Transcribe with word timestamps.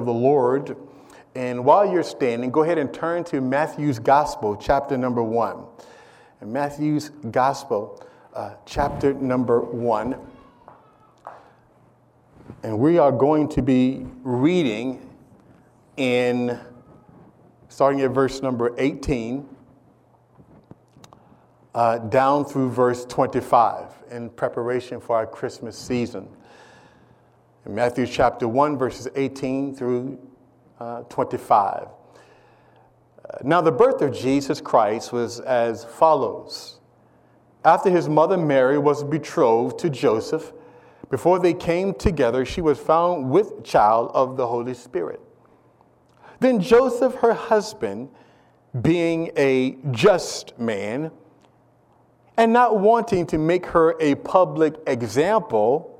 of 0.00 0.06
the 0.06 0.12
Lord. 0.12 0.76
And 1.36 1.64
while 1.64 1.90
you're 1.90 2.02
standing, 2.02 2.50
go 2.50 2.64
ahead 2.64 2.78
and 2.78 2.92
turn 2.92 3.22
to 3.24 3.40
Matthew's 3.40 4.00
Gospel, 4.00 4.56
chapter 4.56 4.98
number 4.98 5.22
one. 5.22 5.64
And 6.40 6.52
Matthew's 6.52 7.10
Gospel, 7.30 8.04
uh, 8.34 8.54
chapter 8.66 9.14
number 9.14 9.60
one. 9.60 10.16
And 12.64 12.78
we 12.78 12.98
are 12.98 13.12
going 13.12 13.48
to 13.50 13.62
be 13.62 14.06
reading 14.22 15.08
in, 15.96 16.58
starting 17.68 18.00
at 18.00 18.10
verse 18.10 18.42
number 18.42 18.74
18, 18.76 19.48
uh, 21.74 21.98
down 21.98 22.44
through 22.44 22.70
verse 22.70 23.04
25 23.04 23.94
in 24.10 24.30
preparation 24.30 25.00
for 25.00 25.14
our 25.16 25.26
Christmas 25.26 25.78
season. 25.78 26.28
In 27.66 27.74
Matthew 27.74 28.06
chapter 28.06 28.48
1, 28.48 28.78
verses 28.78 29.06
18 29.14 29.74
through 29.74 30.18
uh, 30.78 31.02
25. 31.02 31.88
Uh, 31.88 31.88
now, 33.42 33.60
the 33.60 33.70
birth 33.70 34.00
of 34.00 34.14
Jesus 34.14 34.62
Christ 34.62 35.12
was 35.12 35.40
as 35.40 35.84
follows. 35.84 36.78
After 37.62 37.90
his 37.90 38.08
mother 38.08 38.38
Mary 38.38 38.78
was 38.78 39.04
betrothed 39.04 39.78
to 39.80 39.90
Joseph, 39.90 40.52
before 41.10 41.38
they 41.38 41.52
came 41.52 41.92
together, 41.92 42.46
she 42.46 42.62
was 42.62 42.78
found 42.78 43.28
with 43.28 43.62
child 43.62 44.10
of 44.14 44.38
the 44.38 44.46
Holy 44.46 44.72
Spirit. 44.72 45.20
Then 46.38 46.60
Joseph, 46.60 47.16
her 47.16 47.34
husband, 47.34 48.08
being 48.80 49.32
a 49.36 49.76
just 49.90 50.58
man, 50.58 51.10
and 52.38 52.54
not 52.54 52.78
wanting 52.78 53.26
to 53.26 53.36
make 53.36 53.66
her 53.66 53.96
a 54.00 54.14
public 54.14 54.76
example, 54.86 55.99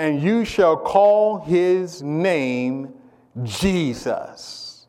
and 0.00 0.22
you 0.22 0.46
shall 0.46 0.78
call 0.78 1.40
his 1.40 2.02
name 2.02 2.94
Jesus, 3.42 4.86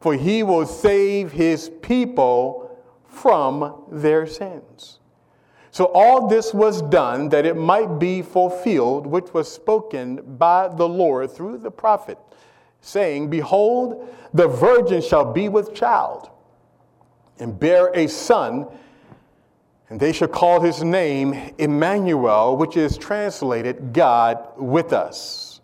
for 0.00 0.14
he 0.14 0.42
will 0.42 0.66
save 0.66 1.30
his 1.30 1.70
people 1.80 2.76
from 3.06 3.84
their 3.88 4.26
sins. 4.26 4.98
So 5.70 5.84
all 5.94 6.26
this 6.26 6.52
was 6.52 6.82
done 6.82 7.28
that 7.28 7.46
it 7.46 7.56
might 7.56 8.00
be 8.00 8.20
fulfilled, 8.20 9.06
which 9.06 9.32
was 9.32 9.50
spoken 9.50 10.36
by 10.36 10.66
the 10.66 10.88
Lord 10.88 11.30
through 11.30 11.58
the 11.58 11.70
prophet, 11.70 12.18
saying, 12.80 13.30
Behold, 13.30 14.12
the 14.34 14.48
virgin 14.48 15.02
shall 15.02 15.32
be 15.32 15.48
with 15.48 15.72
child 15.72 16.30
and 17.38 17.60
bear 17.60 17.92
a 17.94 18.08
son, 18.08 18.66
and 19.92 20.00
they 20.00 20.10
shall 20.10 20.26
call 20.26 20.58
his 20.58 20.82
name 20.82 21.52
Emmanuel, 21.58 22.56
which 22.56 22.78
is 22.78 22.96
translated 22.96 23.92
God 23.92 24.42
with 24.56 24.90
us. 24.94 25.60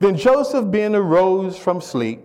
Then 0.00 0.18
Joseph, 0.18 0.70
being 0.70 0.94
arose 0.94 1.56
from 1.56 1.80
sleep, 1.80 2.20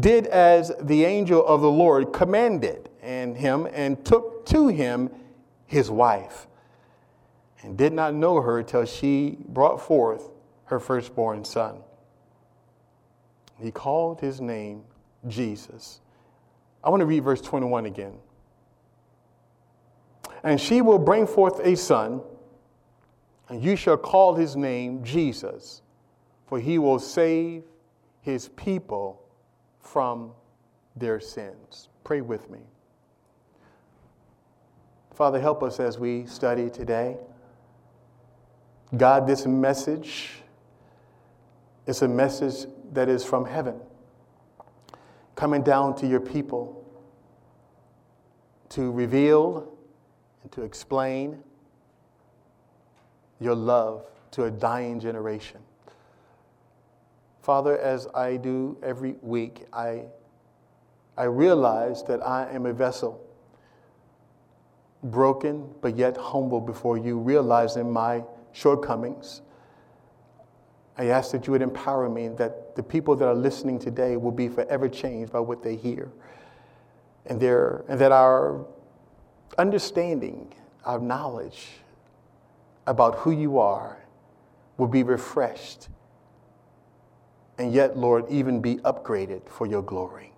did 0.00 0.26
as 0.26 0.70
the 0.78 1.06
angel 1.06 1.42
of 1.46 1.62
the 1.62 1.70
Lord 1.70 2.12
commanded 2.12 2.90
and 3.00 3.38
him, 3.38 3.66
and 3.72 4.04
took 4.04 4.44
to 4.48 4.68
him 4.68 5.08
his 5.64 5.90
wife, 5.90 6.46
and 7.62 7.78
did 7.78 7.94
not 7.94 8.12
know 8.12 8.42
her 8.42 8.62
till 8.62 8.84
she 8.84 9.38
brought 9.48 9.80
forth 9.80 10.28
her 10.64 10.78
firstborn 10.78 11.42
son. 11.42 11.78
He 13.58 13.70
called 13.70 14.20
his 14.20 14.42
name 14.42 14.84
Jesus. 15.26 16.00
I 16.84 16.90
want 16.90 17.00
to 17.00 17.06
read 17.06 17.24
verse 17.24 17.40
21 17.40 17.86
again. 17.86 18.18
And 20.44 20.60
she 20.60 20.80
will 20.80 20.98
bring 20.98 21.26
forth 21.26 21.60
a 21.60 21.76
son, 21.76 22.20
and 23.48 23.62
you 23.62 23.76
shall 23.76 23.96
call 23.96 24.34
his 24.34 24.56
name 24.56 25.04
Jesus, 25.04 25.82
for 26.46 26.58
he 26.58 26.78
will 26.78 26.98
save 26.98 27.64
his 28.20 28.48
people 28.50 29.22
from 29.78 30.32
their 30.96 31.20
sins. 31.20 31.88
Pray 32.04 32.20
with 32.20 32.50
me. 32.50 32.60
Father, 35.14 35.40
help 35.40 35.62
us 35.62 35.78
as 35.78 35.98
we 35.98 36.26
study 36.26 36.70
today. 36.70 37.16
God, 38.96 39.26
this 39.26 39.46
message 39.46 40.42
is 41.86 42.02
a 42.02 42.08
message 42.08 42.66
that 42.92 43.08
is 43.08 43.24
from 43.24 43.44
heaven, 43.44 43.76
coming 45.34 45.62
down 45.62 45.94
to 45.96 46.06
your 46.06 46.20
people 46.20 46.78
to 48.70 48.90
reveal 48.90 49.71
to 50.52 50.62
explain 50.62 51.42
your 53.40 53.54
love 53.54 54.04
to 54.30 54.44
a 54.44 54.50
dying 54.50 55.00
generation. 55.00 55.60
Father, 57.42 57.78
as 57.78 58.06
I 58.14 58.36
do 58.36 58.78
every 58.82 59.16
week, 59.20 59.66
I, 59.72 60.04
I 61.16 61.24
realize 61.24 62.04
that 62.04 62.24
I 62.24 62.48
am 62.52 62.66
a 62.66 62.72
vessel 62.72 63.20
broken 65.02 65.68
but 65.80 65.96
yet 65.96 66.16
humble 66.16 66.60
before 66.60 66.96
you, 66.96 67.18
realizing 67.18 67.90
my 67.90 68.22
shortcomings. 68.52 69.42
I 70.96 71.06
ask 71.06 71.32
that 71.32 71.46
you 71.46 71.52
would 71.52 71.62
empower 71.62 72.08
me, 72.08 72.28
that 72.28 72.76
the 72.76 72.82
people 72.82 73.16
that 73.16 73.26
are 73.26 73.34
listening 73.34 73.78
today 73.78 74.16
will 74.16 74.30
be 74.30 74.48
forever 74.48 74.88
changed 74.88 75.32
by 75.32 75.40
what 75.40 75.62
they 75.62 75.74
hear. 75.74 76.12
And, 77.26 77.42
and 77.42 77.98
that 77.98 78.12
our 78.12 78.64
understanding, 79.58 80.52
our 80.84 80.98
knowledge 80.98 81.68
about 82.86 83.16
who 83.16 83.30
you 83.30 83.58
are 83.58 83.98
will 84.76 84.88
be 84.88 85.02
refreshed. 85.02 85.88
And 87.58 87.72
yet, 87.72 87.96
Lord, 87.96 88.24
even 88.28 88.60
be 88.60 88.76
upgraded 88.76 89.48
for 89.48 89.66
your 89.66 89.82
glory. 89.82 90.32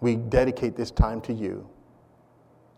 We 0.00 0.16
dedicate 0.16 0.76
this 0.76 0.90
time 0.90 1.20
to 1.22 1.32
you. 1.32 1.68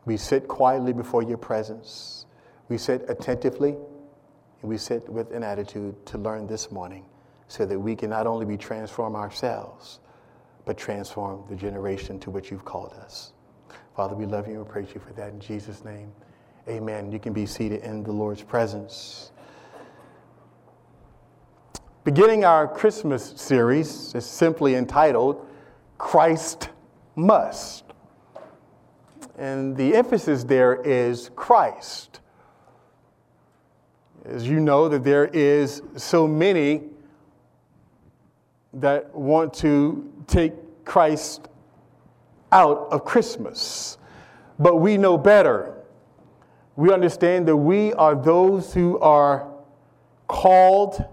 We 0.04 0.16
sit 0.16 0.48
quietly 0.48 0.92
before 0.92 1.22
your 1.22 1.38
presence. 1.38 2.26
We 2.68 2.78
sit 2.78 3.08
attentively 3.08 3.70
and 3.70 4.70
we 4.70 4.76
sit 4.76 5.08
with 5.08 5.30
an 5.32 5.44
attitude 5.44 6.04
to 6.06 6.18
learn 6.18 6.46
this 6.46 6.72
morning 6.72 7.04
so 7.46 7.64
that 7.66 7.78
we 7.78 7.94
can 7.94 8.10
not 8.10 8.26
only 8.26 8.44
be 8.44 8.56
transformed 8.56 9.14
ourselves, 9.14 10.00
but 10.64 10.76
transform 10.76 11.44
the 11.48 11.56
generation 11.56 12.18
to 12.20 12.30
which 12.30 12.50
you've 12.50 12.64
called 12.64 12.92
us. 12.94 13.32
Father, 13.94 14.14
we 14.14 14.24
love 14.24 14.48
you 14.48 14.54
and 14.54 14.68
praise 14.68 14.88
you 14.94 15.00
for 15.00 15.12
that 15.12 15.32
in 15.32 15.40
Jesus' 15.40 15.84
name. 15.84 16.10
Amen. 16.66 17.12
You 17.12 17.18
can 17.18 17.34
be 17.34 17.44
seated 17.44 17.82
in 17.82 18.02
the 18.02 18.12
Lord's 18.12 18.42
presence. 18.42 19.32
Beginning 22.02 22.44
our 22.44 22.66
Christmas 22.66 23.34
series 23.36 24.14
is 24.14 24.24
simply 24.24 24.76
entitled 24.76 25.46
Christ 25.98 26.70
Must. 27.16 27.84
And 29.36 29.76
the 29.76 29.94
emphasis 29.94 30.42
there 30.42 30.80
is 30.82 31.30
Christ. 31.36 32.20
As 34.24 34.48
you 34.48 34.58
know, 34.58 34.88
that 34.88 35.04
there 35.04 35.26
is 35.26 35.82
so 35.96 36.26
many 36.26 36.84
that 38.72 39.14
want 39.14 39.52
to 39.54 40.10
take 40.26 40.54
Christ 40.86 41.48
out 42.52 42.88
of 42.90 43.04
Christmas. 43.04 43.98
But 44.58 44.76
we 44.76 44.96
know 44.96 45.18
better. 45.18 45.74
We 46.76 46.92
understand 46.92 47.48
that 47.48 47.56
we 47.56 47.92
are 47.94 48.14
those 48.14 48.72
who 48.72 48.98
are 49.00 49.48
called 50.28 51.04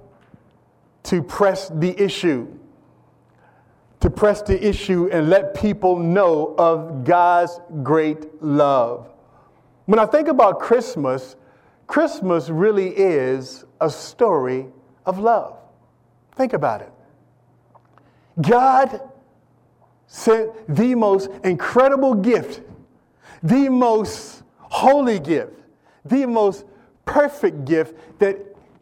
to 1.03 1.23
press 1.23 1.69
the 1.69 1.99
issue 2.01 2.59
to 3.99 4.09
press 4.09 4.41
the 4.41 4.67
issue 4.67 5.09
and 5.11 5.29
let 5.29 5.53
people 5.53 5.97
know 5.99 6.55
of 6.57 7.03
God's 7.03 7.59
great 7.83 8.41
love. 8.41 9.09
When 9.85 9.99
I 9.99 10.05
think 10.05 10.27
about 10.27 10.59
Christmas, 10.59 11.35
Christmas 11.87 12.49
really 12.49 12.89
is 12.89 13.65
a 13.81 13.89
story 13.89 14.67
of 15.05 15.19
love. 15.19 15.57
Think 16.35 16.53
about 16.53 16.81
it. 16.81 16.91
God 18.41 19.01
sent 20.11 20.51
the 20.67 20.95
most 20.95 21.29
incredible 21.43 22.15
gift, 22.15 22.61
the 23.43 23.69
most 23.69 24.43
holy 24.57 25.19
gift, 25.19 25.53
the 26.03 26.25
most 26.25 26.65
perfect 27.05 27.63
gift 27.63 27.95
that, 28.19 28.37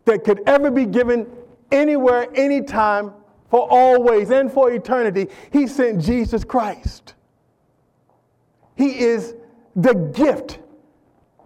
that 0.05 0.23
could 0.23 0.41
ever 0.47 0.71
be 0.71 0.85
given 0.85 1.27
anywhere, 1.69 2.27
anytime 2.33 3.13
for 3.49 3.67
always 3.69 4.31
and 4.31 4.51
for 4.51 4.71
eternity, 4.71 5.27
he 5.51 5.67
sent 5.67 6.01
Jesus 6.01 6.45
Christ. 6.45 7.13
He 8.75 8.99
is 8.99 9.35
the 9.75 9.93
gift 9.93 10.59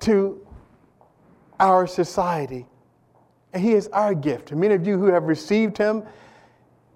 to 0.01 0.45
our 1.59 1.87
society. 1.87 2.67
And 3.53 3.63
he 3.63 3.73
is 3.73 3.87
our 3.87 4.13
gift. 4.13 4.51
And 4.51 4.61
many 4.61 4.75
of 4.75 4.85
you 4.85 4.99
who 4.99 5.07
have 5.07 5.23
received 5.23 5.77
him 5.77 6.03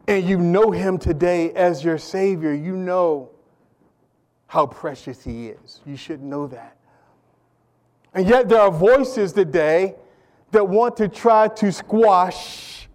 and 0.08 0.28
you 0.28 0.38
know 0.38 0.72
him 0.72 0.98
today 0.98 1.52
as 1.54 1.84
your 1.84 1.98
Savior, 1.98 2.54
you 2.54 2.76
know 2.76 3.30
how 4.48 4.66
precious 4.66 5.24
he 5.24 5.48
is. 5.48 5.82
You 5.86 5.98
should 5.98 6.22
know 6.22 6.48
that. 6.48 6.78
And 8.14 8.28
yet, 8.28 8.48
there 8.48 8.62
are 8.62 8.72
voices 8.72 9.34
today 9.34 9.96
that 10.52 10.68
want 10.68 10.96
to 10.98 11.10
try 11.10 11.50
to 11.50 11.72
squash 11.72 12.88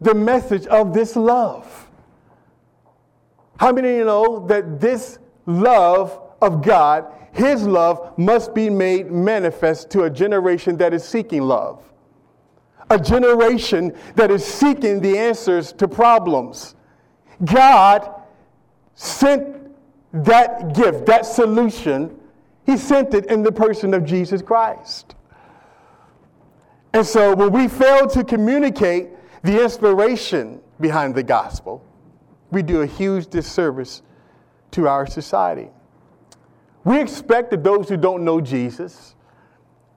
the 0.00 0.14
message 0.14 0.66
of 0.66 0.92
this 0.92 1.16
love. 1.16 1.88
How 3.58 3.72
many 3.72 3.90
of 3.90 3.96
you 3.96 4.04
know 4.04 4.46
that 4.48 4.80
this 4.80 5.18
love 5.46 6.20
of 6.42 6.62
God, 6.62 7.06
His 7.32 7.66
love, 7.66 8.18
must 8.18 8.54
be 8.54 8.68
made 8.68 9.10
manifest 9.10 9.90
to 9.90 10.02
a 10.02 10.10
generation 10.10 10.76
that 10.78 10.92
is 10.92 11.04
seeking 11.04 11.42
love? 11.42 11.91
A 12.90 12.98
generation 12.98 13.96
that 14.16 14.30
is 14.30 14.44
seeking 14.44 15.00
the 15.00 15.18
answers 15.18 15.72
to 15.74 15.88
problems. 15.88 16.74
God 17.44 18.22
sent 18.94 19.56
that 20.12 20.74
gift, 20.74 21.06
that 21.06 21.24
solution, 21.24 22.18
He 22.66 22.76
sent 22.76 23.14
it 23.14 23.26
in 23.26 23.42
the 23.42 23.52
person 23.52 23.94
of 23.94 24.04
Jesus 24.04 24.42
Christ. 24.42 25.14
And 26.92 27.06
so 27.06 27.34
when 27.34 27.52
we 27.52 27.68
fail 27.68 28.06
to 28.08 28.22
communicate 28.22 29.08
the 29.42 29.62
inspiration 29.62 30.60
behind 30.80 31.14
the 31.14 31.22
gospel, 31.22 31.82
we 32.50 32.62
do 32.62 32.82
a 32.82 32.86
huge 32.86 33.28
disservice 33.28 34.02
to 34.72 34.86
our 34.86 35.06
society. 35.06 35.70
We 36.84 37.00
expect 37.00 37.50
that 37.52 37.64
those 37.64 37.88
who 37.88 37.96
don't 37.96 38.24
know 38.24 38.40
Jesus, 38.40 39.14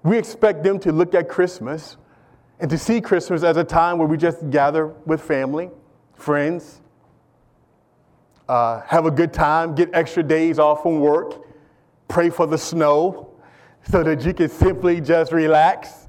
we 0.03 0.17
expect 0.17 0.63
them 0.63 0.79
to 0.79 0.91
look 0.91 1.13
at 1.13 1.27
Christmas 1.27 1.97
and 2.59 2.69
to 2.69 2.77
see 2.77 3.01
Christmas 3.01 3.43
as 3.43 3.57
a 3.57 3.63
time 3.63 3.97
where 3.97 4.07
we 4.07 4.17
just 4.17 4.49
gather 4.49 4.87
with 5.05 5.21
family, 5.21 5.69
friends, 6.13 6.81
uh, 8.47 8.81
have 8.81 9.05
a 9.05 9.11
good 9.11 9.33
time, 9.33 9.75
get 9.75 9.89
extra 9.93 10.23
days 10.23 10.59
off 10.59 10.83
from 10.83 10.99
work, 10.99 11.45
pray 12.07 12.29
for 12.29 12.47
the 12.47 12.57
snow 12.57 13.31
so 13.89 14.03
that 14.03 14.23
you 14.23 14.33
can 14.33 14.49
simply 14.49 15.01
just 15.01 15.31
relax 15.31 16.05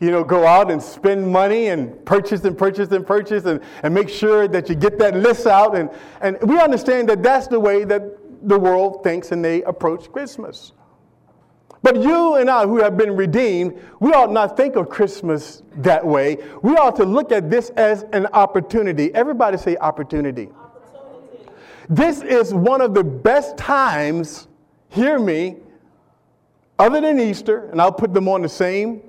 you 0.00 0.10
know, 0.10 0.24
go 0.24 0.46
out 0.46 0.70
and 0.70 0.82
spend 0.82 1.30
money 1.30 1.68
and 1.68 2.04
purchase 2.06 2.42
and 2.44 2.56
purchase 2.56 2.90
and 2.90 3.06
purchase 3.06 3.44
and, 3.44 3.60
and 3.82 3.94
make 3.94 4.08
sure 4.08 4.48
that 4.48 4.68
you 4.68 4.74
get 4.74 4.98
that 4.98 5.14
list 5.14 5.46
out. 5.46 5.76
And, 5.76 5.90
and 6.22 6.38
we 6.42 6.58
understand 6.58 7.08
that 7.10 7.22
that's 7.22 7.46
the 7.46 7.60
way 7.60 7.84
that 7.84 8.02
the 8.48 8.58
world 8.58 9.04
thinks 9.04 9.30
and 9.30 9.44
they 9.44 9.62
approach 9.64 10.10
Christmas. 10.10 10.72
But 11.82 11.96
you 11.96 12.34
and 12.34 12.50
I, 12.50 12.66
who 12.66 12.78
have 12.78 12.96
been 12.96 13.16
redeemed, 13.16 13.80
we 14.00 14.12
ought 14.12 14.30
not 14.30 14.56
think 14.56 14.76
of 14.76 14.88
Christmas 14.88 15.62
that 15.76 16.04
way. 16.04 16.36
We 16.62 16.76
ought 16.76 16.96
to 16.96 17.04
look 17.04 17.32
at 17.32 17.48
this 17.50 17.70
as 17.70 18.04
an 18.12 18.26
opportunity. 18.26 19.14
Everybody 19.14 19.56
say 19.56 19.76
opportunity. 19.78 20.48
opportunity. 20.48 21.50
This 21.88 22.20
is 22.20 22.52
one 22.52 22.82
of 22.82 22.92
the 22.92 23.02
best 23.04 23.56
times, 23.56 24.46
hear 24.90 25.18
me, 25.18 25.56
other 26.78 27.00
than 27.00 27.18
Easter, 27.18 27.70
and 27.70 27.80
I'll 27.80 27.92
put 27.92 28.12
them 28.12 28.28
on 28.28 28.42
the 28.42 28.48
same 28.48 29.02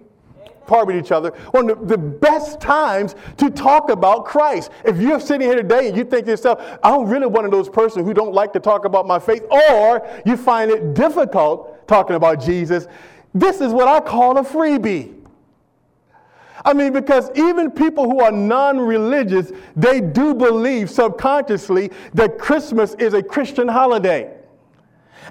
part 0.66 0.88
with 0.88 0.96
each 0.96 1.12
other, 1.12 1.32
one 1.52 1.70
of 1.70 1.90
the 1.90 1.98
best 1.98 2.62
times 2.62 3.16
to 3.36 3.50
talk 3.50 3.90
about 3.90 4.24
Christ. 4.24 4.72
If 4.86 4.98
you're 4.98 5.20
sitting 5.20 5.46
here 5.46 5.56
today 5.56 5.90
and 5.90 5.98
you 5.98 6.06
think 6.06 6.26
to 6.26 6.32
yourself, 6.32 6.80
I'm 6.84 7.10
really 7.10 7.28
one 7.28 7.44
of 7.44 7.52
those 7.52 7.68
persons 7.68 8.06
who 8.06 8.14
don't 8.14 8.34
like 8.34 8.54
to 8.54 8.60
talk 8.60 8.86
about 8.86 9.06
my 9.06 9.20
faith, 9.20 9.44
or 9.50 10.08
you 10.26 10.38
find 10.38 10.72
it 10.72 10.94
difficult 10.94 11.71
talking 11.92 12.16
about 12.16 12.40
Jesus, 12.40 12.88
this 13.34 13.60
is 13.60 13.74
what 13.74 13.88
I 13.90 14.00
call 14.00 14.38
a 14.38 14.44
freebie. 14.44 15.14
I 16.64 16.74
mean, 16.74 16.94
because 16.94 17.30
even 17.36 17.70
people 17.70 18.06
who 18.06 18.22
are 18.22 18.32
non 18.32 18.80
religious, 18.80 19.52
they 19.76 20.00
do 20.00 20.34
believe 20.34 20.90
subconsciously 20.90 21.92
that 22.14 22.38
Christmas 22.38 22.94
is 22.96 23.14
a 23.14 23.22
Christian 23.22 23.68
holiday. 23.68 24.34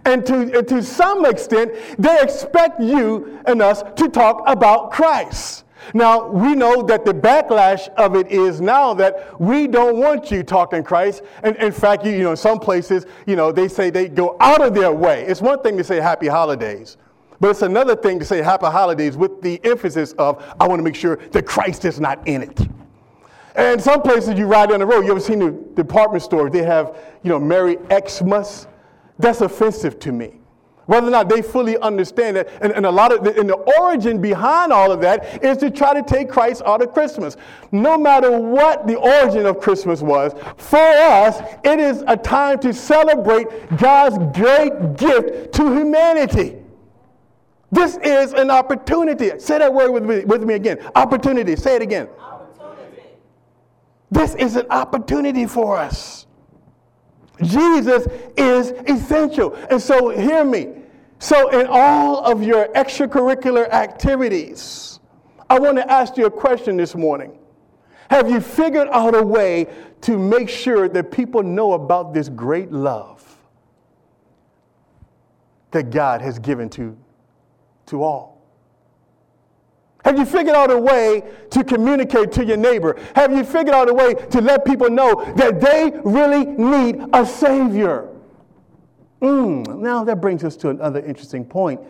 And 0.05 0.27
to, 0.27 0.63
to 0.63 0.83
some 0.83 1.25
extent, 1.25 1.73
they 1.99 2.21
expect 2.21 2.81
you 2.81 3.41
and 3.47 3.63
us 3.63 3.83
to 3.97 4.09
talk 4.09 4.43
about 4.47 4.91
Christ. 4.91 5.65
Now, 5.95 6.29
we 6.29 6.55
know 6.55 6.83
that 6.83 7.05
the 7.05 7.15
backlash 7.15 7.89
of 7.95 8.17
it 8.17 8.29
is 8.29 8.61
now 8.61 8.95
that 8.95 9.41
we 9.41 9.67
don't 9.67 9.99
want 9.99 10.31
you 10.31 10.43
talking 10.43 10.83
Christ. 10.83 11.23
And 11.43 11.57
in 11.57 11.73
fact, 11.73 12.05
you, 12.05 12.13
you 12.13 12.23
know, 12.23 12.33
in 12.33 12.37
some 12.37 12.59
places, 12.59 13.07
you 13.27 13.37
know, 13.37 13.53
they 13.53 13.69
say 13.69 13.91
they 13.91 14.09
go 14.09 14.37
out 14.41 14.61
of 14.61 14.75
their 14.75 14.93
way. 14.93 15.25
It's 15.25 15.41
one 15.41 15.63
thing 15.63 15.77
to 15.77 15.85
say 15.85 16.01
happy 16.01 16.27
holidays, 16.27 16.97
but 17.41 17.51
it's 17.51 17.63
another 17.63 17.97
thing 17.97 18.19
to 18.19 18.25
say 18.25 18.43
happy 18.43 18.67
holidays 18.67 19.17
with 19.17 19.41
the 19.43 19.61
emphasis 19.65 20.13
of, 20.13 20.45
I 20.61 20.69
want 20.69 20.79
to 20.79 20.85
make 20.85 20.97
sure 20.97 21.17
that 21.17 21.47
Christ 21.47 21.85
is 21.85 22.01
not 22.01 22.27
in 22.27 22.43
it. 22.43 22.61
And 23.57 23.81
some 23.83 24.03
places 24.03 24.39
you 24.39 24.47
ride 24.47 24.69
down 24.69 24.79
the 24.79 24.87
road, 24.87 25.05
you 25.05 25.11
ever 25.11 25.21
seen 25.21 25.41
the 25.41 25.51
department 25.75 26.23
store, 26.23 26.49
they 26.51 26.63
have, 26.63 26.97
you 27.23 27.31
know, 27.31 27.39
Merry 27.39 27.79
Xmas 27.91 28.67
that's 29.21 29.43
offensive 29.43 29.99
to 30.01 30.13
me. 30.13 30.40
Whether 30.91 31.07
or 31.07 31.11
not 31.11 31.29
they 31.29 31.41
fully 31.41 31.79
understand 31.79 32.37
it, 32.37 32.51
and, 32.61 32.73
and 32.73 32.85
a 32.85 32.91
lot 32.91 33.13
of 33.13 33.23
the, 33.23 33.39
and 33.39 33.49
the 33.49 33.55
origin 33.81 34.21
behind 34.21 34.73
all 34.73 34.91
of 34.91 35.01
that 35.03 35.41
is 35.41 35.57
to 35.59 35.71
try 35.71 35.95
to 35.95 36.03
take 36.03 36.29
Christ 36.29 36.63
out 36.67 36.83
of 36.83 36.93
Christmas. 36.93 37.37
No 37.71 37.97
matter 37.97 38.37
what 38.37 38.89
the 38.89 38.97
origin 38.97 39.47
of 39.47 39.61
Christmas 39.61 40.03
was, 40.03 40.33
for 40.57 40.81
us, 40.81 41.43
it 41.63 41.79
is 41.79 42.03
a 42.09 42.17
time 42.17 42.59
to 42.63 42.75
celebrate 42.75 43.47
God's 43.77 44.19
great 44.37 44.97
gift 44.97 45.53
to 45.55 45.73
humanity. 45.73 46.57
This 47.71 47.97
is 47.99 48.33
an 48.33 48.51
opportunity. 48.51 49.39
Say 49.39 49.59
that 49.59 49.73
word 49.73 49.93
with 49.93 50.03
me, 50.03 50.25
with 50.25 50.43
me 50.43 50.55
again. 50.55 50.81
Opportunity. 50.97 51.55
Say 51.55 51.77
it 51.77 51.83
again. 51.83 52.09
Opportunity. 52.19 53.03
This 54.11 54.35
is 54.35 54.57
an 54.57 54.67
opportunity 54.71 55.47
for 55.47 55.77
us. 55.77 56.27
Jesus 57.41 58.09
is 58.37 58.73
essential. 58.89 59.55
And 59.71 59.81
so, 59.81 60.09
hear 60.09 60.45
me. 60.45 60.80
So, 61.21 61.51
in 61.51 61.67
all 61.69 62.25
of 62.25 62.43
your 62.43 62.69
extracurricular 62.69 63.69
activities, 63.69 65.01
I 65.51 65.59
want 65.59 65.77
to 65.77 65.93
ask 65.93 66.17
you 66.17 66.25
a 66.25 66.31
question 66.31 66.79
this 66.79 66.95
morning. 66.95 67.39
Have 68.09 68.31
you 68.31 68.41
figured 68.41 68.89
out 68.89 69.15
a 69.15 69.23
way 69.23 69.67
to 70.01 70.19
make 70.19 70.49
sure 70.49 70.89
that 70.89 71.13
people 71.13 71.43
know 71.43 71.75
about 71.75 72.15
this 72.15 72.31
great 72.31 72.73
love 72.73 73.23
that 75.73 75.91
God 75.91 76.23
has 76.23 76.39
given 76.39 76.71
to, 76.71 76.97
to 77.87 78.03
all? 78.03 78.43
Have 80.07 80.19
you 80.19 80.25
figured 80.25 80.57
out 80.57 80.71
a 80.71 80.79
way 80.79 81.23
to 81.51 81.63
communicate 81.63 82.33
to 82.33 82.47
your 82.47 82.57
neighbor? 82.57 82.99
Have 83.15 83.37
you 83.37 83.45
figured 83.45 83.75
out 83.75 83.91
a 83.91 83.95
way 83.95 84.15
to 84.15 84.41
let 84.41 84.65
people 84.65 84.89
know 84.89 85.23
that 85.37 85.61
they 85.61 85.93
really 86.03 86.47
need 86.47 87.05
a 87.13 87.27
Savior? 87.27 88.10
Mm, 89.21 89.81
now 89.81 90.05
that 90.05 90.21
brings 90.21 90.45
us 90.45 90.57
to 90.57 90.71
another 90.71 91.01
interesting 91.01 91.45
point 91.45 91.81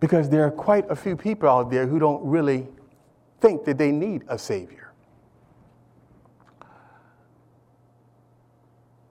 because 0.00 0.28
there 0.28 0.44
are 0.44 0.50
quite 0.50 0.90
a 0.90 0.96
few 0.96 1.16
people 1.16 1.48
out 1.48 1.70
there 1.70 1.86
who 1.86 1.98
don't 1.98 2.22
really 2.24 2.66
think 3.40 3.64
that 3.64 3.78
they 3.78 3.92
need 3.92 4.22
a 4.28 4.38
Savior. 4.38 4.92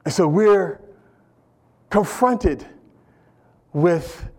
And 0.06 0.14
so 0.14 0.28
we're 0.28 0.82
confronted 1.90 2.66
with 3.72 4.30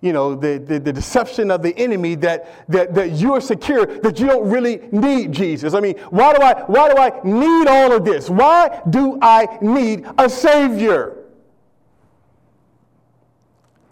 you 0.00 0.14
know, 0.14 0.34
the, 0.34 0.58
the, 0.58 0.80
the, 0.80 0.92
deception 0.92 1.50
of 1.50 1.62
the 1.62 1.76
enemy 1.76 2.14
that, 2.14 2.66
that, 2.70 2.94
that 2.94 3.12
you're 3.12 3.40
secure, 3.40 3.84
that 3.84 4.18
you 4.18 4.26
don't 4.26 4.48
really 4.48 4.80
need 4.92 5.30
Jesus. 5.30 5.74
I 5.74 5.80
mean, 5.80 5.98
why 6.08 6.32
do 6.32 6.42
I, 6.42 6.62
why 6.62 6.88
do 6.88 6.96
I 6.96 7.20
need 7.22 7.68
all 7.68 7.92
of 7.92 8.04
this? 8.06 8.30
Why 8.30 8.80
do 8.88 9.18
I 9.20 9.58
need 9.60 10.06
a 10.16 10.30
Savior? 10.30 11.19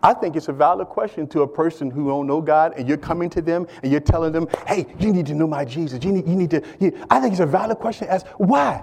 I 0.02 0.14
think 0.14 0.37
it's 0.37 0.49
a 0.49 0.52
valid 0.52 0.88
question 0.88 1.26
to 1.28 1.43
a 1.43 1.49
person 1.49 1.90
who 1.90 2.09
don't 2.09 2.26
know 2.26 2.40
God 2.40 2.75
and 2.76 2.87
you're 2.87 2.97
coming 2.97 3.28
to 3.31 3.43
them 3.43 3.67
and 3.83 3.90
you're 3.90 4.00
telling 4.00 4.33
them, 4.33 4.47
hey, 4.67 4.87
you 4.99 5.12
need 5.12 5.26
to 5.26 5.35
know 5.35 5.47
my 5.47 5.64
Jesus. 5.64 6.05
You 6.05 6.12
need, 6.12 6.28
you 6.28 6.37
need 6.37 6.50
to, 6.50 6.62
you, 6.78 7.05
I 7.11 7.21
think 7.21 7.33
it's 7.33 7.40
a 7.40 7.47
valid 7.47 7.78
question 7.78 8.07
to 8.07 8.12
ask, 8.12 8.26
why? 8.37 8.83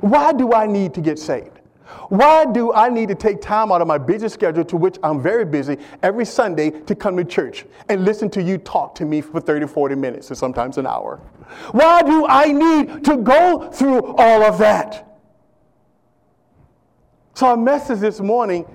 Why 0.00 0.32
do 0.32 0.52
I 0.52 0.66
need 0.66 0.92
to 0.94 1.00
get 1.00 1.18
saved? 1.18 1.60
Why 2.08 2.44
do 2.44 2.72
I 2.72 2.88
need 2.88 3.08
to 3.08 3.14
take 3.14 3.40
time 3.40 3.72
out 3.72 3.80
of 3.80 3.88
my 3.88 3.98
busy 3.98 4.28
schedule, 4.28 4.64
to 4.64 4.76
which 4.76 4.98
I'm 5.02 5.20
very 5.22 5.44
busy, 5.44 5.76
every 6.02 6.24
Sunday 6.24 6.70
to 6.70 6.94
come 6.94 7.16
to 7.16 7.24
church 7.24 7.64
and 7.88 8.04
listen 8.04 8.30
to 8.30 8.42
you 8.42 8.58
talk 8.58 8.94
to 8.96 9.04
me 9.04 9.20
for 9.20 9.40
30, 9.40 9.66
40 9.66 9.94
minutes, 9.96 10.28
and 10.28 10.38
sometimes 10.38 10.78
an 10.78 10.86
hour? 10.86 11.16
Why 11.72 12.02
do 12.02 12.26
I 12.26 12.52
need 12.52 13.04
to 13.04 13.16
go 13.16 13.70
through 13.72 14.14
all 14.16 14.42
of 14.42 14.58
that? 14.58 15.06
So, 17.34 17.46
our 17.46 17.56
message 17.56 18.00
this 18.00 18.20
morning 18.20 18.66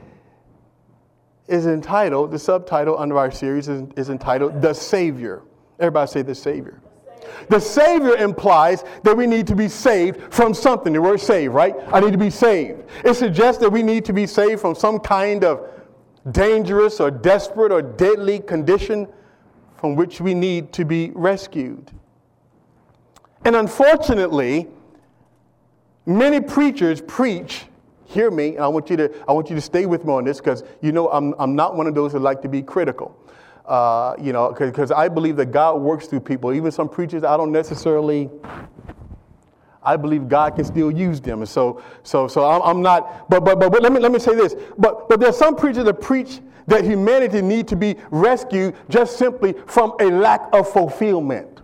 is 1.47 1.67
entitled, 1.67 2.31
the 2.31 2.39
subtitle 2.39 2.97
under 2.97 3.17
our 3.17 3.31
series 3.31 3.67
is, 3.67 3.87
is 3.95 4.09
entitled 4.09 4.61
The 4.61 4.73
Savior. 4.73 5.43
Everybody 5.79 6.11
say 6.11 6.21
The 6.21 6.35
Savior. 6.35 6.81
The 7.49 7.59
Savior 7.59 8.15
implies 8.15 8.83
that 9.03 9.15
we 9.15 9.27
need 9.27 9.47
to 9.47 9.55
be 9.55 9.67
saved 9.67 10.33
from 10.33 10.53
something. 10.53 10.93
The 10.93 11.01
word 11.01 11.19
save, 11.19 11.53
right? 11.53 11.75
I 11.91 11.99
need 11.99 12.11
to 12.11 12.17
be 12.17 12.29
saved. 12.29 12.83
It 13.03 13.15
suggests 13.15 13.59
that 13.61 13.69
we 13.69 13.83
need 13.83 14.05
to 14.05 14.13
be 14.13 14.25
saved 14.25 14.61
from 14.61 14.75
some 14.75 14.99
kind 14.99 15.43
of 15.43 15.67
dangerous 16.31 16.99
or 16.99 17.11
desperate 17.11 17.71
or 17.71 17.81
deadly 17.81 18.39
condition 18.39 19.07
from 19.77 19.95
which 19.95 20.21
we 20.21 20.33
need 20.33 20.73
to 20.73 20.85
be 20.85 21.11
rescued. 21.13 21.91
And 23.43 23.55
unfortunately, 23.55 24.67
many 26.05 26.39
preachers 26.39 27.01
preach 27.01 27.65
hear 28.15 28.31
me, 28.31 28.55
and 28.55 28.63
I 28.63 28.67
want 28.67 28.89
you 28.89 28.97
to, 28.97 29.11
I 29.27 29.33
want 29.33 29.49
you 29.49 29.55
to 29.55 29.61
stay 29.61 29.85
with 29.85 30.05
me 30.05 30.13
on 30.13 30.23
this 30.23 30.39
because 30.39 30.63
you 30.81 30.91
know 30.91 31.09
I'm, 31.09 31.35
I'm 31.37 31.55
not 31.55 31.75
one 31.75 31.85
of 31.85 31.93
those 31.93 32.13
that 32.13 32.19
like 32.19 32.41
to 32.41 32.49
be 32.49 32.63
critical. 32.63 33.15
Uh, 33.65 34.15
you 34.19 34.31
know, 34.31 34.55
because 34.57 34.91
I 34.91 35.07
believe 35.07 35.35
that 35.37 35.47
God 35.47 35.81
works 35.81 36.07
through 36.07 36.21
people. 36.21 36.53
Even 36.53 36.71
some 36.71 36.87
preachers, 36.87 37.23
I 37.23 37.35
don't 37.37 37.51
necessarily. 37.51 38.29
I 39.83 39.97
believe 39.97 40.27
God 40.27 40.55
can 40.55 40.65
still 40.65 40.89
use 40.89 41.21
them, 41.21 41.41
and 41.41 41.49
so, 41.49 41.83
so, 42.01 42.27
so 42.27 42.49
I'm, 42.49 42.61
I'm 42.63 42.81
not. 42.81 43.29
But, 43.29 43.45
but, 43.45 43.59
but, 43.59 43.71
but 43.71 43.83
let 43.83 43.91
me 43.91 43.99
let 43.99 44.11
me 44.11 44.17
say 44.17 44.33
this. 44.33 44.55
But, 44.79 45.07
but 45.09 45.19
there's 45.19 45.37
some 45.37 45.55
preachers 45.55 45.85
that 45.85 46.01
preach 46.01 46.39
that 46.67 46.83
humanity 46.83 47.41
need 47.41 47.67
to 47.67 47.75
be 47.75 47.95
rescued 48.09 48.75
just 48.89 49.17
simply 49.17 49.53
from 49.67 49.93
a 49.99 50.05
lack 50.05 50.41
of 50.53 50.71
fulfillment. 50.71 51.61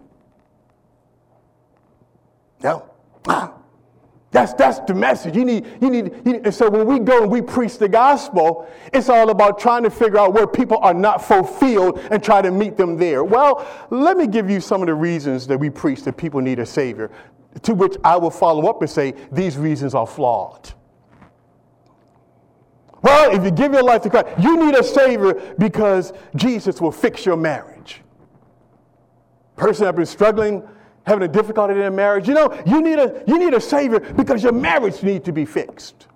Yeah. 2.64 2.82
That's, 4.32 4.54
that's 4.54 4.80
the 4.80 4.94
message. 4.94 5.36
You 5.36 5.44
need, 5.44 5.68
you 5.82 5.90
need, 5.90 6.14
you 6.26 6.34
need, 6.34 6.46
and 6.46 6.56
so 6.56 6.70
when 6.70 6.88
we 6.88 7.00
go 7.00 7.24
and 7.24 7.32
we 7.32 7.42
preach 7.42 7.78
the 7.78 7.90
gospel, 7.90 8.66
it's 8.94 9.10
all 9.10 9.30
about 9.30 9.60
trying 9.60 9.84
to 9.84 9.90
figure 9.90 10.18
out 10.18 10.34
where 10.34 10.48
people 10.48 10.78
are 10.78 10.94
not 10.94 11.22
fulfilled 11.22 12.00
and 12.10 12.24
try 12.24 12.42
to 12.42 12.50
meet 12.50 12.78
them 12.78 12.96
there. 12.96 13.26
Well, 13.26 13.68
let 13.90 14.16
me 14.16 14.28
give 14.28 14.50
you 14.50 14.62
some 14.62 14.82
of 14.82 14.88
the 14.88 14.94
reasons 14.94 15.48
that 15.48 15.58
we 15.58 15.70
preach 15.70 16.04
that 16.04 16.16
people 16.16 16.40
need 16.40 16.60
a 16.60 16.66
savior, 16.66 17.12
to 17.62 17.74
which 17.74 17.98
I 18.06 18.16
will 18.16 18.32
follow 18.32 18.70
up 18.70 18.82
and 18.82 18.90
say 18.90 19.16
these 19.34 19.58
reasons 19.58 19.94
are 19.94 20.08
flawed. 20.08 20.74
Well, 23.02 23.36
if 23.36 23.44
you 23.44 23.52
give 23.52 23.74
your 23.74 23.84
life 23.84 24.04
to 24.04 24.10
Christ, 24.10 24.28
you 24.40 24.56
need 24.64 24.76
a 24.76 24.84
savior 24.84 25.56
because 25.58 26.14
Jesus 26.36 26.80
will 26.80 26.92
fix 26.94 27.26
your 27.26 27.36
marriage. 27.36 28.02
Person 29.58 29.88
have 29.88 29.98
been 29.98 30.06
struggling 30.06 30.64
having 31.06 31.24
a 31.24 31.28
difficulty 31.28 31.74
in 31.74 31.80
their 31.80 31.92
marriage, 31.92 32.28
you 32.28 32.34
know, 32.34 32.62
you 32.66 32.82
need 32.82 33.00
a, 33.00 33.24
you 33.28 33.38
need 33.38 33.54
a 33.54 33.62
savior 33.62 34.00
because 34.00 34.44
your 34.44 34.54
marriage 34.54 35.02
needs 35.04 35.26
to 35.26 35.32
be 35.32 35.46
fixed. 35.46 36.08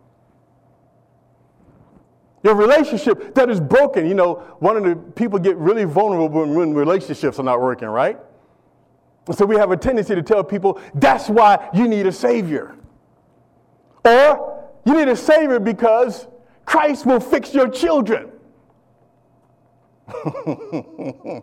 Your 2.44 2.54
relationship 2.54 3.34
that 3.34 3.50
is 3.50 3.60
broken, 3.60 4.06
you 4.06 4.14
know, 4.14 4.36
one 4.60 4.78
of 4.78 4.84
the 4.84 4.96
people 4.96 5.40
get 5.40 5.58
really 5.58 5.84
vulnerable 5.84 6.46
when 6.46 6.76
relationships 6.76 7.40
are 7.40 7.44
not 7.44 7.60
working, 7.60 7.88
right? 7.88 8.20
So 9.32 9.46
we 9.46 9.56
have 9.56 9.72
a 9.72 9.78
tendency 9.78 10.14
to 10.14 10.22
tell 10.22 10.44
people 10.44 10.80
that's 10.94 11.28
why 11.28 11.70
you 11.74 11.88
need 11.88 12.06
a 12.06 12.12
savior. 12.12 12.76
Or 14.04 14.70
you 14.86 14.94
need 14.94 15.08
a 15.08 15.16
savior 15.16 15.60
because 15.60 16.28
Christ 16.66 17.08
will 17.08 17.20
fix 17.20 17.52
your 17.54 17.68
children. 17.68 18.30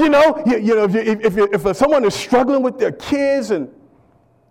You 0.00 0.08
know, 0.08 0.42
you, 0.46 0.58
you 0.58 0.74
know, 0.74 0.84
if, 0.84 1.36
you, 1.36 1.46
if, 1.52 1.66
if 1.66 1.76
someone 1.76 2.06
is 2.06 2.14
struggling 2.14 2.62
with 2.62 2.78
their 2.78 2.92
kids 2.92 3.50
and 3.50 3.70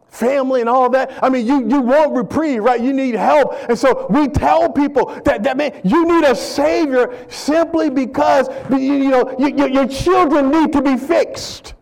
family 0.10 0.62
and 0.62 0.70
all 0.70 0.90
that. 0.92 1.12
I 1.24 1.30
mean, 1.30 1.48
you, 1.48 1.68
you 1.68 1.82
want 1.82 2.14
reprieve, 2.14 2.64
right? 2.64 2.80
You 2.80 2.94
need 2.94 3.16
help. 3.16 3.54
And 3.68 3.78
so 3.78 4.06
we 4.12 4.28
tell 4.28 4.72
people 4.72 5.08
that, 5.26 5.42
that 5.44 5.58
man, 5.58 5.82
you 5.84 6.06
need 6.06 6.24
a 6.28 6.36
savior 6.36 7.26
simply 7.30 7.90
because, 7.90 8.48
you, 8.70 9.10
know, 9.10 9.36
you, 9.40 9.68
your 9.68 9.88
children 9.88 10.52
need 10.52 10.72
to 10.74 10.82
be 10.84 10.98
fixed. 10.98 11.74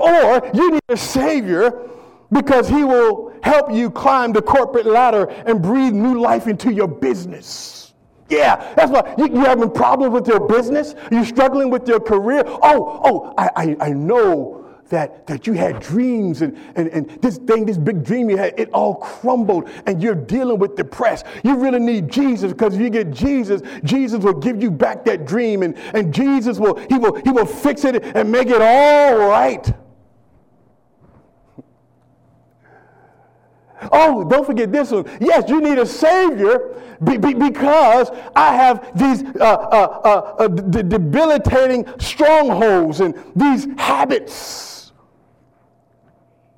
Or 0.00 0.50
you 0.54 0.72
need 0.72 0.82
a 0.88 0.96
savior 0.96 1.90
because 2.32 2.68
he 2.68 2.84
will 2.84 3.34
help 3.42 3.70
you 3.70 3.90
climb 3.90 4.32
the 4.32 4.42
corporate 4.42 4.86
ladder 4.86 5.24
and 5.24 5.60
breathe 5.62 5.92
new 5.92 6.20
life 6.20 6.46
into 6.46 6.72
your 6.72 6.88
business. 6.88 7.83
Yeah, 8.28 8.74
that's 8.74 8.90
why 8.90 9.14
you, 9.18 9.28
you 9.28 9.44
having 9.44 9.70
problems 9.70 10.12
with 10.12 10.26
your 10.26 10.40
business. 10.40 10.94
You're 11.10 11.24
struggling 11.24 11.70
with 11.70 11.86
your 11.86 12.00
career. 12.00 12.42
Oh, 12.46 13.00
oh, 13.04 13.34
I, 13.36 13.50
I, 13.56 13.76
I 13.80 13.88
know 13.90 14.64
that, 14.88 15.26
that 15.26 15.46
you 15.46 15.54
had 15.54 15.80
dreams 15.80 16.42
and, 16.42 16.56
and, 16.76 16.88
and 16.88 17.10
this 17.22 17.38
thing, 17.38 17.66
this 17.66 17.78
big 17.78 18.04
dream 18.04 18.30
you 18.30 18.36
had, 18.36 18.58
it 18.58 18.70
all 18.72 18.96
crumbled 18.96 19.68
and 19.86 20.02
you're 20.02 20.14
dealing 20.14 20.58
with 20.58 20.76
depression. 20.76 21.26
You 21.42 21.56
really 21.56 21.80
need 21.80 22.08
Jesus 22.10 22.52
because 22.52 22.74
if 22.74 22.80
you 22.80 22.90
get 22.90 23.10
Jesus, 23.10 23.62
Jesus 23.82 24.22
will 24.22 24.38
give 24.38 24.62
you 24.62 24.70
back 24.70 25.04
that 25.06 25.26
dream 25.26 25.62
and, 25.62 25.76
and 25.94 26.12
Jesus 26.12 26.58
will, 26.58 26.76
he 26.88 26.96
will, 26.96 27.14
he 27.22 27.30
will 27.30 27.46
fix 27.46 27.84
it 27.84 28.04
and 28.04 28.30
make 28.30 28.48
it 28.48 28.60
all 28.60 29.16
right. 29.28 29.72
Oh, 33.92 34.24
don't 34.24 34.46
forget 34.46 34.72
this 34.72 34.90
one. 34.90 35.04
Yes, 35.20 35.48
you 35.48 35.60
need 35.60 35.78
a 35.78 35.86
Savior 35.86 36.74
be, 37.02 37.18
be, 37.18 37.34
because 37.34 38.10
I 38.36 38.54
have 38.54 38.96
these 38.98 39.22
uh, 39.40 39.44
uh, 39.44 40.00
uh, 40.04 40.34
uh 40.38 40.48
d- 40.48 40.82
debilitating 40.82 41.86
strongholds 41.98 43.00
and 43.00 43.14
these 43.34 43.66
habits. 43.76 44.92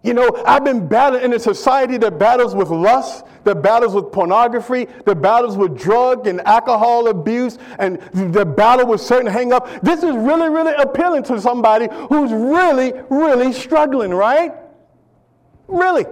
You 0.02 0.14
know, 0.14 0.42
I've 0.46 0.64
been 0.64 0.86
battling 0.86 1.24
in 1.24 1.32
a 1.32 1.38
society 1.38 1.96
that 1.98 2.16
battles 2.16 2.54
with 2.54 2.70
lust, 2.70 3.24
that 3.42 3.60
battles 3.60 3.92
with 3.92 4.12
pornography, 4.12 4.86
that 5.04 5.20
battles 5.20 5.56
with 5.56 5.76
drug 5.76 6.28
and 6.28 6.40
alcohol 6.42 7.08
abuse, 7.08 7.58
and 7.80 8.00
the 8.12 8.44
battle 8.44 8.86
with 8.86 9.00
certain 9.00 9.28
hang 9.28 9.52
up. 9.52 9.68
This 9.82 10.04
is 10.04 10.14
really, 10.14 10.48
really 10.48 10.74
appealing 10.74 11.24
to 11.24 11.40
somebody 11.40 11.88
who's 12.08 12.32
really, 12.32 12.92
really 13.10 13.52
struggling, 13.52 14.14
right? 14.14 14.52
Really. 15.66 16.04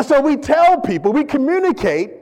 So 0.00 0.20
we 0.20 0.36
tell 0.36 0.80
people, 0.80 1.12
we 1.12 1.24
communicate. 1.24 2.12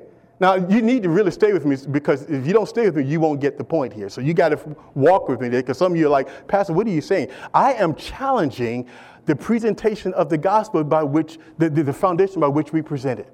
Now, 0.40 0.54
you 0.54 0.80
need 0.80 1.02
to 1.02 1.10
really 1.10 1.30
stay 1.30 1.52
with 1.52 1.66
me 1.66 1.76
because 1.90 2.22
if 2.22 2.46
you 2.46 2.52
don't 2.52 2.68
stay 2.68 2.86
with 2.86 2.96
me, 2.96 3.04
you 3.04 3.20
won't 3.20 3.40
get 3.40 3.58
the 3.58 3.64
point 3.64 3.92
here. 3.92 4.08
So 4.08 4.20
you 4.20 4.32
got 4.32 4.48
to 4.48 4.76
walk 4.94 5.28
with 5.28 5.40
me 5.40 5.50
because 5.50 5.76
some 5.76 5.92
of 5.92 5.98
you 5.98 6.06
are 6.06 6.10
like, 6.10 6.48
Pastor, 6.48 6.72
what 6.72 6.86
are 6.86 6.90
you 6.90 7.02
saying? 7.02 7.28
I 7.52 7.74
am 7.74 7.94
challenging 7.94 8.88
the 9.26 9.36
presentation 9.36 10.14
of 10.14 10.30
the 10.30 10.38
gospel 10.38 10.82
by 10.82 11.02
which, 11.02 11.38
the, 11.58 11.68
the, 11.68 11.82
the 11.82 11.92
foundation 11.92 12.40
by 12.40 12.48
which 12.48 12.72
we 12.72 12.80
present 12.82 13.20
it. 13.20 13.32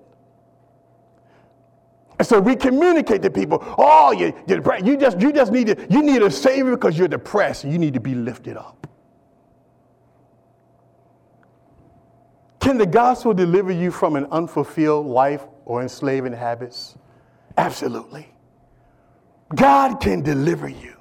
And 2.18 2.26
so 2.26 2.40
we 2.40 2.56
communicate 2.56 3.22
to 3.22 3.30
people, 3.30 3.62
oh, 3.78 4.12
you, 4.12 4.34
you, 4.48 4.96
just, 4.96 5.20
you 5.20 5.32
just 5.32 5.52
need 5.52 5.66
to, 5.68 5.86
you 5.90 6.02
need 6.02 6.22
a 6.22 6.30
savior 6.30 6.72
because 6.72 6.98
you're 6.98 7.08
depressed 7.08 7.64
you 7.64 7.78
need 7.78 7.94
to 7.94 8.00
be 8.00 8.14
lifted 8.14 8.56
up. 8.56 8.85
Can 12.66 12.78
the 12.78 12.84
gospel 12.84 13.32
deliver 13.32 13.70
you 13.70 13.92
from 13.92 14.16
an 14.16 14.26
unfulfilled 14.32 15.06
life 15.06 15.44
or 15.66 15.82
enslaving 15.82 16.32
habits? 16.32 16.96
Absolutely. 17.56 18.26
God 19.54 20.00
can 20.00 20.20
deliver 20.20 20.68
you. 20.68 20.96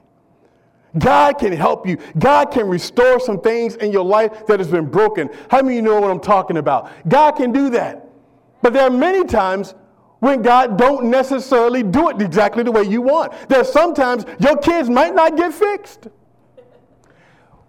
God 0.99 1.39
can 1.39 1.51
help 1.51 1.87
you. 1.87 1.97
God 2.19 2.51
can 2.51 2.67
restore 2.67 3.19
some 3.19 3.41
things 3.41 3.77
in 3.77 3.91
your 3.91 4.05
life 4.05 4.45
that 4.45 4.59
has 4.59 4.67
been 4.67 4.85
broken. 4.85 5.27
How 5.49 5.63
many 5.63 5.79
of 5.79 5.83
you 5.83 5.91
know 5.91 5.99
what 5.99 6.11
I'm 6.11 6.19
talking 6.19 6.57
about? 6.57 6.91
God 7.07 7.31
can 7.31 7.51
do 7.51 7.71
that. 7.71 8.09
But 8.61 8.73
there 8.73 8.83
are 8.83 8.91
many 8.91 9.25
times 9.25 9.73
when 10.19 10.43
God 10.43 10.77
don't 10.77 11.05
necessarily 11.05 11.81
do 11.81 12.09
it 12.09 12.21
exactly 12.21 12.61
the 12.61 12.71
way 12.71 12.83
you 12.83 13.01
want. 13.01 13.33
There's 13.49 13.71
sometimes 13.71 14.23
your 14.39 14.57
kids 14.57 14.87
might 14.87 15.15
not 15.15 15.35
get 15.35 15.51
fixed. 15.51 16.09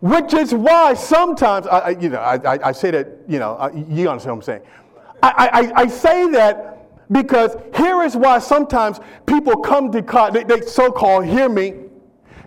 Which 0.01 0.35
is 0.35 0.55
why 0.55 0.95
sometimes, 0.95 1.67
I, 1.67 1.91
you 1.91 2.11
know, 2.11 2.19
I, 2.19 2.69
I, 2.69 2.73
say 2.73 2.91
that, 2.91 3.09
you 3.27 3.39
know, 3.39 3.71
you 3.89 4.09
understand 4.11 4.37
what 4.37 4.37
I'm 4.37 4.43
saying. 4.43 4.63
I, 5.23 5.49
I, 5.53 5.83
I 5.83 5.87
say 5.87 6.31
that 6.33 6.77
because 7.11 7.57
here 7.75 8.03
is 8.03 8.17
why 8.17 8.39
sometimes 8.39 9.01
people 9.25 9.57
come 9.57 9.91
to 9.93 10.03
God, 10.03 10.35
they, 10.35 10.45
they 10.45 10.61
so 10.61 10.91
called 10.91 11.25
hear 11.25 11.49
me, 11.49 11.75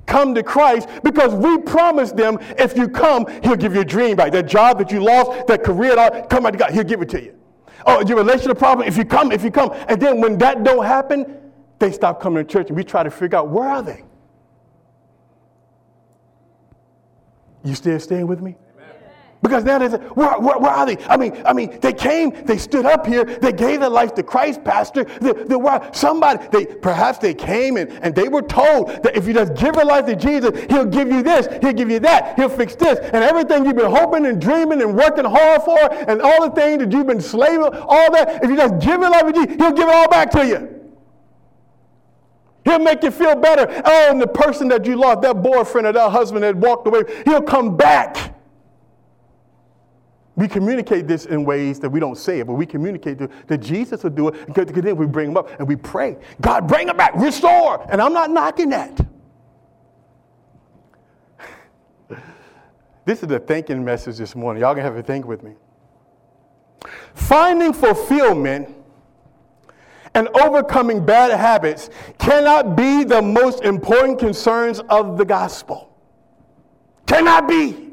come 0.05 0.35
to 0.35 0.43
Christ 0.43 0.89
because 1.03 1.33
we 1.33 1.57
promised 1.59 2.17
them 2.17 2.39
if 2.57 2.77
you 2.77 2.87
come, 2.87 3.25
He'll 3.43 3.55
give 3.55 3.73
you 3.73 3.81
a 3.81 3.85
dream 3.85 4.15
back. 4.15 4.31
That 4.31 4.47
job 4.47 4.77
that 4.79 4.91
you 4.91 5.03
lost, 5.03 5.47
that 5.47 5.63
career, 5.63 5.95
that 5.95 6.29
come 6.29 6.43
back 6.43 6.53
to 6.53 6.59
God, 6.59 6.71
He'll 6.71 6.83
give 6.83 7.01
it 7.01 7.09
to 7.09 7.23
you. 7.23 7.35
Oh, 7.85 8.05
your 8.05 8.17
relational 8.17 8.55
problem, 8.55 8.87
if 8.87 8.97
you 8.97 9.05
come, 9.05 9.31
if 9.31 9.43
you 9.43 9.51
come. 9.51 9.71
And 9.87 10.01
then 10.01 10.19
when 10.19 10.37
that 10.39 10.63
don't 10.63 10.85
happen, 10.85 11.37
they 11.79 11.91
stop 11.91 12.21
coming 12.21 12.45
to 12.45 12.51
church 12.51 12.67
and 12.67 12.75
we 12.75 12.83
try 12.83 13.03
to 13.03 13.11
figure 13.11 13.37
out 13.37 13.47
where 13.49 13.69
are 13.69 13.81
they? 13.81 14.03
You 17.63 17.75
still 17.75 17.99
staying 17.99 18.27
with 18.27 18.41
me? 18.41 18.55
Because 19.41 19.63
now 19.63 19.77
there's 19.79 19.93
where, 19.93 20.37
where, 20.37 20.57
where, 20.59 20.71
are 20.71 20.85
they? 20.85 20.97
I 21.05 21.15
mean, 21.15 21.41
I 21.45 21.53
mean, 21.53 21.79
they 21.79 21.93
came, 21.93 22.31
they 22.43 22.57
stood 22.57 22.85
up 22.85 23.07
here, 23.07 23.23
they 23.23 23.53
gave 23.53 23.79
their 23.79 23.89
life 23.89 24.13
to 24.15 24.23
Christ, 24.23 24.65
Pastor. 24.65 25.05
They, 25.05 25.55
were 25.55 25.89
somebody, 25.93 26.45
they 26.51 26.65
perhaps 26.65 27.19
they 27.19 27.33
came 27.33 27.77
and, 27.77 27.89
and 28.03 28.13
they 28.13 28.27
were 28.27 28.41
told 28.41 28.89
that 29.03 29.15
if 29.15 29.25
you 29.27 29.33
just 29.33 29.55
give 29.55 29.75
your 29.75 29.85
life 29.85 30.05
to 30.07 30.15
Jesus, 30.15 30.65
he'll 30.69 30.85
give 30.85 31.09
you 31.09 31.23
this, 31.23 31.47
he'll 31.61 31.71
give 31.71 31.89
you 31.89 31.99
that, 31.99 32.37
he'll 32.37 32.49
fix 32.49 32.75
this, 32.75 32.99
and 32.99 33.23
everything 33.23 33.65
you've 33.65 33.77
been 33.77 33.89
hoping 33.89 34.25
and 34.25 34.41
dreaming 34.41 34.81
and 34.81 34.93
working 34.93 35.25
hard 35.25 35.63
for, 35.63 35.79
and 35.93 36.21
all 36.21 36.49
the 36.49 36.53
things 36.53 36.79
that 36.79 36.91
you've 36.91 37.07
been 37.07 37.21
slaving, 37.21 37.63
all 37.63 38.11
that, 38.11 38.43
if 38.43 38.49
you 38.49 38.57
just 38.57 38.77
give 38.79 38.99
your 38.99 39.09
life 39.09 39.25
to 39.25 39.31
Jesus, 39.31 39.55
he'll 39.55 39.71
give 39.71 39.87
it 39.87 39.95
all 39.95 40.09
back 40.09 40.31
to 40.31 40.45
you. 40.45 40.78
He'll 42.69 42.77
make 42.77 43.01
you 43.01 43.09
feel 43.09 43.35
better. 43.35 43.81
Oh, 43.83 44.11
and 44.11 44.21
the 44.21 44.27
person 44.27 44.67
that 44.67 44.85
you 44.85 44.95
lost, 44.95 45.21
that 45.23 45.41
boyfriend 45.41 45.87
or 45.87 45.91
that 45.93 46.11
husband 46.11 46.43
that 46.43 46.55
walked 46.55 46.87
away, 46.87 47.01
he'll 47.25 47.41
come 47.41 47.75
back. 47.75 48.35
We 50.35 50.47
communicate 50.47 51.07
this 51.07 51.25
in 51.25 51.45
ways 51.45 51.79
that 51.79 51.89
we 51.89 51.99
don't 51.99 52.15
say 52.15 52.41
it, 52.41 52.47
but 52.47 52.53
we 52.53 52.67
communicate 52.67 53.17
that 53.47 53.57
Jesus 53.57 54.03
will 54.03 54.11
do 54.11 54.27
it 54.27 54.45
because 54.45 54.67
then 54.67 54.95
we 54.95 55.07
bring 55.07 55.31
him 55.31 55.37
up 55.37 55.49
and 55.59 55.67
we 55.67 55.75
pray. 55.75 56.15
God, 56.41 56.67
bring 56.67 56.87
him 56.87 56.95
back, 56.95 57.15
restore. 57.15 57.85
And 57.91 57.99
I'm 57.99 58.13
not 58.13 58.29
knocking 58.29 58.69
that. 58.69 59.03
this 63.05 63.23
is 63.23 63.27
the 63.27 63.39
thinking 63.39 63.83
message 63.83 64.17
this 64.17 64.35
morning. 64.35 64.61
Y'all 64.61 64.75
gonna 64.75 64.83
have 64.83 64.95
to 64.95 65.01
think 65.01 65.25
with 65.25 65.41
me. 65.41 65.53
Finding 67.15 67.73
fulfillment 67.73 68.75
and 70.19 70.27
overcoming 70.35 71.05
bad 71.05 71.31
habits 71.31 71.89
cannot 72.17 72.75
be 72.75 73.05
the 73.05 73.21
most 73.21 73.63
important 73.63 74.19
concerns 74.19 74.81
of 74.89 75.17
the 75.17 75.23
gospel. 75.23 75.97
Cannot 77.07 77.47
be. 77.47 77.87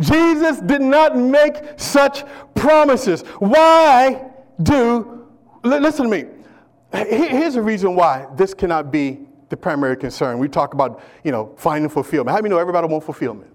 Jesus 0.00 0.60
did 0.60 0.82
not 0.82 1.16
make 1.16 1.56
such 1.76 2.24
promises. 2.56 3.22
Why 3.38 4.28
do, 4.62 5.28
listen 5.62 6.10
to 6.10 6.10
me. 6.10 6.24
Here's 6.92 7.54
the 7.54 7.62
reason 7.62 7.94
why 7.94 8.26
this 8.34 8.54
cannot 8.54 8.90
be 8.90 9.20
the 9.50 9.56
primary 9.56 9.96
concern. 9.96 10.38
We 10.40 10.48
talk 10.48 10.74
about, 10.74 11.00
you 11.22 11.30
know, 11.30 11.54
finding 11.56 11.88
fulfillment. 11.88 12.34
How 12.34 12.40
do 12.40 12.46
you 12.46 12.50
know 12.50 12.58
everybody 12.58 12.88
wants 12.88 13.06
fulfillment? 13.06 13.52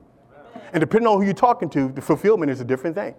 And 0.72 0.80
depending 0.80 1.08
on 1.08 1.18
who 1.18 1.26
you're 1.26 1.34
talking 1.34 1.70
to, 1.72 1.90
the 1.90 2.02
fulfillment 2.02 2.50
is 2.50 2.62
a 2.62 2.66
different 2.66 2.96
thing. 2.96 3.16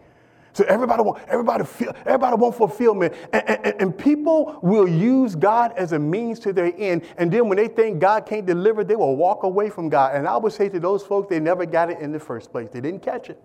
So 0.55 0.65
everybody 0.65 1.03
want, 1.03 1.23
everybody 1.29 1.65
feel, 1.65 1.95
everybody 2.05 2.37
want 2.37 2.55
fulfillment, 2.55 3.15
and, 3.33 3.49
and, 3.49 3.81
and, 3.81 3.99
people 3.99 4.59
will 4.63 4.87
use 4.87 5.35
God 5.35 5.73
as 5.79 5.93
a 5.93 5.99
means 5.99 6.39
to 6.41 6.53
their 6.53 6.73
end. 6.77 7.07
And 7.17 7.33
then 7.33 7.49
when 7.49 7.57
they 7.57 7.69
think 7.69 8.01
God 8.01 8.27
can't 8.27 8.45
deliver, 8.45 8.85
they 8.85 8.97
will 8.97 9.17
walk 9.17 9.45
away 9.45 9.71
from 9.71 9.89
God. 9.89 10.15
And 10.15 10.29
I 10.29 10.37
would 10.37 10.53
say 10.53 10.69
to 10.69 10.79
those 10.79 11.03
folks, 11.03 11.31
they 11.31 11.41
never 11.41 11.65
got 11.65 11.91
it 11.91 12.01
in 12.01 12.13
the 12.13 12.21
first 12.21 12.53
place. 12.53 12.69
They 12.71 12.83
didn't 12.83 13.03
catch 13.03 13.31
it. 13.31 13.41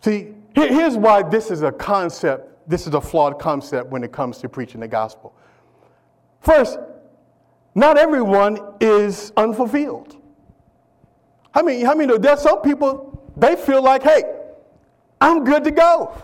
See, 0.00 0.34
here's 0.54 0.96
why 0.96 1.22
this 1.22 1.50
is 1.50 1.62
a 1.62 1.70
concept. 1.70 2.68
This 2.68 2.88
is 2.88 2.94
a 2.94 3.00
flawed 3.00 3.38
concept 3.38 3.90
when 3.90 4.02
it 4.02 4.12
comes 4.12 4.38
to 4.38 4.48
preaching 4.48 4.80
the 4.80 4.88
gospel. 4.88 5.34
First, 6.40 6.78
not 7.76 7.96
everyone 7.96 8.58
is 8.80 9.32
unfulfilled. 9.36 10.16
I 11.54 11.62
mean, 11.62 11.86
I 11.86 11.94
mean, 11.94 12.20
there's 12.20 12.42
some 12.42 12.60
people 12.60 13.05
they 13.36 13.56
feel 13.56 13.82
like, 13.82 14.02
hey, 14.02 14.22
I'm 15.20 15.44
good 15.44 15.64
to 15.64 15.70
go. 15.70 16.14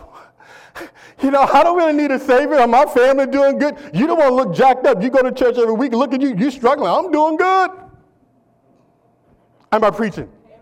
You 1.21 1.31
know, 1.31 1.41
I 1.41 1.63
don't 1.63 1.77
really 1.77 1.93
need 1.93 2.11
a 2.11 2.19
savior. 2.19 2.65
My 2.67 2.85
family 2.85 3.27
doing 3.27 3.59
good. 3.59 3.77
You 3.93 4.07
don't 4.07 4.17
want 4.17 4.29
to 4.29 4.35
look 4.35 4.53
jacked 4.53 4.85
up. 4.85 5.01
You 5.01 5.09
go 5.09 5.21
to 5.21 5.31
church 5.31 5.57
every 5.57 5.73
week. 5.73 5.93
Look 5.93 6.13
at 6.13 6.21
you. 6.21 6.35
You're 6.35 6.51
struggling. 6.51 6.89
I'm 6.89 7.11
doing 7.11 7.37
good. 7.37 7.71
Am 9.71 9.83
I 9.83 9.89
preaching? 9.91 10.29
Amen. 10.45 10.61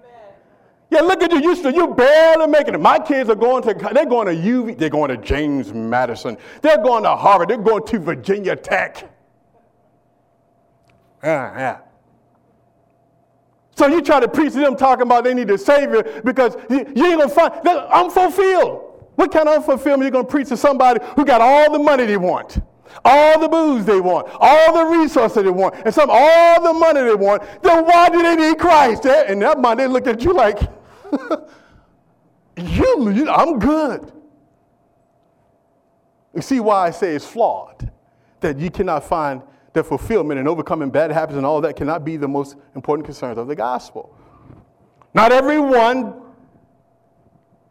Yeah, 0.89 1.01
look 1.01 1.24
at 1.24 1.31
you. 1.31 1.41
You 1.41 1.72
you 1.72 1.93
barely 1.96 2.48
making 2.48 2.75
it. 2.75 2.79
My 2.79 3.00
kids 3.00 3.29
are 3.29 3.36
going 3.36 3.63
to. 3.63 3.74
They're 3.93 4.05
going 4.05 4.27
to 4.27 4.34
UV. 4.34 4.77
They're 4.77 4.89
going 4.89 5.10
to 5.10 5.17
James 5.17 5.74
Madison. 5.74 6.38
They're 6.62 6.84
going 6.84 7.03
to 7.03 7.15
Harvard. 7.15 7.50
They're 7.50 7.58
going 7.58 7.86
to 7.88 8.00
Virginia 8.00 8.55
Tech. 8.55 9.10
Yeah, 11.24 11.58
yeah. 11.58 11.77
So 13.82 13.88
you 13.88 14.04
try 14.04 14.20
to 14.20 14.28
preach 14.28 14.54
to 14.54 14.60
them 14.60 14.76
talking 14.76 15.08
about 15.08 15.24
they 15.24 15.34
need 15.34 15.50
a 15.50 15.58
Savior 15.58 16.22
because 16.24 16.56
you, 16.70 16.86
you 16.96 17.06
ain't 17.08 17.18
going 17.18 17.30
to 17.30 17.30
find, 17.30 17.68
I'm 17.68 18.12
fulfilled. 18.12 19.08
What 19.16 19.32
kind 19.32 19.50
of 19.50 19.66
unfulfillment 19.66 20.02
are 20.02 20.04
you 20.04 20.12
going 20.12 20.26
to 20.26 20.30
preach 20.30 20.50
to 20.50 20.58
somebody 20.58 21.04
who 21.16 21.26
got 21.26 21.42
all 21.42 21.72
the 21.72 21.80
money 21.80 22.06
they 22.06 22.16
want? 22.16 22.60
All 23.04 23.40
the 23.40 23.48
booze 23.50 23.84
they 23.84 24.00
want, 24.00 24.28
all 24.40 24.74
the 24.76 24.86
resources 25.00 25.44
they 25.44 25.50
want, 25.50 25.74
and 25.84 25.92
some 25.92 26.12
all 26.12 26.62
the 26.62 26.74
money 26.74 27.02
they 27.02 27.16
want, 27.16 27.42
then 27.64 27.84
why 27.84 28.10
do 28.10 28.22
they 28.22 28.36
need 28.36 28.60
Christ? 28.60 29.04
And 29.08 29.42
that 29.42 29.60
mind, 29.60 29.80
they 29.80 29.88
look 29.88 30.06
at 30.06 30.22
you 30.24 30.34
like, 30.36 30.60
you, 32.58 33.10
you, 33.10 33.30
I'm 33.32 33.58
good. 33.58 34.12
You 36.36 36.44
see 36.44 36.60
why 36.60 36.86
I 36.86 36.91
say 36.91 37.15
it's 37.15 37.26
flawed, 37.26 37.89
that 38.41 38.60
you 38.60 38.70
cannot 38.70 39.06
find 39.06 39.41
that 39.73 39.86
fulfillment 39.86 40.39
and 40.39 40.47
overcoming 40.47 40.89
bad 40.89 41.12
habits 41.12 41.38
and 41.38 41.45
all 41.45 41.62
that 41.62 41.75
cannot 41.75 42.03
be 42.03 42.17
the 42.17 42.27
most 42.27 42.55
important 42.75 43.05
concerns 43.05 43.38
of 43.38 43.47
the 43.47 43.55
gospel. 43.55 44.15
Not 45.13 45.31
everyone 45.31 46.21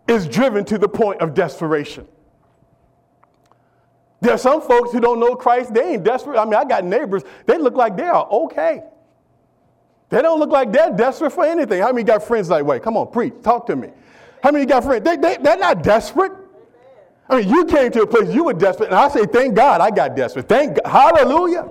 is 0.08 0.26
driven 0.26 0.64
to 0.66 0.78
the 0.78 0.88
point 0.88 1.20
of 1.20 1.34
desperation. 1.34 2.06
There 4.20 4.32
are 4.32 4.38
some 4.38 4.60
folks 4.60 4.92
who 4.92 5.00
don't 5.00 5.18
know 5.20 5.34
Christ, 5.34 5.72
they 5.72 5.94
ain't 5.94 6.04
desperate. 6.04 6.38
I 6.38 6.44
mean, 6.44 6.54
I 6.54 6.64
got 6.64 6.84
neighbors, 6.84 7.22
they 7.46 7.56
look 7.58 7.74
like 7.74 7.96
they 7.96 8.04
are 8.04 8.26
okay. 8.30 8.82
They 10.10 10.20
don't 10.20 10.40
look 10.40 10.50
like 10.50 10.72
they're 10.72 10.90
desperate 10.90 11.30
for 11.30 11.44
anything. 11.44 11.80
How 11.80 11.92
many 11.92 12.02
got 12.02 12.22
friends 12.22 12.50
like, 12.50 12.64
wait, 12.64 12.82
come 12.82 12.96
on, 12.96 13.10
preach, 13.10 13.34
talk 13.42 13.66
to 13.66 13.76
me. 13.76 13.90
How 14.42 14.50
many 14.50 14.66
got 14.66 14.84
friends? 14.84 15.04
They, 15.04 15.16
they, 15.16 15.36
they're 15.36 15.56
not 15.56 15.82
desperate. 15.82 16.32
I 17.28 17.40
mean, 17.40 17.48
you 17.48 17.64
came 17.64 17.92
to 17.92 18.02
a 18.02 18.06
place 18.06 18.34
you 18.34 18.44
were 18.44 18.52
desperate, 18.52 18.86
and 18.86 18.96
I 18.96 19.08
say, 19.08 19.24
thank 19.24 19.54
God 19.54 19.80
I 19.80 19.90
got 19.90 20.16
desperate. 20.16 20.48
Thank 20.48 20.82
God. 20.82 20.90
Hallelujah. 20.90 21.68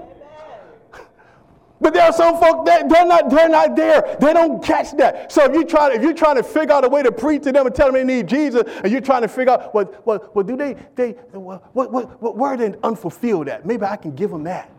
But 1.82 1.94
there 1.94 2.04
are 2.04 2.14
some 2.14 2.38
folk 2.40 2.66
that 2.66 2.90
they're 2.90 3.06
not, 3.06 3.30
they're 3.30 3.48
not 3.48 3.76
there. 3.76 4.18
They 4.20 4.34
don't 4.34 4.62
catch 4.64 4.92
that. 4.98 5.32
So 5.32 5.46
if 5.46 5.54
you 5.54 5.64
try, 5.64 5.94
if 5.94 6.02
you're 6.02 6.14
trying 6.14 6.36
to 6.36 6.44
figure 6.44 6.74
out 6.74 6.84
a 6.84 6.90
way 6.90 7.04
to 7.04 7.12
preach 7.12 7.44
to 7.44 7.54
them 7.54 7.66
and 7.68 7.74
tell 7.74 7.92
them 7.92 7.96
they 7.96 8.04
need 8.04 8.28
Jesus, 8.28 8.64
and 8.84 8.92
you're 8.92 9.02
trying 9.02 9.22
to 9.22 9.30
figure 9.30 9.54
out 9.54 9.74
what, 9.74 10.06
what, 10.06 10.36
what 10.36 10.46
do 10.46 10.58
they, 10.58 10.76
they, 10.96 11.12
what, 11.32 11.74
what, 11.74 12.22
what, 12.22 12.36
where 12.36 12.52
are 12.52 12.58
they 12.58 12.76
unfulfilled 12.84 13.48
at? 13.48 13.66
Maybe 13.66 13.86
I 13.86 13.96
can 13.96 14.14
give 14.14 14.30
them 14.30 14.44
that. 14.44 14.72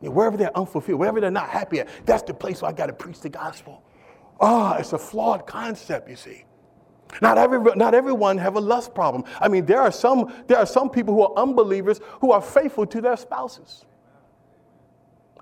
Yeah, 0.00 0.10
wherever 0.10 0.36
they're 0.36 0.56
unfulfilled, 0.56 0.98
wherever 0.98 1.20
they're 1.20 1.30
not 1.30 1.50
happy 1.50 1.80
at, 1.80 1.88
that's 2.06 2.22
the 2.22 2.34
place 2.34 2.62
where 2.62 2.70
I 2.70 2.72
got 2.72 2.86
to 2.86 2.92
preach 2.92 3.20
the 3.20 3.28
gospel. 3.28 3.82
Ah, 4.40 4.76
oh, 4.76 4.78
it's 4.78 4.92
a 4.92 4.98
flawed 4.98 5.46
concept, 5.46 6.08
you 6.08 6.16
see. 6.16 6.44
Not, 7.20 7.36
every, 7.38 7.58
not 7.74 7.94
everyone 7.94 8.38
have 8.38 8.56
a 8.56 8.60
lust 8.60 8.94
problem. 8.94 9.24
I 9.40 9.48
mean, 9.48 9.66
there 9.66 9.80
are, 9.80 9.90
some, 9.90 10.32
there 10.46 10.58
are 10.58 10.66
some 10.66 10.88
people 10.88 11.14
who 11.14 11.22
are 11.22 11.32
unbelievers 11.36 12.00
who 12.20 12.32
are 12.32 12.40
faithful 12.40 12.86
to 12.86 13.00
their 13.00 13.16
spouses. 13.16 13.84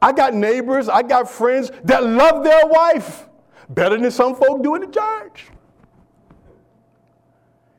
I 0.01 0.13
got 0.13 0.35
neighbors, 0.35 0.89
I 0.89 1.03
got 1.03 1.31
friends 1.31 1.71
that 1.85 2.05
love 2.05 2.45
their 2.45 2.67
wife 2.67 3.29
better 3.69 3.99
than 3.99 4.11
some 4.11 4.35
folk 4.35 4.63
do 4.63 4.75
in 4.75 4.83
the 4.83 4.87
church. 4.89 5.47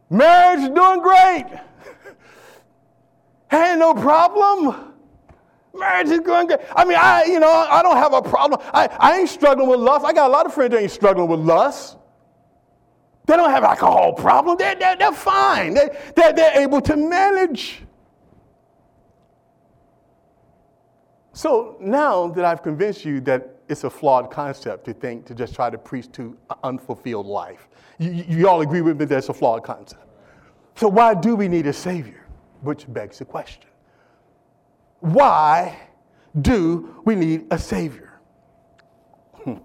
Marriage 0.10 0.62
is 0.62 0.70
doing 0.70 1.02
great. 1.02 1.46
Ain't 3.52 3.80
no 3.80 3.94
problem. 3.94 4.94
Marriage 5.74 6.10
is 6.10 6.20
going 6.22 6.48
good. 6.48 6.60
I 6.76 6.86
mean, 6.86 6.98
I, 7.00 7.26
you 7.26 7.40
know, 7.40 7.52
I 7.52 7.82
don't 7.82 7.98
have 7.98 8.14
a 8.14 8.22
problem. 8.22 8.62
I, 8.74 8.88
I 9.00 9.20
ain't 9.20 9.30
struggling 9.30 9.70
with 9.70 9.80
lust. 9.80 10.06
I 10.06 10.14
got 10.14 10.30
a 10.30 10.34
lot 10.34 10.46
of 10.46 10.54
friends 10.54 10.72
that 10.72 10.82
ain't 10.82 10.92
struggling 10.92 11.30
with 11.30 11.40
lust. 11.40 11.98
They 13.26 13.36
don't 13.36 13.50
have 13.50 13.64
alcohol 13.64 14.14
problem. 14.14 14.58
They're, 14.58 14.76
they're, 14.76 14.96
they're 14.96 15.12
fine. 15.12 15.74
They, 15.74 15.90
they're, 16.16 16.34
they're 16.34 16.62
able 16.62 16.82
to 16.82 16.96
manage. 16.96 17.82
So 21.38 21.78
now 21.80 22.30
that 22.30 22.43
I've 22.45 22.63
convinced 22.63 23.06
you 23.06 23.21
that 23.21 23.58
it's 23.69 23.84
a 23.84 23.91
flawed 23.91 24.32
concept 24.32 24.86
to 24.86 24.93
think 24.93 25.28
to 25.28 25.36
just 25.36 25.54
try 25.54 25.69
to 25.69 25.78
preach 25.78 26.12
to 26.13 26.36
unfulfilled 26.63 27.28
life, 27.28 27.67
you, 28.00 28.26
you 28.28 28.50
all 28.50 28.62
agree 28.62 28.82
with 28.82 29.00
me 29.00 29.06
that 29.06 29.19
it's 29.19 29.30
a 29.30 29.36
flawed 29.36 29.62
concept. 29.62 30.02
So 30.73 30.88
why 30.88 31.13
do 31.13 31.36
we 31.36 31.47
need 31.47 31.67
a 31.67 31.73
Savior? 31.73 32.26
Which 32.62 32.91
begs 32.91 33.19
the 33.19 33.26
question. 33.26 33.69
Why 35.00 35.78
do 36.41 37.00
we 37.06 37.13
need 37.13 37.45
a 37.52 37.60
Savior? 37.60 38.19
Hmm. 39.43 39.58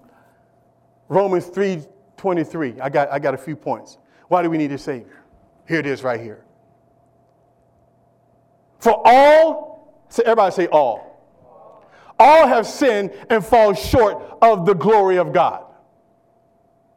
Romans 1.08 1.46
3:23. 1.46 2.82
I 2.82 2.90
got, 2.90 3.10
I 3.10 3.18
got 3.18 3.32
a 3.32 3.38
few 3.38 3.56
points. 3.56 3.96
Why 4.28 4.42
do 4.42 4.50
we 4.50 4.58
need 4.58 4.72
a 4.72 4.78
Savior? 4.78 5.24
Here 5.66 5.78
it 5.78 5.86
is 5.86 6.04
right 6.04 6.20
here. 6.20 6.44
For 8.78 9.00
all, 9.06 10.04
so 10.10 10.22
everybody 10.24 10.54
say 10.54 10.66
all. 10.66 11.11
All 12.22 12.46
have 12.46 12.68
sinned 12.68 13.10
and 13.30 13.44
fall 13.44 13.74
short 13.74 14.38
of 14.40 14.64
the 14.64 14.74
glory 14.74 15.16
of 15.16 15.32
God. 15.32 15.64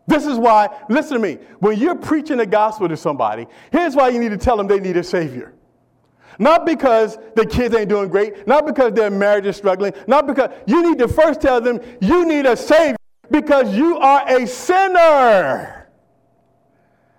This 0.05 0.27
is 0.27 0.38
why, 0.38 0.69
listen 0.88 1.13
to 1.13 1.19
me, 1.19 1.39
when 1.59 1.79
you're 1.79 1.95
preaching 1.95 2.38
the 2.38 2.45
gospel 2.45 2.88
to 2.88 2.95
somebody, 2.95 3.47
here's 3.71 3.95
why 3.95 4.09
you 4.09 4.19
need 4.19 4.29
to 4.29 4.38
tell 4.38 4.55
them 4.55 4.67
they 4.67 4.79
need 4.79 4.97
a 4.97 5.03
Savior. 5.03 5.55
Not 6.38 6.63
because 6.63 7.17
the 7.35 7.43
kids 7.43 7.73
ain't 7.73 7.89
doing 7.89 8.09
great, 8.09 8.45
not 8.45 8.67
because 8.67 8.93
their 8.93 9.09
marriage 9.09 9.47
is 9.47 9.55
struggling, 9.55 9.93
not 10.05 10.27
because 10.27 10.51
you 10.67 10.83
need 10.88 10.99
to 10.99 11.07
first 11.07 11.41
tell 11.41 11.59
them 11.59 11.79
you 12.01 12.27
need 12.27 12.45
a 12.45 12.55
Savior 12.55 12.97
because 13.31 13.75
you 13.75 13.97
are 13.97 14.29
a 14.29 14.45
sinner. 14.45 15.89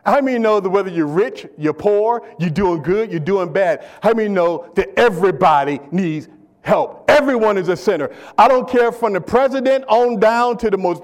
How 0.04 0.20
many 0.20 0.38
know 0.38 0.60
that 0.60 0.70
whether 0.70 0.90
you're 0.90 1.08
rich, 1.08 1.44
you're 1.58 1.74
poor, 1.74 2.24
you're 2.38 2.50
doing 2.50 2.84
good, 2.84 3.10
you're 3.10 3.18
doing 3.18 3.52
bad? 3.52 3.84
How 4.00 4.12
many 4.12 4.28
know 4.28 4.70
that 4.76 4.96
everybody 4.96 5.80
needs 5.90 6.28
help. 6.66 7.05
Everyone 7.09 7.57
is 7.57 7.68
a 7.68 7.76
sinner. 7.76 8.11
I 8.37 8.48
don't 8.48 8.68
care 8.68 8.90
from 8.90 9.12
the 9.12 9.20
president 9.20 9.85
on 9.87 10.18
down 10.18 10.59
to 10.59 10.68
the 10.68 10.76
most, 10.76 11.02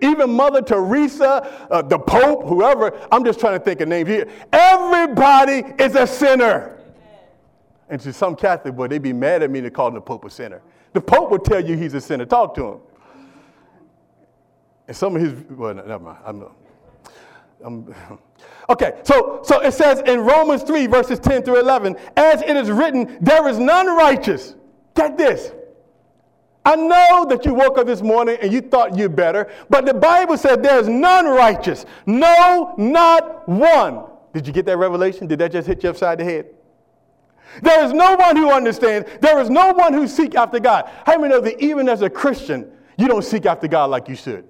even 0.00 0.30
Mother 0.30 0.62
Teresa, 0.62 1.66
uh, 1.70 1.82
the 1.82 1.98
Pope, 1.98 2.44
whoever. 2.44 2.96
I'm 3.10 3.24
just 3.24 3.40
trying 3.40 3.58
to 3.58 3.64
think 3.64 3.80
of 3.80 3.88
names 3.88 4.08
here. 4.08 4.28
Everybody 4.52 5.64
is 5.82 5.96
a 5.96 6.06
sinner. 6.06 6.78
And 7.88 8.00
to 8.02 8.12
some 8.12 8.36
Catholic, 8.36 8.76
boy, 8.76 8.86
they'd 8.86 9.02
be 9.02 9.12
mad 9.12 9.42
at 9.42 9.50
me 9.50 9.60
to 9.60 9.70
call 9.70 9.90
the 9.90 10.00
Pope 10.00 10.24
a 10.24 10.30
sinner. 10.30 10.62
The 10.92 11.00
Pope 11.00 11.30
would 11.32 11.44
tell 11.44 11.62
you 11.62 11.76
he's 11.76 11.94
a 11.94 12.00
sinner. 12.00 12.24
Talk 12.24 12.54
to 12.54 12.64
him. 12.64 12.78
And 14.86 14.96
some 14.96 15.16
of 15.16 15.22
his, 15.22 15.32
well, 15.50 15.74
never 15.74 15.98
mind. 15.98 16.18
I'm, 16.24 16.44
I'm, 17.64 17.94
okay, 18.70 19.00
so, 19.02 19.40
so 19.42 19.60
it 19.60 19.72
says 19.72 20.00
in 20.06 20.20
Romans 20.20 20.62
3, 20.62 20.86
verses 20.86 21.18
10 21.18 21.42
through 21.42 21.58
11, 21.58 21.96
as 22.16 22.42
it 22.42 22.56
is 22.56 22.70
written, 22.70 23.18
there 23.20 23.48
is 23.48 23.58
none 23.58 23.88
righteous. 23.88 24.54
Get 24.94 25.18
this. 25.18 25.52
I 26.64 26.76
know 26.76 27.26
that 27.28 27.44
you 27.44 27.52
woke 27.52 27.76
up 27.76 27.86
this 27.86 28.00
morning 28.00 28.38
and 28.40 28.50
you 28.52 28.62
thought 28.62 28.96
you 28.96 29.08
better, 29.08 29.52
but 29.68 29.84
the 29.84 29.92
Bible 29.92 30.38
said 30.38 30.62
there's 30.62 30.88
none 30.88 31.26
righteous. 31.26 31.84
No, 32.06 32.74
not 32.78 33.46
one. 33.48 34.06
Did 34.32 34.46
you 34.46 34.52
get 34.52 34.64
that 34.66 34.78
revelation? 34.78 35.26
Did 35.26 35.40
that 35.40 35.52
just 35.52 35.68
hit 35.68 35.82
you 35.82 35.90
upside 35.90 36.18
the 36.18 36.24
head? 36.24 36.46
There 37.62 37.84
is 37.84 37.92
no 37.92 38.16
one 38.16 38.36
who 38.36 38.50
understands. 38.50 39.08
There 39.20 39.38
is 39.40 39.50
no 39.50 39.72
one 39.72 39.92
who 39.92 40.08
seek 40.08 40.34
after 40.34 40.58
God. 40.58 40.90
How 41.04 41.18
many 41.18 41.34
know 41.34 41.40
that 41.40 41.62
even 41.62 41.88
as 41.88 42.02
a 42.02 42.10
Christian, 42.10 42.72
you 42.96 43.08
don't 43.08 43.22
seek 43.22 43.46
after 43.46 43.68
God 43.68 43.90
like 43.90 44.08
you 44.08 44.16
should? 44.16 44.48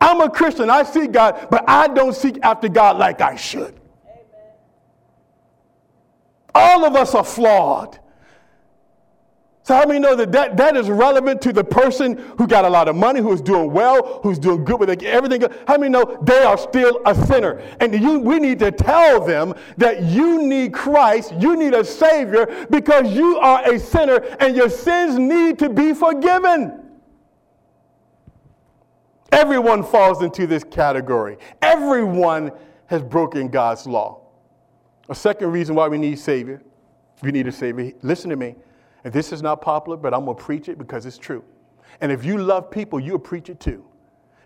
I'm 0.00 0.20
a 0.20 0.28
Christian. 0.28 0.68
I 0.68 0.82
seek 0.82 1.12
God, 1.12 1.48
but 1.50 1.64
I 1.68 1.88
don't 1.88 2.14
seek 2.14 2.38
after 2.42 2.68
God 2.68 2.98
like 2.98 3.20
I 3.20 3.36
should. 3.36 3.80
Amen. 4.04 4.52
All 6.54 6.84
of 6.84 6.96
us 6.96 7.14
are 7.14 7.24
flawed. 7.24 7.98
So 9.66 9.74
how 9.74 9.84
many 9.84 9.98
know 9.98 10.14
that, 10.14 10.30
that 10.30 10.56
that 10.58 10.76
is 10.76 10.88
relevant 10.88 11.42
to 11.42 11.52
the 11.52 11.64
person 11.64 12.18
who 12.38 12.46
got 12.46 12.64
a 12.64 12.68
lot 12.68 12.86
of 12.86 12.94
money, 12.94 13.18
who 13.18 13.32
is 13.32 13.40
doing 13.40 13.72
well, 13.72 14.20
who's 14.22 14.38
doing 14.38 14.64
good 14.64 14.78
with 14.78 15.02
everything? 15.02 15.42
How 15.66 15.76
many 15.76 15.90
know 15.90 16.20
they 16.22 16.38
are 16.44 16.56
still 16.56 17.00
a 17.04 17.12
sinner? 17.26 17.60
And 17.80 17.92
you, 18.00 18.20
we 18.20 18.38
need 18.38 18.60
to 18.60 18.70
tell 18.70 19.26
them 19.26 19.54
that 19.76 20.04
you 20.04 20.40
need 20.40 20.72
Christ, 20.72 21.34
you 21.40 21.56
need 21.56 21.74
a 21.74 21.84
Savior 21.84 22.68
because 22.70 23.12
you 23.12 23.38
are 23.38 23.68
a 23.68 23.76
sinner 23.80 24.18
and 24.38 24.54
your 24.54 24.70
sins 24.70 25.18
need 25.18 25.58
to 25.58 25.68
be 25.68 25.94
forgiven. 25.94 26.84
Everyone 29.32 29.82
falls 29.82 30.22
into 30.22 30.46
this 30.46 30.62
category. 30.62 31.38
Everyone 31.60 32.52
has 32.86 33.02
broken 33.02 33.48
God's 33.48 33.84
law. 33.84 34.28
A 35.08 35.14
second 35.16 35.50
reason 35.50 35.74
why 35.74 35.88
we 35.88 35.98
need 35.98 36.20
Savior, 36.20 36.62
we 37.20 37.32
need 37.32 37.48
a 37.48 37.52
Savior. 37.52 37.90
Listen 38.02 38.30
to 38.30 38.36
me 38.36 38.54
and 39.06 39.12
this 39.12 39.30
is 39.30 39.40
not 39.40 39.62
popular, 39.62 39.96
but 39.96 40.12
I'm 40.12 40.24
going 40.24 40.36
to 40.36 40.42
preach 40.42 40.68
it 40.68 40.78
because 40.78 41.06
it's 41.06 41.16
true. 41.16 41.44
And 42.00 42.10
if 42.10 42.24
you 42.24 42.38
love 42.38 42.72
people, 42.72 42.98
you'll 42.98 43.20
preach 43.20 43.48
it 43.48 43.60
too. 43.60 43.84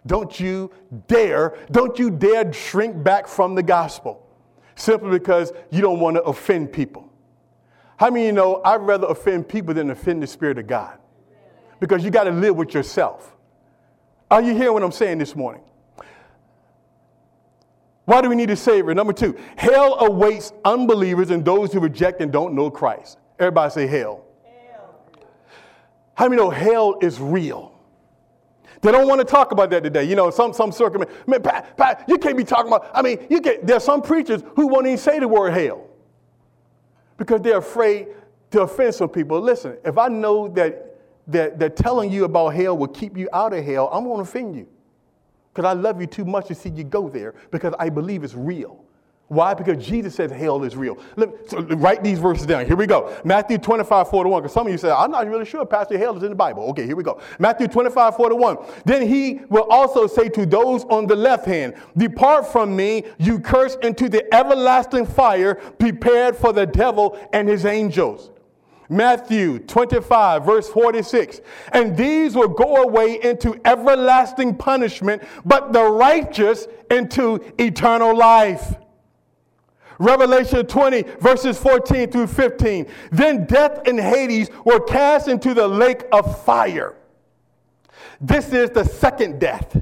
Don't 0.07 0.39
you 0.39 0.71
dare, 1.09 1.57
don't 1.71 1.99
you 1.99 2.11
dare 2.11 2.53
shrink 2.53 3.03
back 3.03 3.27
from 3.27 3.55
the 3.55 3.63
gospel 3.63 4.29
simply 4.75 5.19
because 5.19 5.55
you 5.71 5.81
don't 5.81 5.99
want 5.99 6.17
to 6.17 6.23
offend 6.25 6.75
people. 6.75 7.11
How 7.97 8.11
many 8.11 8.25
of 8.25 8.27
you 8.27 8.33
know 8.33 8.61
I'd 8.63 8.83
rather 8.83 9.07
offend 9.07 9.49
people 9.49 9.73
than 9.73 9.89
offend 9.89 10.23
the 10.23 10.27
Spirit 10.27 10.59
of 10.59 10.67
God? 10.67 10.99
Because 11.81 12.05
you 12.05 12.11
got 12.11 12.25
to 12.25 12.31
live 12.31 12.55
with 12.55 12.75
yourself. 12.75 13.35
Are 14.31 14.43
you 14.43 14.55
hearing 14.55 14.75
what 14.75 14.83
I'm 14.83 14.93
saying 14.93 15.17
this 15.17 15.35
morning? 15.35 15.63
Why 18.05 18.21
do 18.21 18.29
we 18.29 18.37
need 18.37 18.51
a 18.51 18.57
Savior? 18.57 18.95
Number 18.95 19.15
two, 19.15 19.39
hell 19.57 19.95
awaits 20.01 20.53
unbelievers 20.67 21.31
and 21.31 21.47
those 21.47 21.73
who 21.73 21.81
reject 21.81 22.21
and 22.21 22.31
don't 22.31 22.55
know 22.55 22.71
Christ. 22.71 23.17
Everybody 23.39 23.71
say 23.71 23.87
hell. 23.87 24.27
How 26.21 26.29
many 26.29 26.37
know 26.37 26.51
hell 26.51 26.99
is 27.01 27.19
real? 27.19 27.73
They 28.83 28.93
don't 28.93 29.09
want 29.09 29.21
to 29.21 29.25
talk 29.25 29.53
about 29.53 29.71
that 29.71 29.83
today. 29.83 30.05
You 30.05 30.17
know, 30.17 30.29
some 30.29 30.53
some 30.53 30.71
circumstance. 30.71 31.19
Pat, 31.43 31.79
Pat, 31.79 32.05
you 32.09 32.19
can't 32.19 32.37
be 32.37 32.45
talking 32.45 32.67
about. 32.67 32.91
I 32.93 33.01
mean, 33.01 33.27
you 33.31 33.41
get 33.41 33.67
there's 33.67 33.85
some 33.85 34.03
preachers 34.03 34.43
who 34.55 34.67
won't 34.67 34.87
even 34.87 34.99
say 34.99 35.19
the 35.19 35.27
word 35.27 35.55
hell 35.55 35.89
because 37.17 37.41
they're 37.41 37.57
afraid 37.57 38.09
to 38.51 38.61
offend 38.61 38.97
some 38.97 39.09
people. 39.09 39.41
Listen, 39.41 39.79
if 39.83 39.97
I 39.97 40.09
know 40.09 40.47
that 40.49 40.99
that, 41.29 41.59
that 41.59 41.75
telling 41.75 42.13
you 42.13 42.25
about 42.25 42.49
hell 42.51 42.77
will 42.77 42.89
keep 42.89 43.17
you 43.17 43.27
out 43.33 43.55
of 43.55 43.65
hell, 43.65 43.89
I'm 43.91 44.05
going 44.05 44.19
to 44.19 44.23
offend 44.23 44.55
you 44.55 44.69
because 45.55 45.65
I 45.65 45.73
love 45.73 46.03
you 46.03 46.07
too 46.07 46.27
much 46.27 46.49
to 46.49 46.55
see 46.55 46.69
you 46.69 46.85
go 46.85 47.09
there 47.09 47.35
because 47.51 47.73
I 47.79 47.89
believe 47.89 48.25
it's 48.25 48.35
real. 48.35 48.85
Why? 49.31 49.55
Because 49.55 49.87
Jesus 49.87 50.17
said 50.17 50.33
hell 50.33 50.65
is 50.65 50.75
real. 50.75 50.99
So 51.47 51.61
write 51.61 52.03
these 52.03 52.19
verses 52.19 52.47
down. 52.47 52.67
Here 52.67 52.75
we 52.75 52.89
go. 52.89 53.17
Matthew 53.25 53.59
25, 53.59 54.11
41. 54.11 54.43
Because 54.43 54.53
some 54.53 54.67
of 54.67 54.73
you 54.73 54.77
say, 54.77 54.91
I'm 54.91 55.13
not 55.13 55.25
really 55.29 55.45
sure, 55.45 55.65
Pastor, 55.65 55.97
hell 55.97 56.17
is 56.17 56.25
in 56.25 56.31
the 56.31 56.35
Bible. 56.35 56.65
Okay, 56.71 56.85
here 56.85 56.97
we 56.97 57.05
go. 57.05 57.21
Matthew 57.39 57.69
25, 57.69 58.17
41. 58.17 58.59
Then 58.85 59.07
he 59.07 59.43
will 59.49 59.69
also 59.71 60.09
say 60.09 60.29
to 60.31 60.45
those 60.45 60.83
on 60.87 61.07
the 61.07 61.15
left 61.15 61.47
hand, 61.47 61.75
Depart 61.97 62.51
from 62.51 62.75
me, 62.75 63.05
you 63.19 63.39
curse, 63.39 63.77
into 63.85 64.09
the 64.09 64.35
everlasting 64.35 65.07
fire 65.07 65.55
prepared 65.55 66.37
for 66.37 66.53
the 66.53 66.67
devil 66.67 67.17
and 67.33 67.49
his 67.49 67.65
angels. 67.65 68.33
Matthew 68.89 69.61
25, 69.61 70.45
verse 70.45 70.69
46. 70.69 71.41
And 71.73 71.97
these 71.97 72.35
will 72.35 72.49
go 72.49 72.83
away 72.83 73.21
into 73.23 73.61
everlasting 73.65 74.57
punishment, 74.57 75.23
but 75.45 75.73
the 75.73 75.85
righteous 75.85 76.67
into 76.91 77.41
eternal 77.59 78.17
life. 78.17 78.75
Revelation 80.01 80.67
20, 80.67 81.03
verses 81.21 81.59
14 81.59 82.11
through 82.11 82.27
15. 82.27 82.87
Then 83.13 83.45
death 83.45 83.87
and 83.87 84.01
Hades 84.01 84.49
were 84.65 84.81
cast 84.81 85.29
into 85.29 85.53
the 85.53 85.69
lake 85.69 86.05
of 86.11 86.43
fire. 86.43 86.97
This 88.19 88.55
is 88.55 88.71
the 88.71 88.85
second 88.85 89.39
death. 89.39 89.79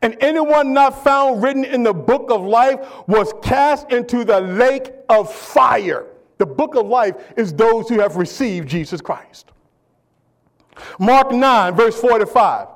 And 0.00 0.16
anyone 0.20 0.72
not 0.72 1.04
found 1.04 1.42
written 1.42 1.64
in 1.64 1.82
the 1.82 1.92
book 1.92 2.30
of 2.30 2.42
life 2.42 2.80
was 3.06 3.34
cast 3.42 3.92
into 3.92 4.24
the 4.24 4.40
lake 4.40 4.92
of 5.10 5.32
fire. 5.32 6.06
The 6.38 6.46
book 6.46 6.74
of 6.74 6.86
life 6.86 7.14
is 7.36 7.52
those 7.52 7.90
who 7.90 8.00
have 8.00 8.16
received 8.16 8.66
Jesus 8.66 9.02
Christ. 9.02 9.52
Mark 10.98 11.32
9, 11.32 11.74
verse 11.74 12.00
45. 12.00 12.68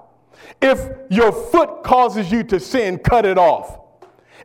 If 0.61 0.91
your 1.11 1.33
foot 1.33 1.83
causes 1.83 2.31
you 2.31 2.43
to 2.45 2.61
sin, 2.61 2.99
cut 2.99 3.25
it 3.25 3.39
off. 3.39 3.79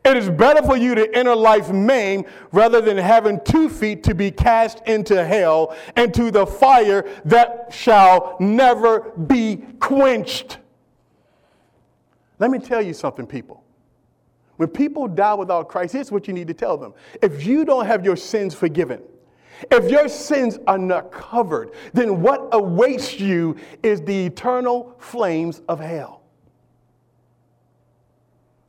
It 0.04 0.18
is 0.18 0.28
better 0.28 0.62
for 0.62 0.76
you 0.76 0.94
to 0.94 1.16
enter 1.16 1.34
life 1.34 1.70
maimed 1.70 2.26
rather 2.52 2.82
than 2.82 2.98
having 2.98 3.40
two 3.42 3.70
feet 3.70 4.02
to 4.04 4.14
be 4.14 4.30
cast 4.30 4.86
into 4.86 5.24
hell 5.24 5.74
and 5.96 6.12
to 6.12 6.30
the 6.30 6.46
fire 6.46 7.08
that 7.24 7.72
shall 7.72 8.36
never 8.38 9.12
be 9.12 9.64
quenched. 9.80 10.58
Let 12.38 12.50
me 12.50 12.58
tell 12.58 12.82
you 12.82 12.92
something, 12.92 13.26
people. 13.26 13.64
When 14.56 14.68
people 14.68 15.08
die 15.08 15.34
without 15.34 15.68
Christ, 15.68 15.94
here's 15.94 16.12
what 16.12 16.28
you 16.28 16.34
need 16.34 16.48
to 16.48 16.54
tell 16.54 16.76
them. 16.76 16.92
If 17.22 17.46
you 17.46 17.64
don't 17.64 17.86
have 17.86 18.04
your 18.04 18.16
sins 18.16 18.54
forgiven, 18.54 19.02
if 19.70 19.90
your 19.90 20.08
sins 20.08 20.58
are 20.66 20.78
not 20.78 21.10
covered, 21.10 21.70
then 21.92 22.20
what 22.20 22.48
awaits 22.52 23.18
you 23.18 23.56
is 23.82 24.02
the 24.02 24.26
eternal 24.26 24.94
flames 24.98 25.62
of 25.68 25.80
hell. 25.80 26.22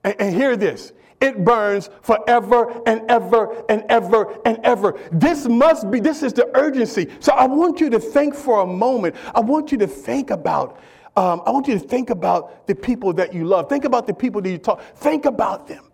And, 0.03 0.15
and 0.19 0.35
hear 0.35 0.55
this 0.55 0.93
it 1.21 1.43
burns 1.43 1.89
forever 2.01 2.82
and 2.86 3.10
ever 3.10 3.63
and 3.69 3.84
ever 3.89 4.38
and 4.45 4.60
ever. 4.63 4.99
This 5.12 5.47
must 5.47 5.89
be, 5.89 5.99
this 5.99 6.23
is 6.23 6.34
the 6.34 6.49
urgency. 6.56 7.10
So 7.19 7.34
I 7.34 7.45
want 7.45 7.80
you 7.80 7.89
to 7.91 7.99
think 7.99 8.36
for 8.36 8.62
a 8.62 8.67
moment. 8.67 9.15
I 9.34 9.39
want 9.39 9.71
you 9.71 9.78
to 9.80 9.88
think 9.88 10.30
about, 10.30 10.80
um, 11.15 11.41
I 11.45 11.51
want 11.51 11.67
you 11.67 11.73
to 11.73 11.80
think 11.80 12.10
about 12.10 12.67
the 12.67 12.75
people 12.75 13.13
that 13.13 13.34
you 13.34 13.45
love. 13.45 13.69
Think 13.69 13.86
about 13.86 14.08
the 14.08 14.13
people 14.13 14.41
that 14.41 14.49
you 14.49 14.58
talk. 14.58 14.82
Think 14.95 15.25
about 15.25 15.67
them. 15.67 15.89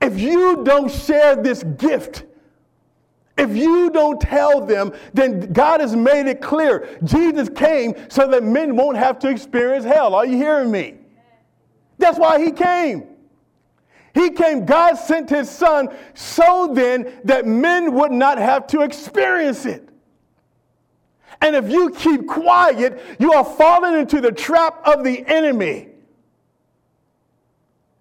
If 0.00 0.18
you 0.18 0.64
don't 0.64 0.90
share 0.90 1.36
this 1.36 1.62
gift, 1.62 2.24
if 3.36 3.56
you 3.56 3.90
don't 3.90 4.20
tell 4.20 4.64
them, 4.66 4.92
then 5.14 5.52
God 5.52 5.80
has 5.80 5.94
made 5.94 6.26
it 6.26 6.42
clear. 6.42 6.88
Jesus 7.04 7.48
came 7.48 7.94
so 8.08 8.26
that 8.28 8.42
men 8.42 8.74
won't 8.74 8.96
have 8.96 9.18
to 9.20 9.28
experience 9.28 9.84
hell. 9.84 10.14
Are 10.14 10.26
you 10.26 10.36
hearing 10.36 10.72
me? 10.72 10.94
That's 11.98 12.18
why 12.18 12.44
he 12.44 12.50
came. 12.50 13.07
He 14.14 14.30
came, 14.30 14.64
God 14.64 14.94
sent 14.94 15.30
his 15.30 15.50
son 15.50 15.88
so 16.14 16.70
then 16.72 17.20
that 17.24 17.46
men 17.46 17.94
would 17.94 18.12
not 18.12 18.38
have 18.38 18.66
to 18.68 18.80
experience 18.80 19.66
it. 19.66 19.88
And 21.40 21.54
if 21.54 21.70
you 21.70 21.90
keep 21.90 22.26
quiet, 22.26 23.00
you 23.18 23.32
are 23.32 23.44
falling 23.44 23.98
into 23.98 24.20
the 24.20 24.32
trap 24.32 24.80
of 24.84 25.04
the 25.04 25.24
enemy. 25.26 25.88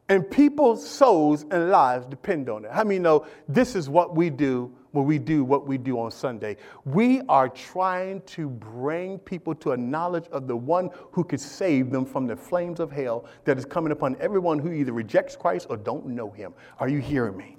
And 0.10 0.30
people's 0.30 0.88
souls 0.88 1.46
and 1.52 1.70
lives 1.70 2.06
depend 2.06 2.50
on 2.50 2.66
it. 2.66 2.72
How 2.72 2.84
many 2.84 3.00
know 3.00 3.28
this 3.48 3.76
is 3.76 3.90
what 3.90 4.16
we 4.16 4.30
do 4.30 4.74
when 4.98 5.06
we 5.06 5.20
do 5.20 5.44
what 5.44 5.68
we 5.68 5.78
do 5.78 6.00
on 6.00 6.10
Sunday. 6.10 6.58
We 6.84 7.22
are 7.30 7.48
trying 7.48 8.22
to 8.22 8.50
bring 8.50 9.20
people 9.20 9.54
to 9.56 9.74
a 9.74 9.78
knowledge 9.78 10.26
of 10.32 10.48
the 10.48 10.58
one 10.58 10.90
who 11.12 11.24
could 11.24 11.40
save 11.40 11.92
them 11.92 12.04
from 12.04 12.26
the 12.26 12.36
flames 12.36 12.80
of 12.80 12.92
hell 12.92 13.26
that 13.46 13.60
is 13.60 13.66
coming 13.66 13.92
upon 13.92 14.18
everyone 14.20 14.58
who 14.58 14.72
either 14.72 14.92
rejects 14.94 15.36
Christ 15.36 15.68
or 15.70 15.78
don't 15.78 16.08
know 16.08 16.32
him. 16.32 16.52
Are 16.80 16.90
you 16.90 16.98
hearing 16.98 17.38
me? 17.38 17.58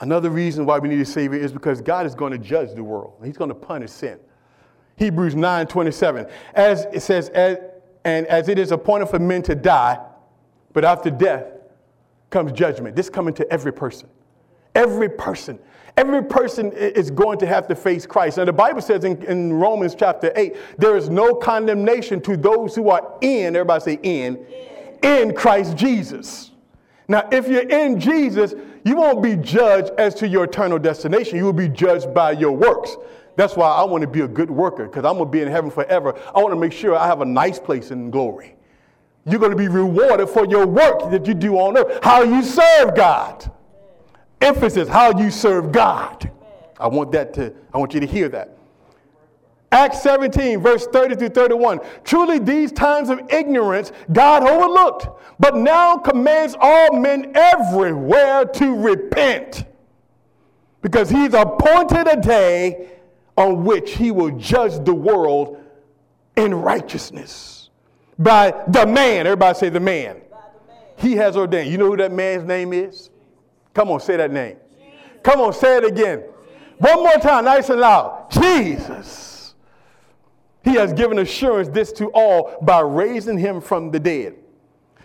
Another 0.00 0.30
reason 0.30 0.64
why 0.64 0.78
we 0.78 0.88
need 0.88 1.00
a 1.00 1.04
Savior 1.04 1.38
is 1.38 1.52
because 1.52 1.82
God 1.82 2.06
is 2.06 2.14
going 2.14 2.32
to 2.32 2.38
judge 2.38 2.74
the 2.74 2.82
world. 2.82 3.20
He's 3.22 3.36
going 3.36 3.50
to 3.50 3.54
punish 3.54 3.90
sin. 3.90 4.18
Hebrews 4.96 5.34
9 5.34 5.66
27. 5.66 6.26
As 6.54 6.86
it 6.86 7.00
says, 7.00 7.28
as, 7.28 7.58
and 8.06 8.26
as 8.28 8.48
it 8.48 8.58
is 8.58 8.72
appointed 8.72 9.10
for 9.10 9.18
men 9.18 9.42
to 9.42 9.54
die, 9.54 10.00
but 10.72 10.86
after 10.86 11.10
death 11.10 11.44
comes 12.30 12.52
judgment. 12.52 12.96
This 12.96 13.10
coming 13.10 13.34
to 13.34 13.52
every 13.52 13.74
person. 13.74 14.08
Every 14.74 15.08
person. 15.08 15.58
Every 15.96 16.22
person 16.24 16.72
is 16.72 17.10
going 17.10 17.38
to 17.40 17.46
have 17.46 17.66
to 17.68 17.74
face 17.74 18.06
Christ. 18.06 18.38
And 18.38 18.48
the 18.48 18.52
Bible 18.52 18.80
says 18.80 19.04
in, 19.04 19.22
in, 19.24 19.52
Romans 19.52 19.94
chapter 19.94 20.32
8, 20.34 20.56
there 20.78 20.96
is 20.96 21.10
no 21.10 21.34
condemnation 21.34 22.20
to 22.22 22.36
those 22.36 22.74
who 22.74 22.88
are 22.88 23.18
in, 23.20 23.56
everybody 23.56 23.82
say 23.82 23.98
in, 24.02 24.46
in, 25.02 25.28
in 25.28 25.34
Christ 25.34 25.76
Jesus. 25.76 26.52
Now, 27.08 27.28
if 27.32 27.48
you're 27.48 27.68
in 27.68 27.98
Jesus, 27.98 28.54
you 28.84 28.96
won't 28.96 29.22
be 29.22 29.36
judged 29.36 29.90
as 29.98 30.14
to 30.16 30.28
your 30.28 30.44
eternal 30.44 30.78
destination. 30.78 31.36
You 31.36 31.44
will 31.44 31.52
be 31.52 31.68
judged 31.68 32.14
by 32.14 32.32
your 32.32 32.52
works. 32.52 32.96
That's 33.36 33.56
why 33.56 33.68
I 33.68 33.84
want 33.84 34.02
to 34.02 34.08
be 34.08 34.20
a 34.20 34.28
good 34.28 34.50
worker 34.50 34.86
because 34.86 35.04
I'm 35.04 35.14
going 35.14 35.26
to 35.26 35.30
be 35.30 35.42
in 35.42 35.48
heaven 35.48 35.70
forever. 35.70 36.14
I 36.34 36.40
want 36.40 36.52
to 36.52 36.60
make 36.60 36.72
sure 36.72 36.96
I 36.96 37.06
have 37.06 37.20
a 37.20 37.26
nice 37.26 37.58
place 37.58 37.90
in 37.90 38.10
glory. 38.10 38.54
You're 39.26 39.40
going 39.40 39.52
to 39.52 39.56
be 39.56 39.68
rewarded 39.68 40.28
for 40.28 40.46
your 40.46 40.66
work 40.66 41.10
that 41.10 41.26
you 41.26 41.34
do 41.34 41.58
on 41.58 41.76
earth, 41.76 42.02
how 42.02 42.22
you 42.22 42.42
serve 42.42 42.94
God. 42.94 43.50
Emphasis, 44.40 44.88
how 44.88 45.18
you 45.18 45.30
serve 45.30 45.72
God. 45.72 46.30
I 46.78 46.86
want 46.88 47.12
that 47.12 47.34
to, 47.34 47.52
I 47.74 47.78
want 47.78 47.92
you 47.94 48.00
to 48.00 48.06
hear 48.06 48.28
that. 48.30 48.56
Acts 49.72 50.02
17, 50.02 50.60
verse 50.60 50.86
30 50.86 51.14
through 51.14 51.28
31. 51.28 51.80
Truly, 52.02 52.38
these 52.38 52.72
times 52.72 53.08
of 53.08 53.20
ignorance 53.30 53.92
God 54.12 54.42
overlooked, 54.42 55.08
but 55.38 55.56
now 55.56 55.96
commands 55.96 56.56
all 56.58 56.96
men 56.96 57.32
everywhere 57.34 58.44
to 58.46 58.74
repent. 58.74 59.64
Because 60.82 61.08
he's 61.10 61.34
appointed 61.34 62.08
a 62.08 62.20
day 62.20 62.88
on 63.36 63.64
which 63.64 63.92
he 63.92 64.10
will 64.10 64.36
judge 64.38 64.84
the 64.84 64.94
world 64.94 65.62
in 66.36 66.54
righteousness 66.54 67.70
by 68.18 68.52
the 68.68 68.86
man. 68.86 69.26
Everybody 69.26 69.58
say 69.58 69.68
the 69.68 69.78
man. 69.78 70.16
The 70.16 70.20
man. 70.20 70.84
He 70.96 71.16
has 71.16 71.36
ordained. 71.36 71.70
You 71.70 71.78
know 71.78 71.90
who 71.90 71.96
that 71.98 72.12
man's 72.12 72.44
name 72.44 72.72
is? 72.72 73.10
Come 73.74 73.90
on, 73.90 74.00
say 74.00 74.16
that 74.16 74.30
name. 74.30 74.56
Jesus. 74.78 75.00
Come 75.22 75.40
on, 75.40 75.52
say 75.52 75.78
it 75.78 75.84
again. 75.84 76.20
Jesus. 76.20 76.34
One 76.78 77.02
more 77.02 77.18
time, 77.18 77.44
nice 77.44 77.68
and 77.68 77.80
loud. 77.80 78.30
Jesus. 78.30 79.54
He 80.62 80.74
has 80.74 80.92
given 80.92 81.18
assurance 81.18 81.68
this 81.68 81.92
to 81.92 82.08
all 82.08 82.56
by 82.62 82.80
raising 82.80 83.38
him 83.38 83.60
from 83.60 83.90
the 83.90 84.00
dead. 84.00 84.36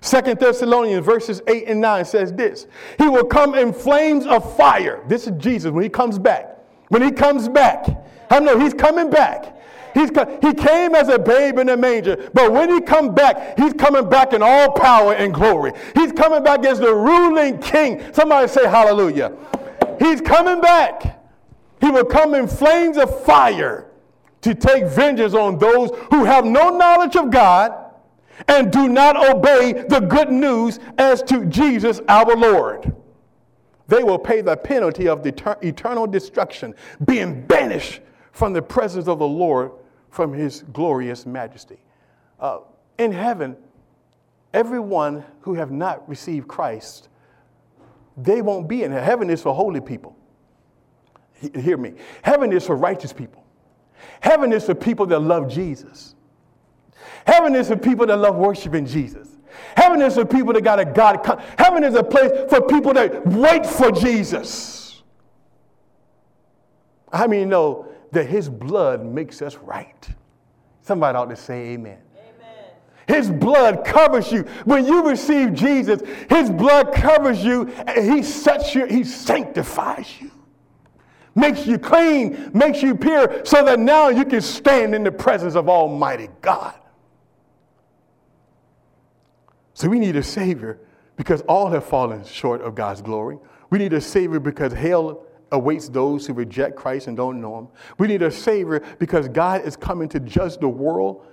Second 0.01 0.39
Thessalonians 0.39 1.04
verses 1.04 1.41
8 1.47 1.67
and 1.67 1.82
9 1.82 2.06
says 2.06 2.32
this 2.34 2.67
He 2.99 3.08
will 3.08 3.25
come 3.25 3.56
in 3.56 3.73
flames 3.73 4.25
of 4.25 4.56
fire. 4.56 5.04
This 5.08 5.25
is 5.28 5.34
Jesus 5.38 5.71
when 5.71 5.84
he 5.84 5.89
comes 5.89 6.19
back. 6.19 6.60
When 6.89 7.01
he 7.01 7.12
comes 7.12 7.49
back, 7.49 7.88
I 8.30 8.39
know 8.39 8.60
he's 8.60 8.73
coming 8.73 9.10
back. 9.10 9.58
He's, 9.95 10.10
he 10.41 10.53
came 10.53 10.93
as 10.93 11.08
a 11.08 11.17
babe 11.17 11.58
in 11.58 11.69
a 11.69 11.77
manger, 11.77 12.29
but 12.34 12.51
when 12.51 12.69
he 12.69 12.81
come 12.81 13.15
back, 13.15 13.58
he's 13.58 13.71
coming 13.71 14.10
back 14.10 14.34
in 14.34 14.43
all 14.43 14.69
power 14.73 15.13
and 15.13 15.34
glory. 15.34 15.71
He's 15.95 16.12
coming 16.12 16.43
back 16.43 16.65
as 16.65 16.79
the 16.79 16.93
ruling 16.93 17.60
king. 17.60 18.03
Somebody 18.13 18.49
say 18.49 18.67
hallelujah. 18.67 19.31
He's 19.97 20.19
coming 20.19 20.60
back. 20.60 21.23
He 21.79 21.89
will 21.89 22.03
come 22.03 22.36
in 22.36 22.45
flames 22.45 22.97
of 22.97 23.23
fire 23.23 23.89
to 24.41 24.53
take 24.53 24.84
vengeance 24.88 25.34
on 25.34 25.58
those 25.60 25.91
who 26.12 26.25
have 26.25 26.43
no 26.43 26.75
knowledge 26.75 27.15
of 27.15 27.31
God 27.31 27.73
and 28.49 28.73
do 28.73 28.89
not 28.89 29.15
obey 29.15 29.86
the 29.88 30.01
good 30.01 30.29
news 30.29 30.77
as 30.97 31.23
to 31.23 31.45
Jesus 31.45 32.01
our 32.10 32.36
Lord. 32.36 32.93
They 33.88 34.03
will 34.03 34.19
pay 34.19 34.41
the 34.41 34.58
penalty 34.58 35.08
of 35.08 35.23
the 35.23 35.58
eternal 35.62 36.05
destruction, 36.05 36.75
being 37.05 37.47
banished 37.47 38.01
from 38.34 38.51
the 38.51 38.62
presence 38.62 39.08
of 39.08 39.19
the 39.19 39.27
Lord 39.27 39.71
from 40.15 40.32
his 40.32 40.63
glorious 40.71 41.25
majesty. 41.25 41.78
Uh, 42.39 42.60
in 42.97 43.12
heaven, 43.12 43.58
everyone 44.54 45.25
who 45.41 45.56
have 45.56 45.71
not 45.71 46.08
received 46.08 46.47
Christ, 46.47 47.10
they 48.15 48.41
won't 48.41 48.69
be 48.69 48.84
in 48.84 48.91
heaven. 48.91 49.06
Heaven 49.06 49.30
is 49.30 49.41
for 49.41 49.54
holy 49.54 49.82
people. 49.82 50.15
Hear 51.54 51.75
me. 51.75 51.95
Heaven 52.21 52.54
is 52.54 52.65
for 52.65 52.78
righteous 52.78 53.12
people. 53.12 53.43
Heaven 54.21 54.54
is 54.54 54.65
for 54.65 54.73
people 54.73 55.06
that 55.08 55.19
love 55.19 55.49
Jesus. 55.49 56.15
Heaven 57.28 57.54
is 57.54 57.67
for 57.67 57.75
people 57.75 58.06
that 58.08 58.15
love 58.15 58.38
worshiping 58.38 58.86
Jesus. 58.86 59.28
Heaven 59.75 60.01
is 60.01 60.13
for 60.15 60.23
people 60.23 60.54
that 60.54 60.63
got 60.63 60.80
a 60.80 60.86
God. 60.86 61.43
Heaven 61.58 61.84
is 61.84 61.95
a 61.95 62.04
place 62.04 62.32
for 62.49 62.62
people 62.62 62.93
that 62.93 63.28
wait 63.28 63.65
for 63.65 63.91
Jesus. 63.91 65.04
How 67.12 67.28
many 67.28 67.43
know 67.43 67.94
that 68.15 68.28
his 68.28 68.49
blood 68.49 69.06
makes 69.06 69.41
us 69.41 69.56
right. 69.58 70.10
Somebody 70.82 71.17
ought 71.17 71.30
to 71.30 71.36
say 71.36 71.73
amen. 71.73 71.99
amen. 72.15 72.65
His 73.08 73.30
blood 73.30 73.86
covers 73.86 74.32
you. 74.32 74.43
When 74.65 74.86
you 74.86 75.08
receive 75.08 75.54
Jesus, 75.54 76.01
his 76.30 76.49
blood 76.49 76.93
covers 76.93 77.43
you 77.43 77.67
and 77.88 78.13
he 78.13 78.23
sets 78.23 78.73
you, 78.73 78.86
he 78.86 79.04
sanctifies 79.04 80.21
you. 80.21 80.32
Makes 81.36 81.67
you 81.67 81.78
clean, 81.78 82.51
makes 82.54 82.82
you 82.82 82.95
pure, 82.95 83.45
so 83.45 83.63
that 83.65 83.80
now 83.80 84.08
you 84.08 84.23
can 84.23 84.41
stand 84.41 84.95
in 84.95 85.04
the 85.04 85.12
presence 85.12 85.56
of 85.56 85.67
Almighty 85.67 86.30
God. 86.41 86.75
So 89.73 89.89
we 89.89 89.99
need 89.99 90.15
a 90.15 90.23
Savior 90.23 90.80
because 91.17 91.41
all 91.41 91.69
have 91.71 91.84
fallen 91.84 92.23
short 92.23 92.62
of 92.62 92.75
God's 92.75 93.01
glory. 93.01 93.38
We 93.69 93.80
need 93.80 93.91
a 93.91 93.99
Savior 93.99 94.39
because 94.39 94.71
hell 94.71 95.24
awaits 95.51 95.89
those 95.89 96.25
who 96.25 96.34
reject 96.34 96.75
Christ 96.75 97.08
and 97.08 97.15
don't 97.15 97.39
know 97.39 97.60
Him. 97.60 97.67
We 97.97 98.08
need 98.08 98.21
a 98.21 98.31
Savior 98.31 98.81
because 98.99 99.27
God 99.27 99.65
is 99.65 99.75
coming 99.75 100.10
to 100.10 100.19
judge 100.19 100.58
the 100.58 100.67
world 100.67 101.25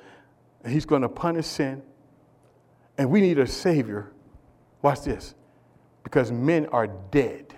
and 0.63 0.73
He's 0.73 0.87
going 0.87 1.03
to 1.03 1.09
punish 1.09 1.47
sin. 1.47 1.83
And 2.99 3.11
we 3.11 3.21
need 3.21 3.39
a 3.39 3.47
Savior. 3.47 4.13
Watch 4.83 5.03
this. 5.03 5.35
Because 6.03 6.31
men 6.31 6.67
are 6.67 6.87
dead. 6.87 7.55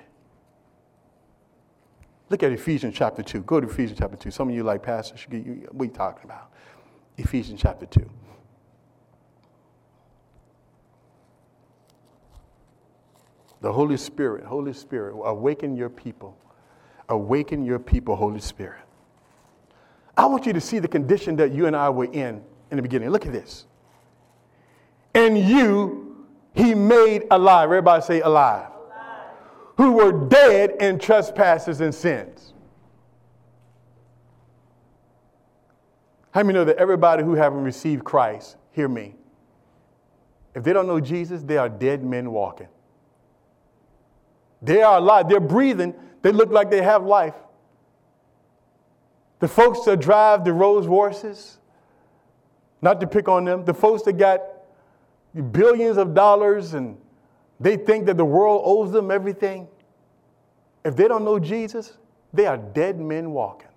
Look 2.31 2.43
at 2.43 2.53
Ephesians 2.53 2.95
chapter 2.97 3.23
2. 3.23 3.43
Go 3.43 3.61
to 3.61 3.69
Ephesians 3.69 3.99
chapter 3.99 4.17
2. 4.17 4.31
Some 4.31 4.49
of 4.49 4.55
you 4.55 4.63
like, 4.63 4.83
Pastor, 4.83 5.17
what 5.71 5.83
are 5.83 5.85
you 5.85 5.91
talking 5.91 6.25
about? 6.25 6.53
Ephesians 7.17 7.61
chapter 7.61 7.87
2. 7.87 8.11
The 13.61 13.73
Holy 13.73 13.97
Spirit, 13.97 14.45
Holy 14.45 14.75
Spirit, 14.75 15.15
awaken 15.25 15.77
your 15.77 15.89
people. 15.89 16.37
Awaken 17.09 17.65
your 17.65 17.79
people, 17.79 18.17
Holy 18.17 18.41
Spirit. 18.41 18.81
I 20.17 20.27
want 20.27 20.47
you 20.47 20.53
to 20.53 20.61
see 20.61 20.79
the 20.79 20.89
condition 20.89 21.37
that 21.37 21.53
you 21.53 21.67
and 21.67 21.75
I 21.75 21.91
were 21.91 22.05
in 22.05 22.43
in 22.71 22.77
the 22.77 22.83
beginning. 22.83 23.11
Look 23.11 23.27
at 23.27 23.33
this. 23.33 23.67
And 25.15 25.39
you, 25.39 26.27
he 26.55 26.75
made 26.75 27.25
alive. 27.31 27.65
Everybody 27.65 28.03
say 28.03 28.21
alive. 28.21 28.69
alive. 28.69 29.31
Who 29.77 29.93
were 29.93 30.29
dead 30.29 30.77
in 30.81 30.99
trespasses 30.99 31.81
and 31.81 31.95
sins. 31.95 32.53
How 36.31 36.43
many 36.43 36.55
know 36.59 36.65
that 36.65 36.77
everybody 36.79 37.23
who 37.23 37.35
haven't 37.35 37.63
received 37.63 38.05
Christ, 38.05 38.57
hear 38.73 38.89
me, 38.89 39.15
if 40.55 40.65
they 40.65 40.73
don't 40.73 40.87
know 40.87 41.01
Jesus, 41.01 41.43
they 41.43 41.57
are 41.57 41.69
dead 41.69 42.05
men 42.05 42.31
walking. 42.33 42.69
They 44.65 44.83
are 44.83 44.99
alive, 44.99 45.29
they're 45.29 45.41
breathing, 45.41 45.95
they 46.23 46.33
look 46.33 46.51
like 46.51 46.71
they 46.71 46.83
have 46.83 47.05
life. 47.05 47.35
The 49.41 49.49
folks 49.49 49.85
that 49.85 50.01
drive 50.01 50.45
the 50.45 50.53
Rolls 50.53 50.87
Royces, 50.87 51.59
not 52.81 53.01
to 53.01 53.07
pick 53.07 53.29
on 53.29 53.45
them, 53.45 53.65
the 53.65 53.75
folks 53.75 54.03
that 54.03 54.15
got 54.15 54.41
billions 55.53 55.99
of 55.99 56.15
dollars 56.15 56.75
and 56.75 56.97
they 57.61 57.77
think 57.77 58.07
that 58.07 58.17
the 58.17 58.25
world 58.25 58.63
owes 58.65 58.91
them 58.91 59.11
everything, 59.11 59.69
if 60.85 60.97
they 60.97 61.09
don't 61.09 61.25
know 61.25 61.39
Jesus, 61.39 61.97
they 62.33 62.47
are 62.47 62.57
dead 62.57 62.99
men 62.99 63.31
walking. 63.31 63.69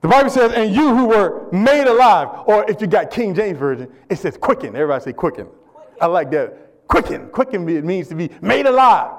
The 0.00 0.08
Bible 0.08 0.30
says, 0.30 0.52
and 0.52 0.74
you 0.74 0.94
who 0.96 1.06
were 1.06 1.48
made 1.50 1.86
alive, 1.86 2.28
or 2.46 2.68
if 2.70 2.80
you 2.80 2.86
got 2.86 3.10
King 3.10 3.34
James 3.34 3.58
Version, 3.58 3.92
it 4.08 4.16
says 4.16 4.36
quicken. 4.36 4.76
Everybody 4.76 5.02
say 5.02 5.12
quicken. 5.12 5.46
quicken. 5.46 5.94
I 6.00 6.06
like 6.06 6.30
that. 6.30 6.67
Quicken. 6.88 7.28
Quicken 7.28 7.64
means 7.64 8.08
to 8.08 8.14
be 8.14 8.30
made 8.40 8.66
alive. 8.66 9.12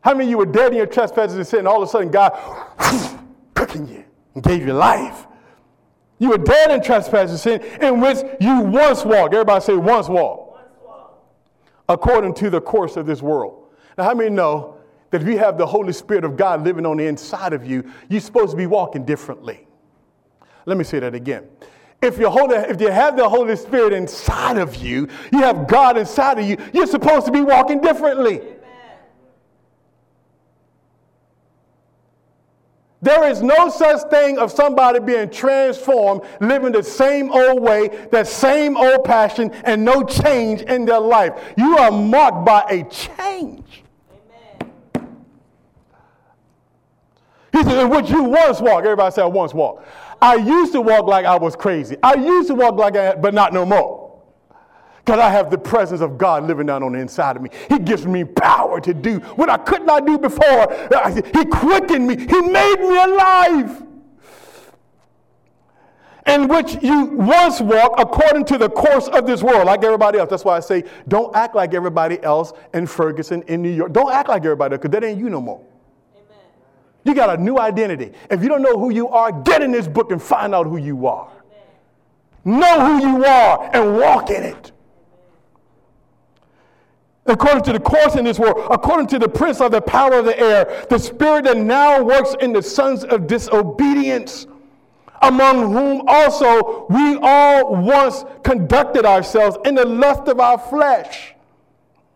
How 0.00 0.12
many 0.12 0.24
of 0.24 0.30
you 0.30 0.38
were 0.38 0.46
dead 0.46 0.70
in 0.70 0.78
your 0.78 0.86
trespasses 0.86 1.36
and 1.36 1.46
sin, 1.46 1.60
and 1.60 1.68
all 1.68 1.82
of 1.82 1.88
a 1.88 1.90
sudden 1.90 2.10
God 2.10 2.32
cooking 3.54 3.88
you 3.88 4.04
and 4.34 4.42
gave 4.42 4.64
you 4.64 4.72
life? 4.72 5.26
You 6.18 6.30
were 6.30 6.38
dead 6.38 6.70
in 6.70 6.82
trespasses 6.82 7.46
and 7.46 7.62
sin 7.62 7.82
in 7.82 8.00
which 8.00 8.18
you 8.40 8.60
once 8.60 9.04
walked. 9.04 9.34
Everybody 9.34 9.64
say 9.64 9.74
once 9.74 10.08
walked. 10.08 10.52
Once 10.52 10.68
walked. 10.84 11.22
According 11.88 12.34
to 12.34 12.50
the 12.50 12.60
course 12.60 12.96
of 12.96 13.04
this 13.04 13.20
world. 13.20 13.64
Now, 13.98 14.04
how 14.04 14.14
many 14.14 14.30
know 14.30 14.78
that 15.10 15.22
if 15.22 15.28
you 15.28 15.38
have 15.38 15.58
the 15.58 15.66
Holy 15.66 15.92
Spirit 15.92 16.24
of 16.24 16.36
God 16.36 16.62
living 16.62 16.86
on 16.86 16.96
the 16.96 17.06
inside 17.06 17.52
of 17.52 17.66
you, 17.66 17.90
you're 18.08 18.20
supposed 18.20 18.52
to 18.52 18.56
be 18.56 18.66
walking 18.66 19.04
differently? 19.04 19.66
Let 20.66 20.78
me 20.78 20.84
say 20.84 21.00
that 21.00 21.14
again 21.14 21.48
if, 22.02 22.18
you 22.18 22.28
hold, 22.28 22.52
if 22.52 22.80
you 22.80 22.90
have 22.90 23.16
the 23.16 23.28
Holy 23.28 23.56
Spirit 23.56 23.92
inside 23.92 24.58
of 24.58 24.76
you, 24.76 25.08
you 25.32 25.40
have 25.40 25.66
God 25.66 25.96
inside 25.96 26.38
of 26.38 26.44
you, 26.44 26.56
you're 26.72 26.86
supposed 26.86 27.26
to 27.26 27.32
be 27.32 27.40
walking 27.40 27.80
differently. 27.80 28.42
There 33.02 33.28
is 33.28 33.42
no 33.42 33.68
such 33.68 34.10
thing 34.10 34.38
of 34.38 34.50
somebody 34.50 34.98
being 34.98 35.30
transformed, 35.30 36.22
living 36.40 36.72
the 36.72 36.82
same 36.82 37.30
old 37.30 37.62
way, 37.62 37.88
that 38.10 38.26
same 38.26 38.76
old 38.76 39.04
passion, 39.04 39.52
and 39.64 39.84
no 39.84 40.02
change 40.02 40.62
in 40.62 40.86
their 40.86 40.98
life. 40.98 41.54
You 41.56 41.76
are 41.78 41.92
marked 41.92 42.44
by 42.44 42.62
a 42.68 42.84
change. 42.84 43.84
Amen. 44.96 45.06
He 47.52 47.62
said, 47.62 47.84
"What 47.84 48.08
you 48.08 48.24
once 48.24 48.60
walked." 48.60 48.86
Everybody 48.86 49.14
said, 49.14 49.26
once 49.26 49.54
walked." 49.54 49.86
I 50.20 50.36
used 50.36 50.72
to 50.72 50.80
walk 50.80 51.06
like 51.06 51.26
I 51.26 51.36
was 51.36 51.54
crazy. 51.56 51.96
I 52.02 52.14
used 52.14 52.48
to 52.48 52.54
walk 52.54 52.76
like 52.76 52.96
I, 52.96 53.14
but 53.14 53.34
not 53.34 53.52
no 53.52 53.66
more. 53.66 54.04
Because 55.04 55.20
I 55.20 55.30
have 55.30 55.50
the 55.50 55.58
presence 55.58 56.00
of 56.00 56.18
God 56.18 56.48
living 56.48 56.66
down 56.66 56.82
on 56.82 56.92
the 56.92 56.98
inside 56.98 57.36
of 57.36 57.42
me. 57.42 57.50
He 57.68 57.78
gives 57.78 58.06
me 58.06 58.24
power 58.24 58.80
to 58.80 58.92
do 58.92 59.20
what 59.36 59.48
I 59.48 59.56
could 59.56 59.86
not 59.86 60.04
do 60.04 60.18
before. 60.18 60.66
He 61.32 61.44
quickened 61.44 62.08
me. 62.08 62.16
He 62.16 62.40
made 62.40 62.80
me 62.80 62.96
alive. 62.96 63.84
In 66.26 66.48
which 66.48 66.82
you 66.82 67.04
once 67.04 67.60
walked 67.60 68.00
according 68.00 68.46
to 68.46 68.58
the 68.58 68.68
course 68.68 69.06
of 69.06 69.28
this 69.28 69.44
world, 69.44 69.66
like 69.66 69.84
everybody 69.84 70.18
else. 70.18 70.28
That's 70.28 70.44
why 70.44 70.56
I 70.56 70.60
say, 70.60 70.82
don't 71.06 71.36
act 71.36 71.54
like 71.54 71.72
everybody 71.72 72.20
else 72.24 72.52
in 72.74 72.88
Ferguson, 72.88 73.42
in 73.42 73.62
New 73.62 73.70
York. 73.70 73.92
Don't 73.92 74.10
act 74.12 74.28
like 74.28 74.44
everybody 74.44 74.72
else, 74.72 74.82
because 74.82 74.90
that 74.90 75.04
ain't 75.06 75.20
you 75.20 75.30
no 75.30 75.40
more. 75.40 75.64
You 77.06 77.14
got 77.14 77.38
a 77.38 77.40
new 77.40 77.58
identity. 77.58 78.12
If 78.28 78.42
you 78.42 78.48
don't 78.48 78.62
know 78.62 78.78
who 78.78 78.90
you 78.90 79.08
are, 79.08 79.30
get 79.30 79.62
in 79.62 79.70
this 79.70 79.86
book 79.86 80.10
and 80.10 80.20
find 80.20 80.54
out 80.54 80.66
who 80.66 80.76
you 80.76 81.06
are. 81.06 81.30
Know 82.44 82.86
who 82.86 83.08
you 83.08 83.24
are 83.24 83.70
and 83.72 83.96
walk 83.96 84.30
in 84.30 84.42
it 84.42 84.72
according 87.26 87.64
to 87.64 87.72
the 87.72 87.80
course 87.80 88.14
in 88.14 88.24
this 88.24 88.38
world, 88.38 88.66
according 88.70 89.06
to 89.08 89.18
the 89.18 89.28
prince 89.28 89.60
of 89.60 89.72
the 89.72 89.80
power 89.80 90.14
of 90.14 90.24
the 90.24 90.38
air, 90.38 90.86
the 90.88 90.98
spirit 90.98 91.44
that 91.44 91.56
now 91.56 92.02
works 92.02 92.34
in 92.40 92.52
the 92.52 92.62
sons 92.62 93.04
of 93.04 93.26
disobedience, 93.26 94.46
among 95.22 95.72
whom 95.72 96.02
also 96.06 96.86
we 96.88 97.18
all 97.20 97.74
once 97.76 98.24
conducted 98.44 99.04
ourselves 99.04 99.56
in 99.64 99.74
the 99.74 99.84
lust 99.84 100.28
of 100.28 100.40
our 100.40 100.58
flesh. 100.58 101.34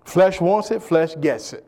Flesh 0.05 0.41
wants 0.41 0.71
it, 0.71 0.83
flesh 0.83 1.15
gets 1.21 1.53
it. 1.53 1.65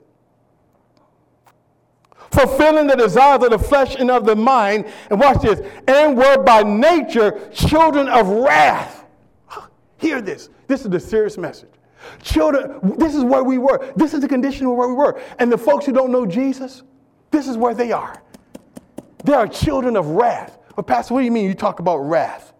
Fulfilling 2.33 2.87
the 2.87 2.97
desires 2.97 3.45
of 3.45 3.51
the 3.51 3.59
flesh 3.59 3.95
and 3.97 4.11
of 4.11 4.25
the 4.25 4.35
mind, 4.35 4.87
and 5.11 5.21
watch 5.21 5.42
this, 5.42 5.61
and 5.87 6.16
were 6.16 6.42
by 6.42 6.62
nature 6.62 7.49
children 7.53 8.09
of 8.09 8.27
wrath. 8.29 9.05
Hear 9.99 10.21
this. 10.21 10.49
This 10.66 10.83
is 10.83 10.90
the 10.90 11.01
serious 11.01 11.37
message. 11.37 11.71
Children, 12.23 12.97
this 12.99 13.14
is 13.14 13.23
where 13.23 13.45
we 13.45 13.59
were. 13.59 13.92
This 13.97 14.14
is 14.14 14.21
the 14.21 14.29
condition 14.29 14.68
where 14.75 14.88
we 14.88 14.95
were. 14.95 15.21
And 15.38 15.53
the 15.53 15.59
folks 15.59 15.87
who 15.87 15.92
don't 15.92 16.11
know 16.11 16.27
Jesus, 16.27 16.83
this 17.31 17.47
is 17.47 17.57
where 17.57 17.75
they 17.75 17.92
are. 17.92 18.23
They 19.25 19.35
are 19.35 19.47
children 19.47 19.97
of 19.97 20.07
wrath. 20.07 20.59
But, 20.75 20.87
Pastor, 20.87 21.14
what 21.14 21.21
do 21.21 21.27
you 21.27 21.31
mean 21.31 21.45
you 21.45 21.55
talk 21.55 21.81
about 21.81 21.99
wrath? 21.99 22.53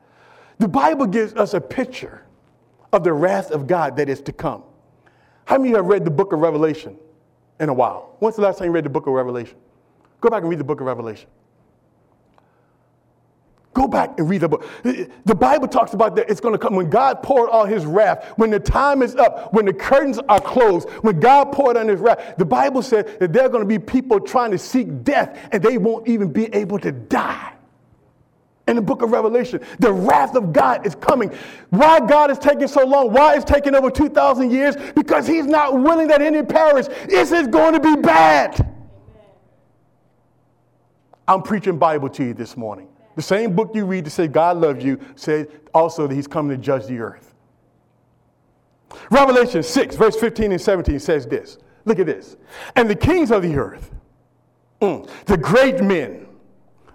The 0.59 0.69
Bible 0.69 1.07
gives 1.07 1.35
us 1.35 1.55
a 1.55 1.61
picture 1.61 2.25
of 2.93 3.05
the 3.05 3.13
wrath 3.13 3.51
of 3.51 3.67
God 3.67 3.97
that 3.97 4.09
is 4.09 4.21
to 4.23 4.33
come. 4.33 4.63
How 5.45 5.59
many 5.59 5.75
have 5.75 5.87
read 5.87 6.05
the 6.05 6.11
book 6.11 6.33
of 6.33 6.41
Revelation 6.41 6.99
in 7.63 7.69
a 7.69 7.73
while? 7.73 8.17
When's 8.19 8.37
the 8.37 8.43
last 8.43 8.59
time 8.59 8.67
you 8.67 8.73
read 8.73 8.85
the 8.85 8.91
book 8.91 9.07
of 9.07 9.13
Revelation? 9.15 9.57
Go 10.21 10.29
back 10.29 10.43
and 10.43 10.51
read 10.51 10.59
the 10.59 10.65
book 10.65 10.81
of 10.81 10.87
Revelation. 10.87 11.29
Go 13.73 13.89
back 13.89 14.19
and 14.19 14.29
read 14.29 14.43
the 14.43 14.49
book. 14.49 14.67
The 14.83 15.35
Bible 15.35 15.67
talks 15.67 15.95
about 15.95 16.15
that 16.17 16.29
it's 16.29 16.41
going 16.41 16.53
to 16.53 16.59
come 16.59 16.75
when 16.75 16.91
God 16.91 17.23
poured 17.23 17.49
all 17.49 17.65
his 17.65 17.87
wrath, 17.87 18.33
when 18.37 18.51
the 18.51 18.61
time 18.61 19.01
is 19.01 19.15
up, 19.17 19.55
when 19.55 19.65
the 19.65 19.73
curtains 19.73 20.19
are 20.29 20.41
closed, 20.41 20.91
when 21.01 21.21
God 21.21 21.53
poured 21.53 21.79
on 21.79 21.89
his 21.89 22.01
wrath. 22.01 22.35
The 22.37 22.45
Bible 22.45 22.83
said 22.83 23.19
that 23.19 23.33
there 23.33 23.45
are 23.45 23.49
going 23.49 23.63
to 23.63 23.69
be 23.69 23.79
people 23.79 24.21
trying 24.21 24.51
to 24.51 24.59
seek 24.59 25.05
death 25.05 25.39
and 25.53 25.63
they 25.63 25.79
won't 25.79 26.07
even 26.07 26.31
be 26.31 26.53
able 26.55 26.79
to 26.81 26.93
die. 26.93 27.55
In 28.69 28.77
the 28.77 28.83
book 28.83 29.03
of 29.03 29.11
Revelation, 29.11 29.61
the 29.81 29.93
wrath 29.93 30.37
of 30.37 30.53
God 30.53 30.87
is 30.87 30.95
coming. 30.95 31.33
Why 31.71 31.99
God 31.99 32.31
is 32.31 32.39
taking 32.39 32.69
so 32.69 32.87
long? 32.87 33.13
Why 33.13 33.35
it's 33.35 33.45
taking 33.45 33.75
over 33.75 33.91
2,000 33.91 34.51
years? 34.51 34.77
Because 34.95 35.27
he's 35.27 35.47
not 35.47 35.81
willing 35.81 36.07
that 36.09 36.23
any 36.23 36.43
perish. 36.43 36.87
This 37.09 37.33
is 37.33 37.49
going 37.49 37.75
to 37.75 37.81
be 37.81 37.97
bad. 38.01 38.73
I'm 41.27 41.43
preaching 41.43 41.77
Bible 41.77 42.09
to 42.11 42.25
you 42.25 42.35
this 42.35 42.57
morning. 42.57 42.89
The 43.17 43.23
same 43.23 43.55
book 43.55 43.73
you 43.75 43.85
read 43.85 44.05
to 44.05 44.11
say 44.11 44.29
God 44.29 44.57
loves 44.59 44.85
you 44.85 44.99
says 45.17 45.49
also 45.75 46.07
that 46.07 46.15
he's 46.15 46.27
coming 46.27 46.57
to 46.57 46.63
judge 46.63 46.87
the 46.87 46.99
earth. 46.99 47.35
Revelation 49.11 49.63
6, 49.63 49.97
verse 49.97 50.17
15 50.17 50.53
and 50.53 50.61
17 50.61 50.99
says 50.99 51.27
this. 51.27 51.59
Look 51.85 51.99
at 51.99 52.07
this. 52.07 52.37
And 52.77 52.89
the 52.89 52.95
kings 52.95 53.31
of 53.31 53.43
the 53.43 53.57
earth, 53.57 53.91
mm, 54.81 55.09
the 55.27 55.37
great 55.37 55.83
men, 55.83 56.27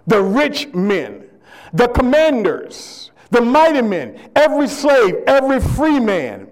the 0.06 0.22
rich 0.22 0.68
men, 0.74 1.27
the 1.72 1.88
commanders, 1.88 3.10
the 3.30 3.40
mighty 3.40 3.82
men, 3.82 4.30
every 4.34 4.68
slave, 4.68 5.16
every 5.26 5.60
free 5.60 6.00
man, 6.00 6.48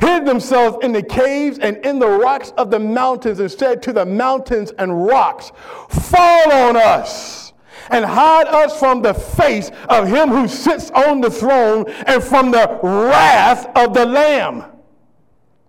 hid 0.00 0.24
themselves 0.24 0.78
in 0.82 0.92
the 0.92 1.02
caves 1.02 1.58
and 1.58 1.76
in 1.78 1.98
the 1.98 2.08
rocks 2.08 2.52
of 2.56 2.70
the 2.70 2.78
mountains 2.78 3.40
and 3.40 3.50
said 3.50 3.82
to 3.82 3.92
the 3.92 4.06
mountains 4.06 4.72
and 4.78 5.06
rocks, 5.06 5.52
Fall 5.88 6.52
on 6.52 6.76
us 6.76 7.52
and 7.90 8.04
hide 8.04 8.46
us 8.46 8.78
from 8.78 9.02
the 9.02 9.14
face 9.14 9.70
of 9.88 10.06
him 10.06 10.28
who 10.28 10.48
sits 10.48 10.90
on 10.90 11.20
the 11.20 11.30
throne 11.30 11.84
and 12.06 12.22
from 12.22 12.50
the 12.50 12.78
wrath 12.82 13.66
of 13.76 13.94
the 13.94 14.06
Lamb. 14.06 14.64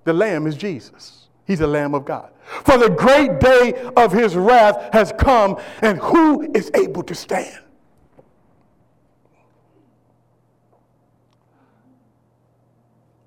The 0.03 0.13
Lamb 0.13 0.47
is 0.47 0.55
Jesus. 0.55 1.27
He's 1.45 1.59
the 1.59 1.67
Lamb 1.67 1.93
of 1.93 2.05
God. 2.05 2.31
For 2.63 2.77
the 2.77 2.89
great 2.89 3.39
day 3.39 3.91
of 3.95 4.11
his 4.11 4.35
wrath 4.35 4.93
has 4.93 5.13
come, 5.17 5.57
and 5.81 5.97
who 5.99 6.51
is 6.53 6.71
able 6.73 7.03
to 7.03 7.15
stand? 7.15 7.59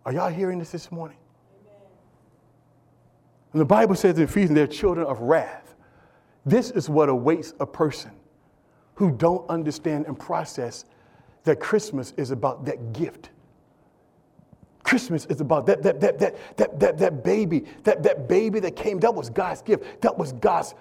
Are 0.04 0.12
y'all 0.12 0.30
hearing 0.30 0.58
this 0.58 0.70
this 0.70 0.92
morning? 0.92 1.16
And 3.52 3.60
the 3.60 3.64
Bible 3.64 3.94
says 3.94 4.18
in 4.18 4.24
Ephesians, 4.24 4.54
they're 4.54 4.66
children 4.66 5.06
of 5.06 5.20
wrath. 5.20 5.74
This 6.44 6.70
is 6.70 6.90
what 6.90 7.08
awaits 7.08 7.54
a 7.60 7.66
person 7.66 8.10
who 8.96 9.10
don't 9.12 9.48
understand 9.48 10.06
and 10.06 10.18
process 10.18 10.84
that 11.44 11.60
Christmas 11.60 12.12
is 12.16 12.30
about 12.30 12.64
that 12.64 12.92
gift. 12.92 13.30
Christmas 14.82 15.24
is 15.26 15.40
about 15.40 15.66
that, 15.66 15.82
that, 15.82 16.00
that, 16.00 16.18
that, 16.18 16.56
that, 16.56 16.80
that, 16.80 16.98
that 16.98 17.24
baby, 17.24 17.64
that, 17.84 18.02
that 18.02 18.28
baby 18.28 18.60
that 18.60 18.76
came. 18.76 19.00
That 19.00 19.14
was 19.14 19.30
God's 19.30 19.62
gift. 19.62 20.02
That 20.02 20.16
was 20.16 20.32
God's 20.34 20.74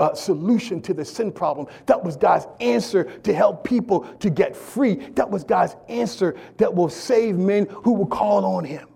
uh, 0.00 0.14
solution 0.14 0.80
to 0.82 0.94
the 0.94 1.04
sin 1.04 1.32
problem. 1.32 1.66
That 1.86 2.02
was 2.02 2.16
God's 2.16 2.46
answer 2.60 3.04
to 3.04 3.34
help 3.34 3.64
people 3.64 4.00
to 4.20 4.30
get 4.30 4.56
free. 4.56 4.94
That 4.94 5.30
was 5.30 5.44
God's 5.44 5.76
answer 5.88 6.36
that 6.58 6.74
will 6.74 6.88
save 6.88 7.36
men 7.36 7.66
who 7.68 7.92
will 7.92 8.06
call 8.06 8.44
on 8.44 8.64
Him. 8.64 8.88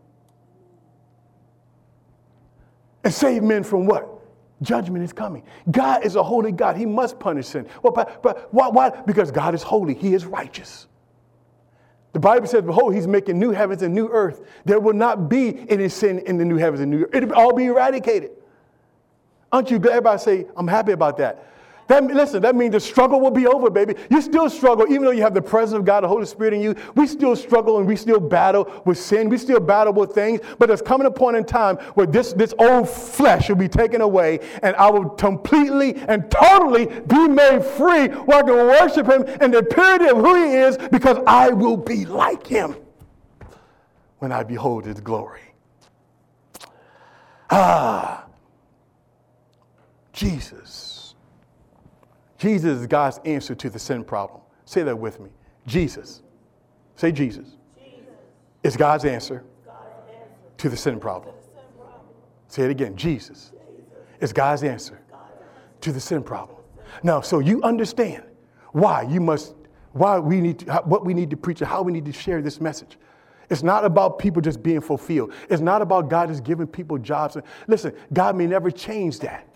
And 3.05 3.13
save 3.13 3.43
men 3.43 3.65
from 3.65 3.87
what? 3.87 4.09
Judgment 4.63 5.05
is 5.05 5.13
coming. 5.13 5.43
God 5.71 6.05
is 6.05 6.15
a 6.15 6.23
holy 6.23 6.53
God. 6.53 6.77
He 6.77 6.87
must 6.87 7.19
punish 7.19 7.49
sin. 7.49 7.67
Well, 7.83 7.93
but, 7.93 8.23
but 8.23 8.53
why, 8.55 8.69
why? 8.69 8.91
Because 8.91 9.33
God 9.33 9.55
is 9.55 9.63
holy. 9.63 9.95
He 9.95 10.15
is 10.15 10.25
righteous. 10.25 10.87
The 12.13 12.21
Bible 12.21 12.47
says, 12.47 12.63
Behold, 12.63 12.95
He's 12.95 13.09
making 13.09 13.39
new 13.39 13.51
heavens 13.51 13.83
and 13.83 13.93
new 13.93 14.09
earth. 14.09 14.43
There 14.65 14.79
will 14.79 14.93
not 14.93 15.29
be 15.29 15.69
any 15.69 15.89
sin 15.89 16.21
in 16.21 16.37
the 16.37 16.45
new 16.45 16.59
heavens 16.59 16.81
and 16.81 16.91
new 16.91 17.05
earth. 17.05 17.15
It'll 17.15 17.35
all 17.35 17.55
be 17.55 17.65
eradicated. 17.65 18.31
Aren't 19.53 19.71
you 19.71 19.79
glad? 19.79 19.93
Everybody 19.93 20.19
say, 20.19 20.47
I'm 20.57 20.67
happy 20.67 20.93
about 20.93 21.19
that. 21.19 21.47
That, 21.89 22.05
listen, 22.05 22.41
that 22.43 22.55
means 22.55 22.73
the 22.73 22.81
struggle 22.81 23.21
will 23.21 23.31
be 23.31 23.47
over, 23.47 23.69
baby. 23.69 23.97
You 24.09 24.23
still 24.23 24.49
struggle, 24.49 24.87
even 24.89 25.03
though 25.03 25.11
you 25.11 25.21
have 25.21 25.35
the 25.35 25.43
presence 25.43 25.79
of 25.79 25.85
God, 25.85 26.05
the 26.05 26.09
Holy 26.09 26.25
Spirit 26.25 26.55
in 26.55 26.63
you. 26.63 26.75
We 26.95 27.07
still 27.07 27.37
struggle 27.37 27.79
and 27.79 27.87
we 27.87 27.97
still 27.97 28.21
battle 28.21 28.71
with 28.87 28.99
sin. 28.99 29.29
We 29.29 29.37
still 29.37 29.61
battle 29.61 29.93
with 29.93 30.13
things. 30.13 30.41
But 30.59 30.69
there's 30.69 30.81
coming 30.81 31.07
a 31.07 31.11
point 31.11 31.37
in 31.37 31.45
time 31.45 31.77
where 31.95 32.07
this, 32.07 32.33
this 32.33 32.55
old 32.59 32.89
flesh 32.89 33.49
will 33.49 33.57
be 33.57 33.69
taken 33.69 34.01
away 34.01 34.41
and 34.63 34.75
I 34.77 34.91
will 34.91 35.11
completely 35.11 35.97
and 35.97 36.31
totally 36.31 36.87
be 36.87 37.29
made 37.29 37.63
free 37.63 38.07
where 38.09 38.39
I 38.39 38.43
can 38.43 38.55
worship 38.55 39.07
Him 39.07 39.25
in 39.43 39.51
the 39.51 39.63
purity 39.63 40.07
of 40.07 40.17
who 40.17 40.35
He 40.35 40.55
is 40.55 40.79
because 40.79 41.19
I 41.27 41.51
will 41.51 41.77
be 41.77 42.07
like 42.07 42.47
Him 42.47 42.77
when 44.19 44.33
I 44.33 44.45
behold 44.45 44.87
His 44.87 45.01
glory. 45.01 45.41
Ah, 47.51 48.22
Jesus 50.13 51.03
Jesus 52.43 52.81
is 52.81 52.87
God's 52.89 53.21
answer 53.25 53.55
to 53.55 53.71
the 53.71 53.79
sin 53.79 54.03
problem. 54.03 54.41
Say 54.65 54.83
that 54.83 54.99
with 54.99 55.21
me. 55.21 55.31
Jesus. 55.65 56.23
Say 56.97 57.13
Jesus. 57.13 57.57
Jesus. 57.79 58.09
Is 58.65 58.77
God's 58.77 59.05
answer, 59.05 59.45
God's 59.65 59.77
answer 60.09 60.29
to 60.59 60.69
the 60.69 60.77
sin 60.77 60.99
problem. 60.99 61.37
Say 62.49 62.65
it 62.65 62.73
again. 62.73 62.97
Jesus, 62.97 63.53
Jesus. 63.53 63.85
is 64.21 64.33
God's 64.33 64.65
answer 64.65 65.01
to 65.83 65.93
the 65.93 66.01
sin 66.01 66.25
problem. 66.25 66.59
Now, 67.05 67.21
so 67.21 67.39
you 67.39 67.63
understand 67.63 68.25
why 68.73 69.03
you 69.03 69.21
must, 69.21 69.55
why 69.93 70.19
we 70.19 70.41
need 70.41 70.59
to, 70.61 70.83
what 70.85 71.07
we 71.07 71.15
need 71.15 71.31
to 71.31 71.37
preach 71.37 71.61
and 71.61 71.71
how 71.71 71.83
we 71.83 71.93
need 71.93 72.07
to 72.07 72.13
share 72.13 72.43
this 72.43 72.61
message. 72.61 72.99
It's 73.51 73.63
not 73.63 73.85
about 73.85 74.19
people 74.19 74.43
just 74.43 74.65
being 74.65 74.81
fulfilled. 74.81 75.33
It's 75.49 75.63
not 75.63 75.81
about 75.81 76.11
God 76.11 76.29
just 76.29 76.43
giving 76.43 76.67
people 76.67 76.99
jobs. 76.99 77.37
Listen, 77.69 77.95
God 78.13 78.35
may 78.35 78.49
never 78.49 78.69
change 78.69 79.21
that 79.21 79.47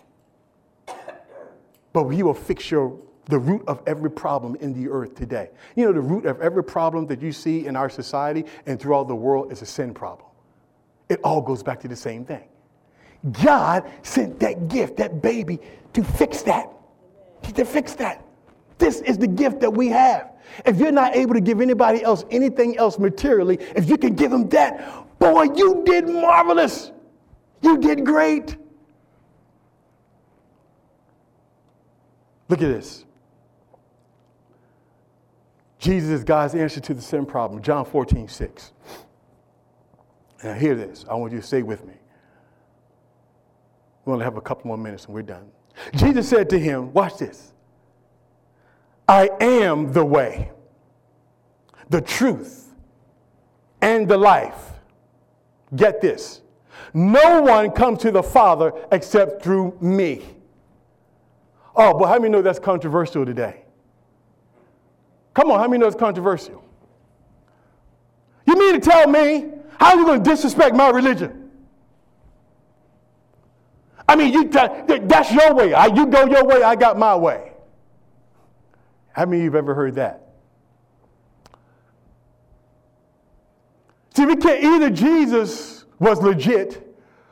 but 1.93 2.07
he 2.09 2.23
will 2.23 2.33
fix 2.33 2.69
your 2.71 2.99
the 3.27 3.39
root 3.39 3.63
of 3.67 3.81
every 3.85 4.09
problem 4.09 4.55
in 4.55 4.73
the 4.73 4.89
earth 4.89 5.15
today. 5.15 5.49
You 5.75 5.85
know, 5.85 5.93
the 5.93 6.01
root 6.01 6.25
of 6.25 6.39
every 6.41 6.63
problem 6.63 7.07
that 7.07 7.21
you 7.21 7.31
see 7.31 7.65
in 7.65 7.75
our 7.75 7.89
society 7.89 8.45
and 8.65 8.79
throughout 8.79 9.07
the 9.07 9.15
world 9.15 9.51
is 9.51 9.61
a 9.61 9.65
sin 9.65 9.93
problem. 9.93 10.29
It 11.09 11.19
all 11.23 11.41
goes 11.41 11.63
back 11.63 11.79
to 11.81 11.87
the 11.87 11.95
same 11.95 12.25
thing. 12.25 12.47
God 13.43 13.89
sent 14.03 14.39
that 14.39 14.67
gift, 14.67 14.97
that 14.97 15.21
baby, 15.21 15.59
to 15.93 16.03
fix 16.03 16.41
that. 16.43 16.71
To 17.53 17.65
fix 17.65 17.93
that. 17.95 18.23
This 18.77 19.01
is 19.01 19.17
the 19.17 19.27
gift 19.27 19.59
that 19.61 19.71
we 19.71 19.87
have. 19.89 20.31
If 20.65 20.77
you're 20.77 20.91
not 20.91 21.15
able 21.15 21.33
to 21.33 21.41
give 21.41 21.59
anybody 21.59 22.03
else 22.03 22.23
anything 22.29 22.77
else 22.77 22.99
materially, 22.99 23.59
if 23.75 23.89
you 23.89 23.97
can 23.97 24.15
give 24.15 24.31
them 24.31 24.47
that, 24.49 25.19
boy, 25.19 25.43
you 25.55 25.83
did 25.85 26.07
marvelous. 26.07 26.91
You 27.61 27.77
did 27.77 28.05
great. 28.05 28.55
Look 32.49 32.61
at 32.61 32.69
this. 32.69 33.05
Jesus 35.79 36.09
is 36.09 36.23
God's 36.23 36.55
answer 36.55 36.79
to 36.79 36.93
the 36.93 37.01
sin 37.01 37.25
problem. 37.25 37.61
John 37.61 37.85
14, 37.85 38.27
6. 38.27 38.71
Now, 40.43 40.53
hear 40.53 40.75
this. 40.75 41.05
I 41.09 41.15
want 41.15 41.33
you 41.33 41.39
to 41.39 41.45
stay 41.45 41.61
with 41.61 41.85
me. 41.85 41.93
We 44.05 44.13
only 44.13 44.23
have 44.23 44.37
a 44.37 44.41
couple 44.41 44.67
more 44.67 44.77
minutes 44.77 45.05
and 45.05 45.13
we're 45.13 45.21
done. 45.21 45.49
Jesus 45.95 46.27
said 46.27 46.49
to 46.51 46.59
him, 46.59 46.93
Watch 46.93 47.17
this. 47.17 47.53
I 49.07 49.29
am 49.39 49.93
the 49.93 50.03
way, 50.03 50.51
the 51.89 52.01
truth, 52.01 52.73
and 53.81 54.07
the 54.07 54.17
life. 54.17 54.71
Get 55.75 56.01
this. 56.01 56.41
No 56.93 57.41
one 57.41 57.71
comes 57.71 57.99
to 57.99 58.11
the 58.11 58.23
Father 58.23 58.71
except 58.91 59.43
through 59.43 59.77
me. 59.81 60.36
Oh, 61.79 61.93
but 61.93 62.07
how 62.07 62.15
many 62.15 62.29
know 62.29 62.41
that's 62.41 62.57
controversial 62.57 63.23
today? 63.23 63.61
Come 65.35 65.51
on, 65.51 65.59
how 65.59 65.67
many 65.67 65.79
know 65.79 65.85
it's 65.85 65.95
controversial? 65.95 66.63
You 68.47 68.57
mean 68.57 68.73
to 68.73 68.79
tell 68.79 69.07
me 69.07 69.51
how 69.79 69.93
you 69.93 70.03
going 70.03 70.23
to 70.23 70.29
disrespect 70.29 70.75
my 70.75 70.89
religion? 70.89 71.51
I 74.09 74.15
mean, 74.15 74.33
you, 74.33 74.45
that's 74.45 75.31
your 75.31 75.53
way. 75.53 75.69
You 75.95 76.07
go 76.07 76.25
your 76.25 76.45
way, 76.45 76.63
I 76.63 76.75
got 76.75 76.97
my 76.97 77.15
way. 77.15 77.51
How 79.11 79.25
many 79.25 79.37
of 79.37 79.43
you 79.43 79.49
have 79.51 79.55
ever 79.55 79.75
heard 79.75 79.95
that? 79.95 80.29
See, 84.15 84.25
we 84.25 84.35
can't, 84.35 84.63
either 84.63 84.89
Jesus 84.89 85.85
was 85.99 86.23
legit 86.23 86.86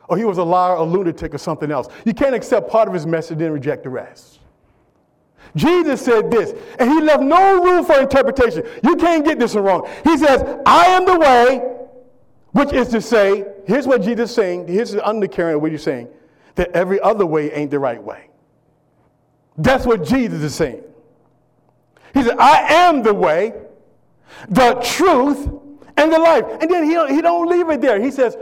or 0.08 0.16
he 0.16 0.24
was 0.24 0.38
a 0.38 0.44
liar, 0.44 0.74
a 0.74 0.82
lunatic, 0.82 1.34
or 1.34 1.38
something 1.38 1.70
else. 1.70 1.88
You 2.04 2.14
can't 2.14 2.34
accept 2.34 2.70
part 2.70 2.88
of 2.88 2.94
his 2.94 3.06
message 3.06 3.40
and 3.40 3.52
reject 3.52 3.84
the 3.84 3.90
rest. 3.90 4.40
Jesus 5.54 6.00
said 6.02 6.30
this, 6.30 6.54
and 6.78 6.90
he 6.90 7.00
left 7.00 7.22
no 7.22 7.62
room 7.62 7.84
for 7.84 7.98
interpretation. 7.98 8.64
You 8.82 8.96
can't 8.96 9.24
get 9.24 9.38
this 9.38 9.54
wrong. 9.54 9.88
He 10.04 10.16
says, 10.18 10.42
I 10.66 10.86
am 10.86 11.06
the 11.06 11.18
way, 11.18 11.58
which 12.52 12.72
is 12.72 12.88
to 12.88 13.00
say, 13.00 13.46
here's 13.66 13.86
what 13.86 14.02
Jesus 14.02 14.30
is 14.30 14.36
saying, 14.36 14.68
here's 14.68 14.92
the 14.92 15.06
undercurrent 15.06 15.56
of 15.56 15.62
what 15.62 15.72
he's 15.72 15.82
saying, 15.82 16.08
that 16.56 16.70
every 16.72 17.00
other 17.00 17.24
way 17.24 17.52
ain't 17.52 17.70
the 17.70 17.78
right 17.78 18.02
way. 18.02 18.28
That's 19.56 19.86
what 19.86 20.04
Jesus 20.04 20.42
is 20.42 20.54
saying. 20.54 20.82
He 22.12 22.22
said, 22.22 22.36
I 22.38 22.72
am 22.72 23.02
the 23.02 23.14
way, 23.14 23.54
the 24.48 24.74
truth, 24.74 25.48
and 25.96 26.12
the 26.12 26.18
life. 26.18 26.44
And 26.60 26.70
then 26.70 26.84
he, 26.84 27.14
he 27.14 27.22
don't 27.22 27.48
leave 27.48 27.68
it 27.70 27.80
there. 27.80 28.00
He 28.00 28.10
says, 28.10 28.36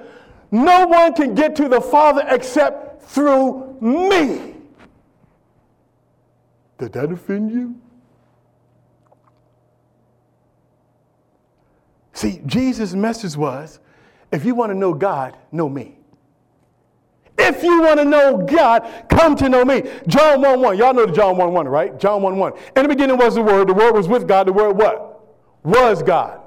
no 0.51 0.87
one 0.87 1.15
can 1.15 1.35
get 1.35 1.57
to 1.57 1.69
the 1.69 1.81
Father 1.81 2.25
except 2.29 3.03
through 3.03 3.77
me. 3.81 4.55
Did 6.79 6.93
that 6.93 7.13
offend 7.13 7.51
you? 7.51 7.77
See, 12.13 12.41
Jesus' 12.47 12.95
message 12.95 13.37
was 13.37 13.81
if 14.33 14.45
you 14.45 14.55
want 14.55 14.71
to 14.71 14.75
know 14.75 14.95
God, 14.95 15.37
know 15.53 15.69
me. 15.69 15.97
If 17.37 17.63
you 17.63 17.83
want 17.83 17.99
to 17.99 18.05
know 18.05 18.39
God, 18.39 19.07
come 19.09 19.35
to 19.37 19.49
know 19.49 19.65
me. 19.65 19.83
John 20.07 20.41
1 20.41 20.61
1. 20.61 20.79
Y'all 20.79 20.95
know 20.95 21.07
the 21.07 21.13
John 21.13 21.37
1 21.37 21.53
1, 21.53 21.69
right? 21.69 21.99
John 21.99 22.23
1 22.23 22.37
1. 22.37 22.53
In 22.77 22.83
the 22.85 22.89
beginning 22.89 23.17
was 23.17 23.35
the 23.35 23.43
Word. 23.43 23.69
The 23.69 23.75
Word 23.75 23.93
was 23.93 24.09
with 24.09 24.27
God. 24.27 24.47
The 24.47 24.53
Word 24.53 24.73
what? 24.73 25.21
Was 25.65 26.03
God. 26.03 26.41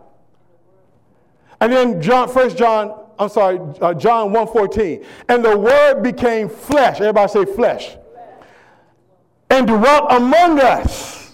And 1.59 1.71
then 1.71 2.01
John, 2.01 2.29
First 2.29 2.57
John, 2.57 3.06
I'm 3.19 3.29
sorry, 3.29 3.59
uh, 3.81 3.93
John 3.93 4.31
1 4.31 4.47
14. 4.47 5.05
And 5.29 5.43
the 5.43 5.57
Word 5.57 6.01
became 6.03 6.49
flesh. 6.49 7.01
Everybody 7.01 7.31
say 7.31 7.45
flesh. 7.45 7.97
And 9.49 9.65
dwelt 9.67 10.11
among 10.11 10.59
us. 10.59 11.33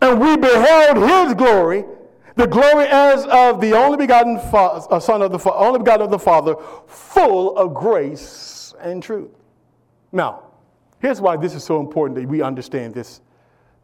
And 0.00 0.20
we 0.20 0.36
beheld 0.36 0.96
his 0.96 1.34
glory 1.34 1.84
the 2.36 2.46
glory 2.46 2.86
as 2.88 3.24
of 3.26 3.60
the 3.60 3.74
only 3.74 3.96
begotten 3.96 4.38
fa- 4.38 4.82
uh, 4.90 4.98
Son 4.98 5.22
of 5.22 5.30
the 5.30 5.38
fa- 5.38 5.54
only 5.54 5.78
begotten 5.78 6.02
of 6.02 6.10
the 6.10 6.18
Father, 6.18 6.56
full 6.86 7.56
of 7.56 7.74
grace 7.74 8.74
and 8.80 9.02
truth. 9.02 9.30
Now, 10.10 10.42
here's 10.98 11.20
why 11.20 11.36
this 11.36 11.54
is 11.54 11.62
so 11.62 11.80
important 11.80 12.18
that 12.18 12.28
we 12.28 12.42
understand 12.42 12.94
this, 12.94 13.20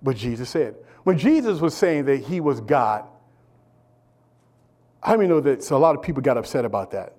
what 0.00 0.16
Jesus 0.16 0.48
said. 0.48 0.74
When 1.04 1.16
Jesus 1.16 1.60
was 1.60 1.74
saying 1.74 2.06
that 2.06 2.18
he 2.18 2.40
was 2.40 2.60
God, 2.60 3.04
how 5.03 5.16
many 5.16 5.28
know 5.28 5.40
that 5.40 5.62
so 5.62 5.76
a 5.76 5.78
lot 5.78 5.96
of 5.96 6.03
people 6.03 6.22
got 6.22 6.36
upset 6.36 6.64
about 6.64 6.90
that? 6.92 7.14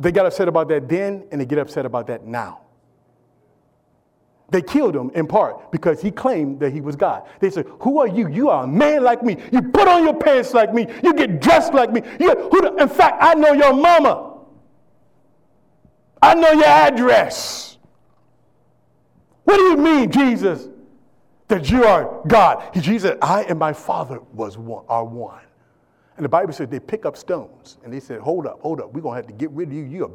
They 0.00 0.10
got 0.10 0.26
upset 0.26 0.48
about 0.48 0.68
that 0.68 0.88
then, 0.88 1.26
and 1.30 1.40
they 1.40 1.46
get 1.46 1.58
upset 1.58 1.86
about 1.86 2.08
that 2.08 2.26
now. 2.26 2.62
They 4.50 4.60
killed 4.60 4.94
him 4.94 5.10
in 5.14 5.26
part 5.26 5.72
because 5.72 6.02
he 6.02 6.10
claimed 6.10 6.60
that 6.60 6.72
he 6.72 6.82
was 6.82 6.94
God. 6.94 7.26
They 7.40 7.48
said, 7.48 7.66
Who 7.80 7.98
are 7.98 8.06
you? 8.06 8.28
You 8.28 8.50
are 8.50 8.64
a 8.64 8.66
man 8.66 9.02
like 9.02 9.22
me. 9.22 9.38
You 9.50 9.62
put 9.62 9.88
on 9.88 10.04
your 10.04 10.14
pants 10.14 10.52
like 10.52 10.74
me. 10.74 10.86
You 11.02 11.14
get 11.14 11.40
dressed 11.40 11.72
like 11.72 11.90
me. 11.90 12.02
You, 12.20 12.34
who, 12.50 12.76
in 12.76 12.88
fact, 12.88 13.16
I 13.20 13.34
know 13.34 13.52
your 13.52 13.72
mama. 13.72 14.40
I 16.20 16.34
know 16.34 16.52
your 16.52 16.66
address. 16.66 17.78
What 19.44 19.56
do 19.56 19.62
you 19.62 19.76
mean, 19.78 20.10
Jesus, 20.10 20.68
that 21.48 21.70
you 21.70 21.84
are 21.84 22.22
God? 22.26 22.74
Jesus 22.74 23.16
I 23.22 23.44
and 23.44 23.58
my 23.58 23.72
Father 23.72 24.20
was 24.32 24.58
one, 24.58 24.84
are 24.88 25.04
one. 25.04 25.40
And 26.22 26.26
the 26.26 26.28
Bible 26.28 26.52
says 26.52 26.68
they 26.68 26.78
pick 26.78 27.04
up 27.04 27.16
stones 27.16 27.78
and 27.82 27.92
they 27.92 27.98
said, 27.98 28.20
Hold 28.20 28.46
up, 28.46 28.60
hold 28.60 28.80
up. 28.80 28.92
We're 28.92 29.00
going 29.00 29.14
to 29.14 29.16
have 29.16 29.26
to 29.26 29.32
get 29.32 29.50
rid 29.50 29.70
of 29.70 29.74
you. 29.74 29.82
You 29.82 30.04
are 30.04 30.10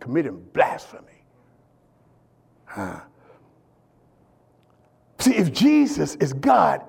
committing 0.00 0.44
blasphemy. 0.52 1.22
Huh. 2.64 2.98
See, 5.20 5.36
if 5.36 5.52
Jesus 5.52 6.16
is 6.16 6.32
God, 6.32 6.82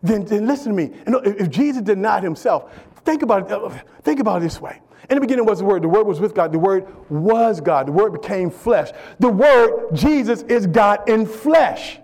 then, 0.00 0.24
then 0.26 0.46
listen 0.46 0.68
to 0.68 0.76
me. 0.76 0.96
You 1.04 1.10
know, 1.10 1.18
if, 1.22 1.40
if 1.40 1.50
Jesus 1.50 1.82
denied 1.82 2.22
himself, 2.22 2.72
think 3.04 3.22
about 3.22 3.50
it, 3.50 3.52
uh, 3.52 3.76
think 4.02 4.20
about 4.20 4.36
it 4.36 4.44
this 4.44 4.60
way. 4.60 4.80
In 5.10 5.16
the 5.16 5.20
beginning 5.20 5.44
was 5.44 5.58
the 5.58 5.64
Word. 5.64 5.82
The 5.82 5.88
Word 5.88 6.06
was 6.06 6.20
with 6.20 6.36
God. 6.36 6.52
The 6.52 6.60
Word 6.60 6.86
was 7.10 7.60
God. 7.60 7.88
The 7.88 7.92
Word 7.92 8.12
became 8.12 8.48
flesh. 8.48 8.92
The 9.18 9.28
Word, 9.28 9.92
Jesus, 9.92 10.42
is 10.42 10.68
God 10.68 11.08
in 11.08 11.26
flesh. 11.26 11.98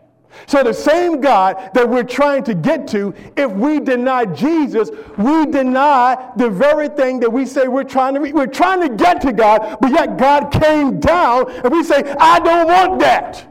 So 0.46 0.62
the 0.62 0.72
same 0.72 1.20
God 1.20 1.70
that 1.74 1.88
we're 1.88 2.04
trying 2.04 2.44
to 2.44 2.54
get 2.54 2.86
to, 2.88 3.14
if 3.36 3.50
we 3.50 3.80
deny 3.80 4.24
Jesus, 4.24 4.90
we 5.16 5.46
deny 5.46 6.32
the 6.36 6.48
very 6.48 6.88
thing 6.88 7.20
that 7.20 7.30
we 7.30 7.44
say 7.44 7.68
we're 7.68 7.84
trying 7.84 8.14
to 8.14 8.32
we're 8.32 8.46
trying 8.46 8.80
to 8.80 8.94
get 8.94 9.20
to 9.22 9.32
God, 9.32 9.78
but 9.80 9.90
yet 9.90 10.16
God 10.16 10.50
came 10.50 11.00
down 11.00 11.50
and 11.50 11.72
we 11.72 11.82
say, 11.82 12.02
I 12.18 12.38
don't 12.40 12.66
want 12.66 13.00
that. 13.00 13.44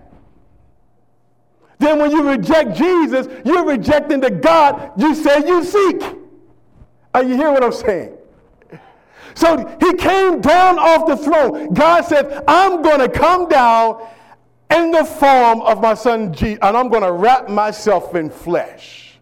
Then 1.80 2.00
when 2.00 2.10
you 2.10 2.28
reject 2.28 2.76
Jesus, 2.76 3.28
you're 3.46 3.66
rejecting 3.66 4.20
the 4.20 4.32
God 4.32 4.92
you 4.98 5.14
say 5.14 5.46
you 5.46 5.64
seek. 5.64 6.02
Are 7.14 7.24
you 7.24 7.36
hearing 7.36 7.54
what 7.54 7.64
I'm 7.64 7.72
saying? 7.72 8.18
So 9.36 9.78
he 9.80 9.94
came 9.94 10.42
down 10.42 10.80
off 10.80 11.06
the 11.06 11.16
throne. 11.16 11.72
God 11.74 12.06
said, 12.06 12.44
I'm 12.48 12.82
going 12.82 13.00
to 13.00 13.10
come 13.10 13.48
down 13.48 14.08
in 14.84 14.92
the 14.92 15.04
form 15.04 15.62
of 15.62 15.82
my 15.82 15.94
son 15.94 16.34
Jesus, 16.34 16.60
and 16.62 16.78
I'm 16.78 16.90
going 16.90 17.04
to 17.04 17.12
wrap 17.12 17.50
myself 17.50 18.16
in 18.16 18.30
flesh. 18.30 19.20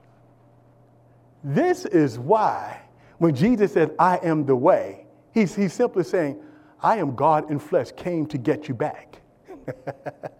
This 1.43 1.85
is 1.85 2.17
why 2.17 2.81
when 3.17 3.35
Jesus 3.35 3.73
said, 3.73 3.95
I 3.99 4.17
am 4.17 4.45
the 4.45 4.55
way, 4.55 5.05
he's, 5.33 5.55
he's 5.55 5.73
simply 5.73 6.03
saying, 6.03 6.41
I 6.81 6.97
am 6.97 7.15
God 7.15 7.49
in 7.49 7.59
flesh, 7.59 7.91
came 7.95 8.25
to 8.27 8.37
get 8.37 8.67
you 8.67 8.73
back. 8.73 9.21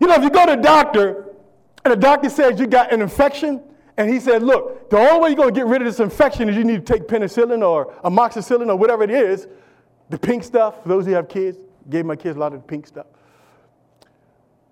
You 0.00 0.06
know, 0.06 0.14
if 0.14 0.22
you 0.22 0.30
go 0.30 0.46
to 0.46 0.52
a 0.52 0.56
doctor 0.56 1.34
and 1.84 1.92
the 1.92 1.96
doctor 1.96 2.28
says 2.28 2.60
you 2.60 2.66
got 2.66 2.92
an 2.92 3.00
infection, 3.00 3.62
and 3.96 4.10
he 4.10 4.20
said, 4.20 4.42
Look, 4.42 4.90
the 4.90 4.98
only 4.98 5.20
way 5.20 5.28
you're 5.30 5.36
going 5.36 5.54
to 5.54 5.58
get 5.58 5.66
rid 5.66 5.80
of 5.80 5.86
this 5.86 6.00
infection 6.00 6.48
is 6.48 6.56
you 6.56 6.64
need 6.64 6.84
to 6.84 6.92
take 6.92 7.08
penicillin 7.08 7.66
or 7.66 7.94
amoxicillin 8.02 8.68
or 8.68 8.76
whatever 8.76 9.04
it 9.04 9.10
is, 9.10 9.48
the 10.10 10.18
pink 10.18 10.44
stuff. 10.44 10.82
For 10.82 10.88
those 10.88 11.06
who 11.06 11.12
have 11.12 11.28
kids, 11.28 11.58
gave 11.88 12.04
my 12.04 12.16
kids 12.16 12.36
a 12.36 12.38
lot 12.38 12.52
of 12.52 12.60
the 12.60 12.66
pink 12.66 12.86
stuff. 12.86 13.06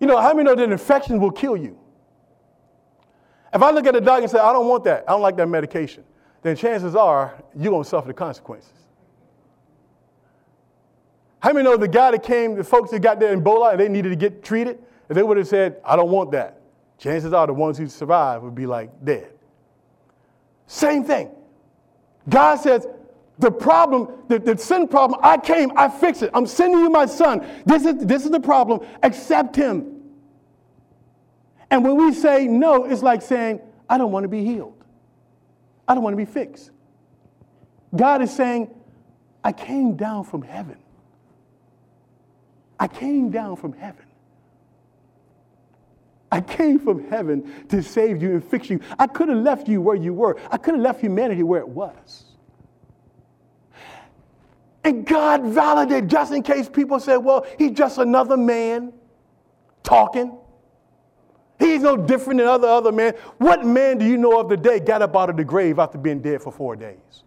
You 0.04 0.08
know, 0.08 0.20
how 0.20 0.34
many 0.34 0.44
know 0.44 0.54
that 0.54 0.70
infection 0.70 1.18
will 1.18 1.30
kill 1.30 1.56
you? 1.56 1.78
If 3.54 3.62
I 3.62 3.70
look 3.70 3.86
at 3.86 3.96
a 3.96 4.02
doctor 4.02 4.24
and 4.24 4.30
say, 4.30 4.38
I 4.38 4.52
don't 4.52 4.68
want 4.68 4.84
that, 4.84 5.02
I 5.08 5.12
don't 5.12 5.22
like 5.22 5.34
that 5.38 5.46
medication, 5.46 6.04
then 6.42 6.56
chances 6.56 6.94
are 6.94 7.42
you're 7.56 7.70
going 7.70 7.84
to 7.84 7.88
suffer 7.88 8.08
the 8.08 8.12
consequences. 8.12 8.74
How 11.40 11.54
many 11.54 11.64
know 11.64 11.78
the 11.78 11.88
guy 11.88 12.10
that 12.10 12.22
came, 12.22 12.54
the 12.54 12.62
folks 12.62 12.90
that 12.90 12.98
got 12.98 13.18
their 13.18 13.34
Ebola 13.34 13.70
and 13.70 13.80
they 13.80 13.88
needed 13.88 14.10
to 14.10 14.16
get 14.16 14.44
treated, 14.44 14.78
if 15.08 15.14
they 15.14 15.22
would 15.22 15.38
have 15.38 15.48
said, 15.48 15.80
I 15.82 15.96
don't 15.96 16.10
want 16.10 16.32
that, 16.32 16.60
chances 16.98 17.32
are 17.32 17.46
the 17.46 17.54
ones 17.54 17.78
who 17.78 17.88
survive 17.88 18.42
would 18.42 18.54
be 18.54 18.66
like 18.66 18.90
dead. 19.02 19.32
Same 20.66 21.02
thing. 21.02 21.30
God 22.28 22.56
says, 22.56 22.86
the 23.38 23.50
problem, 23.50 24.08
the, 24.28 24.38
the 24.38 24.58
sin 24.58 24.86
problem, 24.86 25.18
I 25.22 25.38
came, 25.38 25.72
I 25.78 25.88
fixed 25.88 26.22
it. 26.22 26.30
I'm 26.34 26.46
sending 26.46 26.80
you 26.80 26.90
my 26.90 27.06
son. 27.06 27.46
This 27.64 27.86
is, 27.86 28.04
this 28.04 28.26
is 28.26 28.30
the 28.30 28.38
problem. 28.38 28.86
Accept 29.02 29.56
him. 29.56 29.93
And 31.74 31.82
when 31.82 31.96
we 31.96 32.14
say 32.14 32.46
no, 32.46 32.84
it's 32.84 33.02
like 33.02 33.20
saying, 33.20 33.60
I 33.88 33.98
don't 33.98 34.12
want 34.12 34.22
to 34.22 34.28
be 34.28 34.44
healed. 34.44 34.80
I 35.88 35.94
don't 35.94 36.04
want 36.04 36.14
to 36.14 36.16
be 36.16 36.24
fixed. 36.24 36.70
God 37.96 38.22
is 38.22 38.32
saying, 38.32 38.72
I 39.42 39.50
came 39.50 39.96
down 39.96 40.22
from 40.22 40.42
heaven. 40.42 40.76
I 42.78 42.86
came 42.86 43.32
down 43.32 43.56
from 43.56 43.72
heaven. 43.72 44.04
I 46.30 46.40
came 46.42 46.78
from 46.78 47.08
heaven 47.10 47.66
to 47.70 47.82
save 47.82 48.22
you 48.22 48.34
and 48.34 48.44
fix 48.44 48.70
you. 48.70 48.78
I 48.96 49.08
could 49.08 49.28
have 49.28 49.38
left 49.38 49.66
you 49.66 49.80
where 49.80 49.96
you 49.96 50.14
were. 50.14 50.38
I 50.52 50.58
could 50.58 50.74
have 50.74 50.82
left 50.82 51.00
humanity 51.00 51.42
where 51.42 51.60
it 51.60 51.68
was. 51.68 52.26
And 54.84 55.04
God 55.04 55.42
validated, 55.42 56.08
just 56.08 56.32
in 56.32 56.44
case 56.44 56.68
people 56.68 57.00
said, 57.00 57.16
well, 57.16 57.44
he's 57.58 57.72
just 57.72 57.98
another 57.98 58.36
man 58.36 58.92
talking. 59.82 60.38
He's 61.64 61.82
no 61.82 61.96
different 61.96 62.38
than 62.38 62.46
other 62.46 62.68
other 62.68 62.92
men. 62.92 63.14
What 63.38 63.64
man 63.64 63.98
do 63.98 64.04
you 64.04 64.18
know 64.18 64.38
of 64.38 64.48
the 64.48 64.56
day 64.56 64.80
got 64.80 65.02
up 65.02 65.16
out 65.16 65.30
of 65.30 65.36
the 65.36 65.44
grave 65.44 65.78
after 65.78 65.96
being 65.96 66.20
dead 66.20 66.42
for 66.42 66.52
four 66.52 66.76
days? 66.76 67.24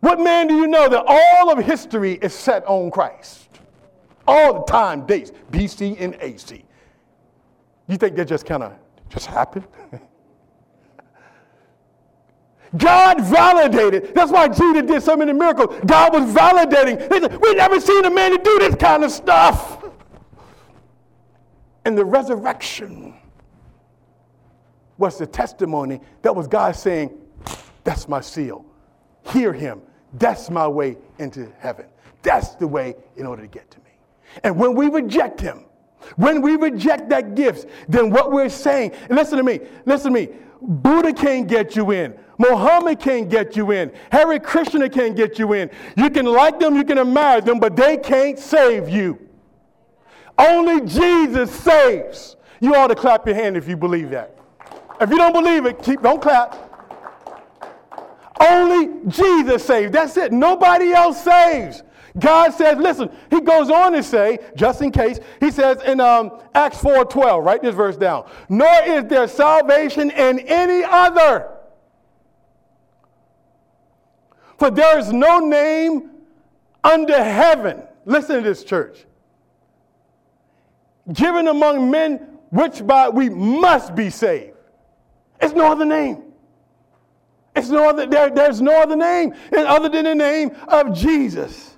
What 0.00 0.20
man 0.20 0.46
do 0.46 0.54
you 0.54 0.66
know 0.66 0.88
that 0.88 1.04
all 1.06 1.50
of 1.50 1.64
history 1.64 2.18
is 2.20 2.34
set 2.34 2.62
on 2.66 2.90
Christ? 2.90 3.48
All 4.26 4.60
the 4.60 4.64
time, 4.70 5.06
dates, 5.06 5.32
BC 5.50 5.96
and 5.98 6.16
AC. 6.20 6.62
You 7.88 7.96
think 7.96 8.16
that 8.16 8.26
just 8.26 8.44
kind 8.44 8.62
of 8.62 8.74
just 9.08 9.26
happened? 9.26 9.66
God 12.76 13.20
validated. 13.20 14.14
That's 14.14 14.32
why 14.32 14.48
Jesus 14.48 14.82
did 14.82 15.02
so 15.02 15.16
many 15.16 15.32
miracles. 15.32 15.74
God 15.86 16.12
was 16.12 16.34
validating. 16.34 17.40
We 17.40 17.54
never 17.54 17.80
seen 17.80 18.04
a 18.04 18.10
man 18.10 18.32
to 18.32 18.38
do 18.38 18.58
this 18.58 18.74
kind 18.74 19.04
of 19.04 19.10
stuff. 19.10 19.83
And 21.84 21.96
the 21.96 22.04
resurrection 22.04 23.14
was 24.96 25.18
the 25.18 25.26
testimony 25.26 26.00
that 26.22 26.34
was 26.34 26.48
God 26.48 26.76
saying, 26.76 27.10
That's 27.82 28.08
my 28.08 28.20
seal. 28.20 28.64
Hear 29.22 29.52
him. 29.52 29.82
That's 30.14 30.50
my 30.50 30.68
way 30.68 30.96
into 31.18 31.52
heaven. 31.58 31.86
That's 32.22 32.54
the 32.54 32.66
way 32.66 32.94
in 33.16 33.26
order 33.26 33.42
to 33.42 33.48
get 33.48 33.70
to 33.70 33.78
me. 33.78 33.90
And 34.42 34.56
when 34.56 34.74
we 34.74 34.88
reject 34.88 35.40
him, 35.40 35.64
when 36.16 36.42
we 36.42 36.56
reject 36.56 37.08
that 37.10 37.34
gift, 37.34 37.68
then 37.88 38.10
what 38.10 38.30
we're 38.30 38.48
saying, 38.48 38.92
listen 39.08 39.38
to 39.38 39.44
me, 39.44 39.60
listen 39.86 40.12
to 40.12 40.20
me, 40.20 40.28
Buddha 40.60 41.12
can't 41.12 41.46
get 41.46 41.76
you 41.76 41.90
in. 41.90 42.14
Muhammad 42.38 42.98
can't 42.98 43.28
get 43.28 43.56
you 43.56 43.70
in. 43.70 43.92
Hare 44.10 44.38
Krishna 44.40 44.88
can't 44.88 45.16
get 45.16 45.38
you 45.38 45.52
in. 45.52 45.70
You 45.96 46.10
can 46.10 46.26
like 46.26 46.58
them, 46.58 46.74
you 46.74 46.84
can 46.84 46.98
admire 46.98 47.40
them, 47.40 47.60
but 47.60 47.76
they 47.76 47.96
can't 47.96 48.38
save 48.38 48.88
you. 48.88 49.23
Only 50.38 50.80
Jesus 50.86 51.50
saves. 51.50 52.36
You 52.60 52.74
ought 52.74 52.88
to 52.88 52.94
clap 52.94 53.26
your 53.26 53.34
hand 53.34 53.56
if 53.56 53.68
you 53.68 53.76
believe 53.76 54.10
that. 54.10 54.36
If 55.00 55.10
you 55.10 55.16
don't 55.16 55.32
believe 55.32 55.66
it, 55.66 55.82
keep 55.82 56.02
don't 56.02 56.20
clap. 56.20 56.70
Only 58.40 59.08
Jesus 59.08 59.64
saves. 59.64 59.92
That's 59.92 60.16
it. 60.16 60.32
Nobody 60.32 60.92
else 60.92 61.22
saves. 61.22 61.82
God 62.18 62.54
says, 62.54 62.78
listen, 62.78 63.10
he 63.28 63.40
goes 63.40 63.70
on 63.70 63.92
to 63.92 64.02
say, 64.02 64.38
just 64.54 64.82
in 64.82 64.92
case, 64.92 65.18
he 65.40 65.50
says 65.50 65.82
in 65.82 66.00
um, 66.00 66.40
Acts 66.54 66.80
4 66.80 67.04
12, 67.06 67.44
write 67.44 67.62
this 67.62 67.74
verse 67.74 67.96
down. 67.96 68.28
Nor 68.48 68.82
is 68.84 69.04
there 69.06 69.26
salvation 69.26 70.10
in 70.10 70.38
any 70.40 70.84
other. 70.84 71.50
For 74.58 74.70
there 74.70 74.98
is 74.98 75.12
no 75.12 75.40
name 75.40 76.10
under 76.84 77.22
heaven. 77.22 77.82
Listen 78.04 78.36
to 78.36 78.42
this, 78.42 78.62
church. 78.62 79.04
Given 81.12 81.48
among 81.48 81.90
men 81.90 82.16
which 82.50 82.86
by 82.86 83.08
we 83.08 83.28
must 83.28 83.94
be 83.94 84.10
saved. 84.10 84.56
It's 85.40 85.52
no 85.52 85.70
other 85.70 85.84
name. 85.84 86.22
It's 87.56 87.68
no 87.68 87.88
other, 87.88 88.06
there, 88.06 88.30
there's 88.30 88.60
no 88.60 88.80
other 88.80 88.96
name 88.96 89.34
other 89.52 89.88
than 89.88 90.04
the 90.04 90.14
name 90.14 90.50
of 90.66 90.94
Jesus. 90.94 91.76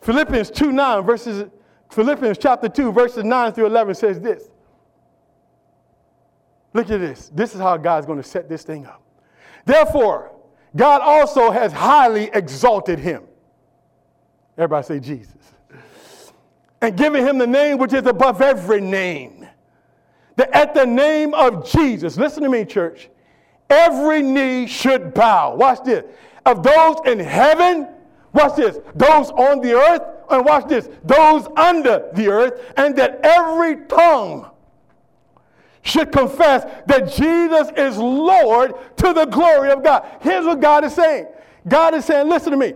Philippians 0.00 0.50
2 0.50 0.72
9 0.72 1.04
verses, 1.04 1.50
Philippians 1.90 2.38
chapter 2.38 2.68
2, 2.68 2.92
verses 2.92 3.24
9 3.24 3.52
through 3.52 3.66
11 3.66 3.94
says 3.94 4.20
this. 4.20 4.48
Look 6.72 6.88
at 6.90 7.00
this. 7.00 7.30
This 7.34 7.54
is 7.54 7.60
how 7.60 7.76
God's 7.76 8.06
going 8.06 8.22
to 8.22 8.28
set 8.28 8.48
this 8.48 8.62
thing 8.62 8.86
up. 8.86 9.02
Therefore, 9.64 10.32
God 10.76 11.00
also 11.02 11.50
has 11.50 11.72
highly 11.72 12.30
exalted 12.32 12.98
him. 12.98 13.24
Everybody 14.56 14.86
say 14.86 15.00
Jesus. 15.00 15.34
And 16.80 16.96
giving 16.96 17.26
him 17.26 17.38
the 17.38 17.46
name 17.46 17.78
which 17.78 17.92
is 17.92 18.06
above 18.06 18.40
every 18.40 18.80
name. 18.80 19.46
That 20.36 20.50
at 20.54 20.74
the 20.74 20.86
name 20.86 21.34
of 21.34 21.70
Jesus, 21.70 22.16
listen 22.16 22.42
to 22.42 22.48
me, 22.48 22.64
church, 22.64 23.10
every 23.68 24.22
knee 24.22 24.66
should 24.66 25.12
bow. 25.12 25.54
Watch 25.54 25.84
this. 25.84 26.04
Of 26.46 26.62
those 26.62 26.96
in 27.04 27.18
heaven, 27.18 27.88
watch 28.32 28.56
this, 28.56 28.78
those 28.94 29.30
on 29.30 29.60
the 29.60 29.74
earth, 29.74 30.02
and 30.30 30.44
watch 30.44 30.68
this, 30.68 30.88
those 31.04 31.46
under 31.56 32.08
the 32.14 32.28
earth, 32.28 32.72
and 32.76 32.96
that 32.96 33.20
every 33.22 33.84
tongue 33.86 34.50
should 35.82 36.12
confess 36.12 36.64
that 36.86 37.12
Jesus 37.12 37.68
is 37.76 37.96
Lord 37.96 38.74
to 38.96 39.12
the 39.12 39.26
glory 39.26 39.70
of 39.70 39.82
God. 39.82 40.06
Here's 40.20 40.46
what 40.46 40.60
God 40.60 40.84
is 40.84 40.94
saying 40.94 41.26
God 41.66 41.94
is 41.94 42.04
saying, 42.04 42.28
listen 42.28 42.52
to 42.52 42.56
me. 42.56 42.74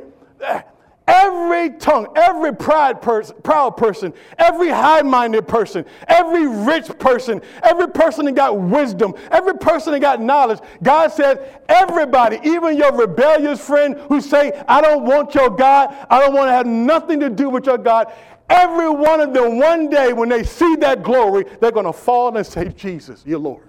Every 1.06 1.70
tongue, 1.70 2.08
every 2.16 2.54
pride 2.54 3.02
person, 3.02 3.36
proud 3.42 3.76
person, 3.76 4.14
every 4.38 4.70
high 4.70 5.02
minded 5.02 5.46
person, 5.46 5.84
every 6.08 6.46
rich 6.46 6.86
person, 6.98 7.42
every 7.62 7.88
person 7.88 8.24
that 8.24 8.34
got 8.34 8.58
wisdom, 8.58 9.12
every 9.30 9.54
person 9.58 9.92
that 9.92 10.00
got 10.00 10.22
knowledge, 10.22 10.60
God 10.82 11.12
says, 11.12 11.38
everybody, 11.68 12.40
even 12.42 12.78
your 12.78 12.96
rebellious 12.96 13.60
friend 13.60 13.96
who 14.08 14.22
say, 14.22 14.64
I 14.66 14.80
don't 14.80 15.04
want 15.04 15.34
your 15.34 15.50
God, 15.50 15.94
I 16.08 16.20
don't 16.20 16.32
want 16.32 16.48
to 16.48 16.52
have 16.52 16.66
nothing 16.66 17.20
to 17.20 17.28
do 17.28 17.50
with 17.50 17.66
your 17.66 17.78
God, 17.78 18.10
every 18.48 18.88
one 18.88 19.20
of 19.20 19.34
them, 19.34 19.58
one 19.58 19.90
day 19.90 20.14
when 20.14 20.30
they 20.30 20.42
see 20.42 20.74
that 20.76 21.02
glory, 21.02 21.44
they're 21.60 21.70
going 21.70 21.84
to 21.84 21.92
fall 21.92 22.34
and 22.34 22.46
say, 22.46 22.68
Jesus, 22.68 23.22
your 23.26 23.40
Lord. 23.40 23.68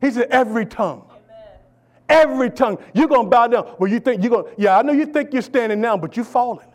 He 0.00 0.10
said, 0.10 0.26
every 0.30 0.66
tongue. 0.66 1.06
Every 2.12 2.50
tongue. 2.50 2.76
You're 2.92 3.08
going 3.08 3.24
to 3.24 3.30
bow 3.30 3.46
down. 3.46 3.74
Well, 3.78 3.90
you 3.90 3.98
think 3.98 4.22
you're 4.22 4.30
going 4.30 4.44
to, 4.44 4.60
yeah, 4.60 4.78
I 4.78 4.82
know 4.82 4.92
you 4.92 5.06
think 5.06 5.32
you're 5.32 5.40
standing 5.40 5.80
now, 5.80 5.96
but 5.96 6.14
you're 6.14 6.26
falling. 6.26 6.68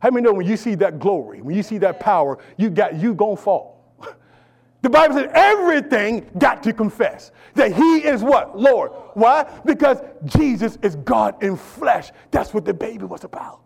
How 0.00 0.10
many 0.10 0.22
know 0.22 0.34
when 0.34 0.46
you 0.46 0.58
see 0.58 0.74
that 0.74 0.98
glory, 0.98 1.40
when 1.40 1.56
you 1.56 1.62
see 1.62 1.78
that 1.78 1.98
power, 1.98 2.38
you 2.58 2.68
got 2.68 2.94
you 2.96 3.14
going 3.14 3.36
to 3.36 3.42
fall? 3.42 3.84
The 4.82 4.90
Bible 4.90 5.16
says 5.16 5.30
everything 5.34 6.30
got 6.38 6.62
to 6.62 6.72
confess 6.72 7.32
that 7.54 7.72
he 7.72 8.06
is 8.06 8.22
what? 8.22 8.56
Lord. 8.56 8.92
Why? 9.14 9.50
Because 9.64 9.98
Jesus 10.26 10.78
is 10.82 10.94
God 10.96 11.42
in 11.42 11.56
flesh. 11.56 12.12
That's 12.30 12.54
what 12.54 12.64
the 12.64 12.74
baby 12.74 13.04
was 13.04 13.24
about. 13.24 13.62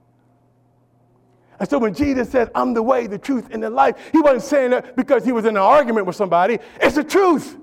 And 1.58 1.68
so 1.68 1.78
when 1.78 1.92
Jesus 1.92 2.30
says, 2.30 2.48
I'm 2.54 2.72
the 2.72 2.82
way, 2.82 3.06
the 3.06 3.18
truth, 3.18 3.48
and 3.50 3.62
the 3.62 3.68
life, 3.68 3.96
he 4.12 4.20
wasn't 4.20 4.44
saying 4.44 4.70
that 4.70 4.96
because 4.96 5.24
he 5.24 5.32
was 5.32 5.44
in 5.44 5.56
an 5.56 5.62
argument 5.62 6.06
with 6.06 6.16
somebody. 6.16 6.58
It's 6.80 6.94
the 6.94 7.04
truth. 7.04 7.58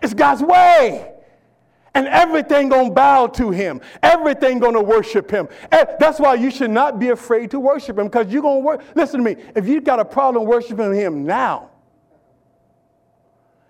It's 0.00 0.14
God's 0.14 0.42
way. 0.42 1.19
And 1.94 2.06
everything 2.06 2.68
gonna 2.68 2.90
bow 2.90 3.26
to 3.28 3.50
him. 3.50 3.80
Everything 4.02 4.58
gonna 4.58 4.82
worship 4.82 5.30
him. 5.30 5.48
And 5.72 5.88
that's 5.98 6.20
why 6.20 6.34
you 6.34 6.50
should 6.50 6.70
not 6.70 6.98
be 6.98 7.08
afraid 7.08 7.50
to 7.50 7.58
worship 7.58 7.98
him 7.98 8.06
because 8.06 8.32
you're 8.32 8.42
gonna 8.42 8.60
work. 8.60 8.82
Listen 8.94 9.22
to 9.22 9.24
me. 9.24 9.42
If 9.56 9.66
you 9.66 9.80
got 9.80 9.98
a 9.98 10.04
problem 10.04 10.44
worshiping 10.44 10.94
him 10.94 11.24
now, 11.24 11.70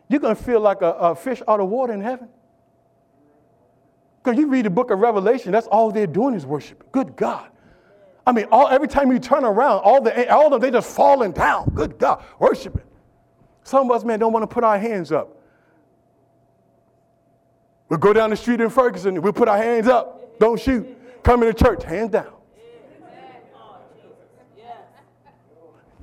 you're 0.09 0.21
gonna 0.21 0.35
feel 0.35 0.61
like 0.61 0.83
a, 0.83 0.93
a 0.93 1.15
fish 1.15 1.41
out 1.49 1.61
of 1.61 1.69
water 1.69 1.95
in 1.95 2.01
heaven. 2.01 2.29
Because 4.23 4.39
you 4.39 4.49
read 4.49 4.67
the 4.67 4.71
book 4.71 4.91
of 4.91 4.99
Revelation, 4.99 5.51
that's 5.51 5.67
all 5.69 5.91
they're 5.91 6.07
doing 6.07 6.35
is 6.35 6.45
worship. 6.45 6.93
Good 6.93 7.17
God. 7.17 7.49
I 8.27 8.33
mean, 8.33 8.47
all, 8.53 8.69
every 8.69 8.89
time 8.89 9.11
you 9.11 9.19
turn 9.19 9.45
around, 9.45 9.79
all 9.79 10.03
the 10.03 10.31
all 10.31 10.47
of 10.47 10.53
them, 10.53 10.61
they 10.61 10.71
just 10.71 10.95
falling 10.95 11.33
down. 11.33 11.71
Good 11.75 11.99
God, 11.99 12.23
worshiping. 12.39 12.83
Some 13.65 13.91
of 13.91 13.97
us, 13.97 14.05
man, 14.05 14.19
don't 14.19 14.33
want 14.33 14.43
to 14.43 14.47
put 14.47 14.63
our 14.63 14.79
hands 14.79 15.11
up. 15.11 15.40
We'll 17.91 17.99
go 17.99 18.13
down 18.13 18.31
the 18.31 18.37
street 18.37 18.61
in 18.61 18.71
Ferguson, 18.71 19.21
we'll 19.21 19.33
put 19.33 19.49
our 19.49 19.59
hands 19.59 19.89
up. 19.89 20.39
Don't 20.39 20.59
shoot. 20.59 20.97
Come 21.23 21.43
into 21.43 21.53
church, 21.53 21.83
hands 21.83 22.13
down. 22.13 22.33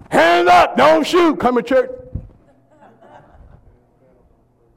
Hands 0.09 0.47
up, 0.47 0.77
don't 0.77 1.05
shoot. 1.05 1.39
Come 1.39 1.55
to 1.55 1.63
church. 1.63 1.89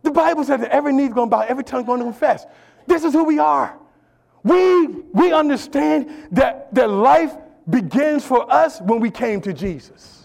The 0.02 0.10
Bible 0.10 0.44
says 0.44 0.60
that 0.60 0.70
every 0.70 0.92
knee's 0.92 1.12
going 1.12 1.28
to 1.28 1.36
bow, 1.36 1.40
every 1.42 1.62
tongue's 1.62 1.86
going 1.86 1.98
to 1.98 2.04
confess. 2.04 2.46
This 2.86 3.04
is 3.04 3.12
who 3.12 3.24
we 3.24 3.38
are. 3.38 3.76
We, 4.42 4.86
we 5.12 5.32
understand 5.32 6.28
that, 6.32 6.72
that 6.74 6.88
life 6.90 7.36
begins 7.68 8.24
for 8.24 8.50
us 8.50 8.80
when 8.80 9.00
we 9.00 9.10
came 9.10 9.40
to 9.42 9.52
Jesus. 9.52 10.19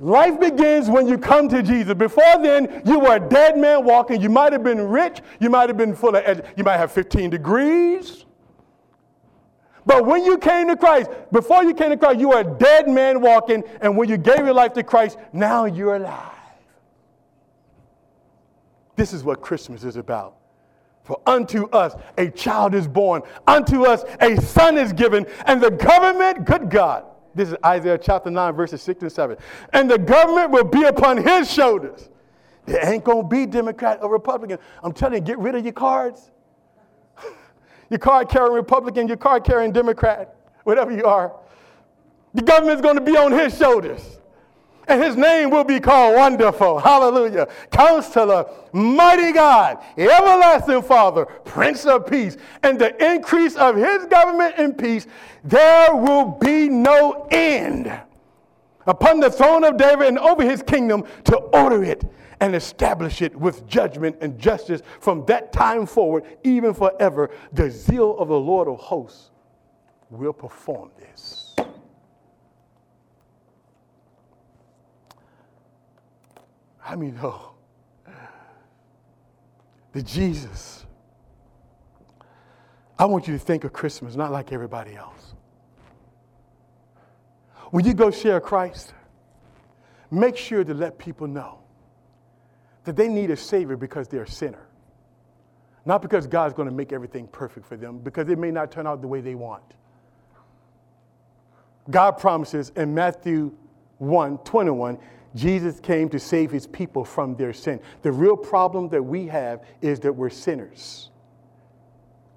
Life 0.00 0.40
begins 0.40 0.88
when 0.88 1.06
you 1.06 1.18
come 1.18 1.46
to 1.50 1.62
Jesus. 1.62 1.92
Before 1.92 2.42
then, 2.42 2.82
you 2.86 2.98
were 2.98 3.16
a 3.16 3.20
dead 3.20 3.58
man 3.58 3.84
walking. 3.84 4.20
You 4.20 4.30
might 4.30 4.52
have 4.52 4.64
been 4.64 4.88
rich. 4.88 5.20
You 5.40 5.50
might 5.50 5.68
have 5.68 5.76
been 5.76 5.94
full 5.94 6.16
of, 6.16 6.24
ed- 6.24 6.54
you 6.56 6.64
might 6.64 6.78
have 6.78 6.90
15 6.90 7.28
degrees. 7.28 8.24
But 9.84 10.06
when 10.06 10.24
you 10.24 10.38
came 10.38 10.68
to 10.68 10.76
Christ, 10.76 11.10
before 11.30 11.64
you 11.64 11.74
came 11.74 11.90
to 11.90 11.98
Christ, 11.98 12.18
you 12.18 12.30
were 12.30 12.40
a 12.40 12.44
dead 12.58 12.88
man 12.88 13.20
walking. 13.20 13.62
And 13.82 13.94
when 13.94 14.08
you 14.08 14.16
gave 14.16 14.38
your 14.38 14.54
life 14.54 14.72
to 14.74 14.82
Christ, 14.82 15.18
now 15.34 15.66
you're 15.66 15.96
alive. 15.96 16.32
This 18.96 19.12
is 19.12 19.22
what 19.22 19.42
Christmas 19.42 19.84
is 19.84 19.96
about. 19.96 20.36
For 21.02 21.20
unto 21.26 21.68
us 21.70 21.94
a 22.16 22.30
child 22.30 22.74
is 22.74 22.86
born, 22.86 23.22
unto 23.46 23.84
us 23.84 24.04
a 24.20 24.40
son 24.40 24.78
is 24.78 24.92
given, 24.92 25.26
and 25.46 25.60
the 25.60 25.70
government, 25.70 26.44
good 26.44 26.70
God, 26.70 27.04
this 27.34 27.50
is 27.50 27.56
Isaiah 27.64 27.98
chapter 27.98 28.30
9, 28.30 28.54
verses 28.54 28.82
6 28.82 29.02
and 29.02 29.12
7. 29.12 29.36
And 29.72 29.90
the 29.90 29.98
government 29.98 30.50
will 30.50 30.64
be 30.64 30.84
upon 30.84 31.16
his 31.16 31.50
shoulders. 31.50 32.08
There 32.66 32.84
ain't 32.86 33.04
going 33.04 33.22
to 33.22 33.28
be 33.28 33.46
Democrat 33.46 33.98
or 34.02 34.10
Republican. 34.10 34.58
I'm 34.82 34.92
telling 34.92 35.14
you, 35.14 35.20
get 35.20 35.38
rid 35.38 35.54
of 35.54 35.64
your 35.64 35.72
cards. 35.72 36.30
your 37.90 37.98
card 37.98 38.28
carrying 38.28 38.52
Republican, 38.52 39.08
your 39.08 39.16
card 39.16 39.44
carrying 39.44 39.72
Democrat, 39.72 40.36
whatever 40.64 40.92
you 40.92 41.04
are. 41.04 41.34
The 42.34 42.42
government's 42.42 42.82
going 42.82 42.96
to 42.96 43.00
be 43.00 43.16
on 43.16 43.32
his 43.32 43.56
shoulders. 43.56 44.19
And 44.90 45.00
his 45.00 45.16
name 45.16 45.50
will 45.50 45.62
be 45.62 45.78
called 45.78 46.16
Wonderful. 46.16 46.80
Hallelujah. 46.80 47.46
Counselor, 47.70 48.44
Mighty 48.72 49.30
God, 49.30 49.78
Everlasting 49.96 50.82
Father, 50.82 51.26
Prince 51.26 51.86
of 51.86 52.08
Peace. 52.08 52.36
And 52.64 52.76
the 52.76 52.92
increase 53.12 53.54
of 53.54 53.76
his 53.76 54.06
government 54.06 54.56
and 54.58 54.76
peace, 54.76 55.06
there 55.44 55.94
will 55.94 56.24
be 56.40 56.68
no 56.68 57.28
end 57.30 57.92
upon 58.84 59.20
the 59.20 59.30
throne 59.30 59.62
of 59.62 59.76
David 59.76 60.08
and 60.08 60.18
over 60.18 60.42
his 60.42 60.60
kingdom 60.60 61.04
to 61.22 61.36
order 61.36 61.84
it 61.84 62.02
and 62.40 62.56
establish 62.56 63.22
it 63.22 63.36
with 63.36 63.68
judgment 63.68 64.16
and 64.20 64.40
justice 64.40 64.82
from 64.98 65.24
that 65.26 65.52
time 65.52 65.86
forward, 65.86 66.24
even 66.42 66.74
forever. 66.74 67.30
The 67.52 67.70
zeal 67.70 68.18
of 68.18 68.26
the 68.26 68.40
Lord 68.40 68.66
of 68.66 68.80
hosts 68.80 69.30
will 70.10 70.32
perform 70.32 70.90
this. 70.98 71.29
I 76.90 76.96
mean, 76.96 77.14
know 77.14 77.52
that 79.92 80.04
Jesus, 80.04 80.84
I 82.98 83.04
want 83.04 83.28
you 83.28 83.32
to 83.32 83.38
think 83.38 83.62
of 83.62 83.72
Christmas 83.72 84.16
not 84.16 84.32
like 84.32 84.50
everybody 84.50 84.96
else. 84.96 85.34
When 87.70 87.84
you 87.84 87.94
go 87.94 88.10
share 88.10 88.40
Christ, 88.40 88.92
make 90.10 90.36
sure 90.36 90.64
to 90.64 90.74
let 90.74 90.98
people 90.98 91.28
know 91.28 91.60
that 92.82 92.96
they 92.96 93.06
need 93.06 93.30
a 93.30 93.36
Savior 93.36 93.76
because 93.76 94.08
they're 94.08 94.24
a 94.24 94.28
sinner. 94.28 94.66
Not 95.86 96.02
because 96.02 96.26
God's 96.26 96.54
going 96.54 96.68
to 96.68 96.74
make 96.74 96.92
everything 96.92 97.28
perfect 97.28 97.66
for 97.66 97.76
them, 97.76 97.98
because 97.98 98.28
it 98.28 98.36
may 98.36 98.50
not 98.50 98.72
turn 98.72 98.88
out 98.88 99.00
the 99.00 99.06
way 99.06 99.20
they 99.20 99.36
want. 99.36 99.62
God 101.88 102.18
promises 102.18 102.72
in 102.74 102.92
Matthew 102.92 103.52
1 103.98 104.38
21, 104.38 104.98
Jesus 105.34 105.78
came 105.80 106.08
to 106.08 106.18
save 106.18 106.50
his 106.50 106.66
people 106.66 107.04
from 107.04 107.36
their 107.36 107.52
sin. 107.52 107.80
The 108.02 108.10
real 108.10 108.36
problem 108.36 108.88
that 108.88 109.02
we 109.02 109.26
have 109.28 109.64
is 109.80 110.00
that 110.00 110.12
we're 110.12 110.30
sinners. 110.30 111.10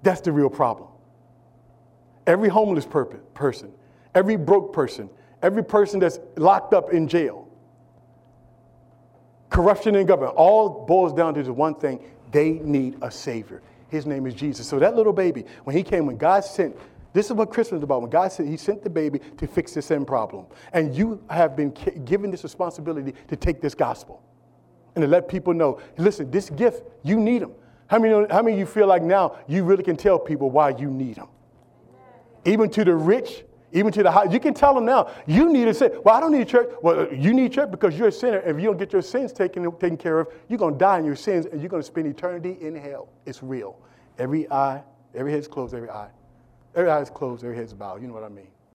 That's 0.02 0.20
the 0.20 0.32
real 0.32 0.50
problem. 0.50 0.88
Every 2.26 2.48
homeless 2.48 2.86
person, 2.86 3.72
every 4.14 4.36
broke 4.36 4.72
person, 4.72 5.10
every 5.42 5.64
person 5.64 6.00
that's 6.00 6.20
locked 6.36 6.72
up 6.72 6.92
in 6.92 7.08
jail, 7.08 7.48
corruption 9.50 9.94
in 9.94 10.06
government, 10.06 10.36
all 10.36 10.84
boils 10.86 11.12
down 11.12 11.34
to 11.34 11.42
the 11.42 11.52
one 11.52 11.74
thing 11.74 12.00
they 12.32 12.52
need 12.52 12.96
a 13.02 13.10
Savior. 13.10 13.62
His 13.88 14.06
name 14.06 14.26
is 14.26 14.34
Jesus. 14.34 14.66
So 14.66 14.78
that 14.78 14.96
little 14.96 15.12
baby, 15.12 15.44
when 15.64 15.76
he 15.76 15.82
came, 15.82 16.06
when 16.06 16.16
God 16.16 16.44
sent 16.44 16.76
this 17.14 17.26
is 17.26 17.32
what 17.32 17.50
Christmas 17.50 17.78
is 17.78 17.84
about. 17.84 18.02
When 18.02 18.10
God 18.10 18.30
said 18.32 18.46
He 18.46 18.58
sent 18.58 18.82
the 18.82 18.90
baby 18.90 19.20
to 19.38 19.46
fix 19.46 19.72
the 19.72 19.80
sin 19.80 20.04
problem. 20.04 20.46
And 20.72 20.94
you 20.94 21.22
have 21.30 21.56
been 21.56 21.70
given 22.04 22.30
this 22.30 22.42
responsibility 22.42 23.14
to 23.28 23.36
take 23.36 23.62
this 23.62 23.74
gospel 23.74 24.20
and 24.94 25.02
to 25.02 25.08
let 25.08 25.28
people 25.28 25.54
know 25.54 25.80
listen, 25.96 26.30
this 26.30 26.50
gift, 26.50 26.82
you 27.02 27.18
need 27.18 27.42
them. 27.42 27.52
How 27.86 27.98
many, 27.98 28.26
how 28.30 28.42
many 28.42 28.54
of 28.54 28.58
you 28.58 28.66
feel 28.66 28.88
like 28.88 29.02
now 29.02 29.36
you 29.46 29.62
really 29.62 29.84
can 29.84 29.96
tell 29.96 30.18
people 30.18 30.50
why 30.50 30.70
you 30.70 30.90
need 30.90 31.16
them? 31.16 31.28
Even 32.44 32.68
to 32.70 32.84
the 32.84 32.94
rich, 32.94 33.44
even 33.72 33.92
to 33.92 34.02
the 34.02 34.10
high, 34.10 34.24
you 34.24 34.40
can 34.40 34.52
tell 34.52 34.74
them 34.74 34.84
now, 34.84 35.10
you 35.26 35.52
need 35.52 35.68
a 35.68 35.74
sin. 35.74 35.92
Well, 36.04 36.16
I 36.16 36.20
don't 36.20 36.32
need 36.32 36.48
church. 36.48 36.68
Well, 36.82 37.12
you 37.12 37.32
need 37.32 37.52
church 37.52 37.70
because 37.70 37.96
you're 37.96 38.08
a 38.08 38.12
sinner. 38.12 38.38
If 38.40 38.56
you 38.56 38.64
don't 38.64 38.76
get 38.76 38.92
your 38.92 39.02
sins 39.02 39.32
taken, 39.32 39.70
taken 39.72 39.96
care 39.96 40.18
of, 40.20 40.28
you're 40.48 40.58
going 40.58 40.74
to 40.74 40.78
die 40.78 40.98
in 40.98 41.04
your 41.04 41.16
sins 41.16 41.46
and 41.46 41.60
you're 41.60 41.70
going 41.70 41.82
to 41.82 41.86
spend 41.86 42.08
eternity 42.08 42.56
in 42.60 42.74
hell. 42.74 43.08
It's 43.24 43.42
real. 43.42 43.78
Every 44.18 44.50
eye, 44.50 44.82
every 45.14 45.30
head's 45.30 45.46
closed, 45.48 45.74
every 45.74 45.90
eye. 45.90 46.10
Every 46.74 46.90
eye 46.90 47.00
is 47.00 47.10
closed, 47.10 47.44
every 47.44 47.56
head's 47.56 47.72
bowed. 47.72 48.02
You 48.02 48.08
know 48.08 48.14
what 48.14 48.24
I 48.24 48.28
mean? 48.28 48.48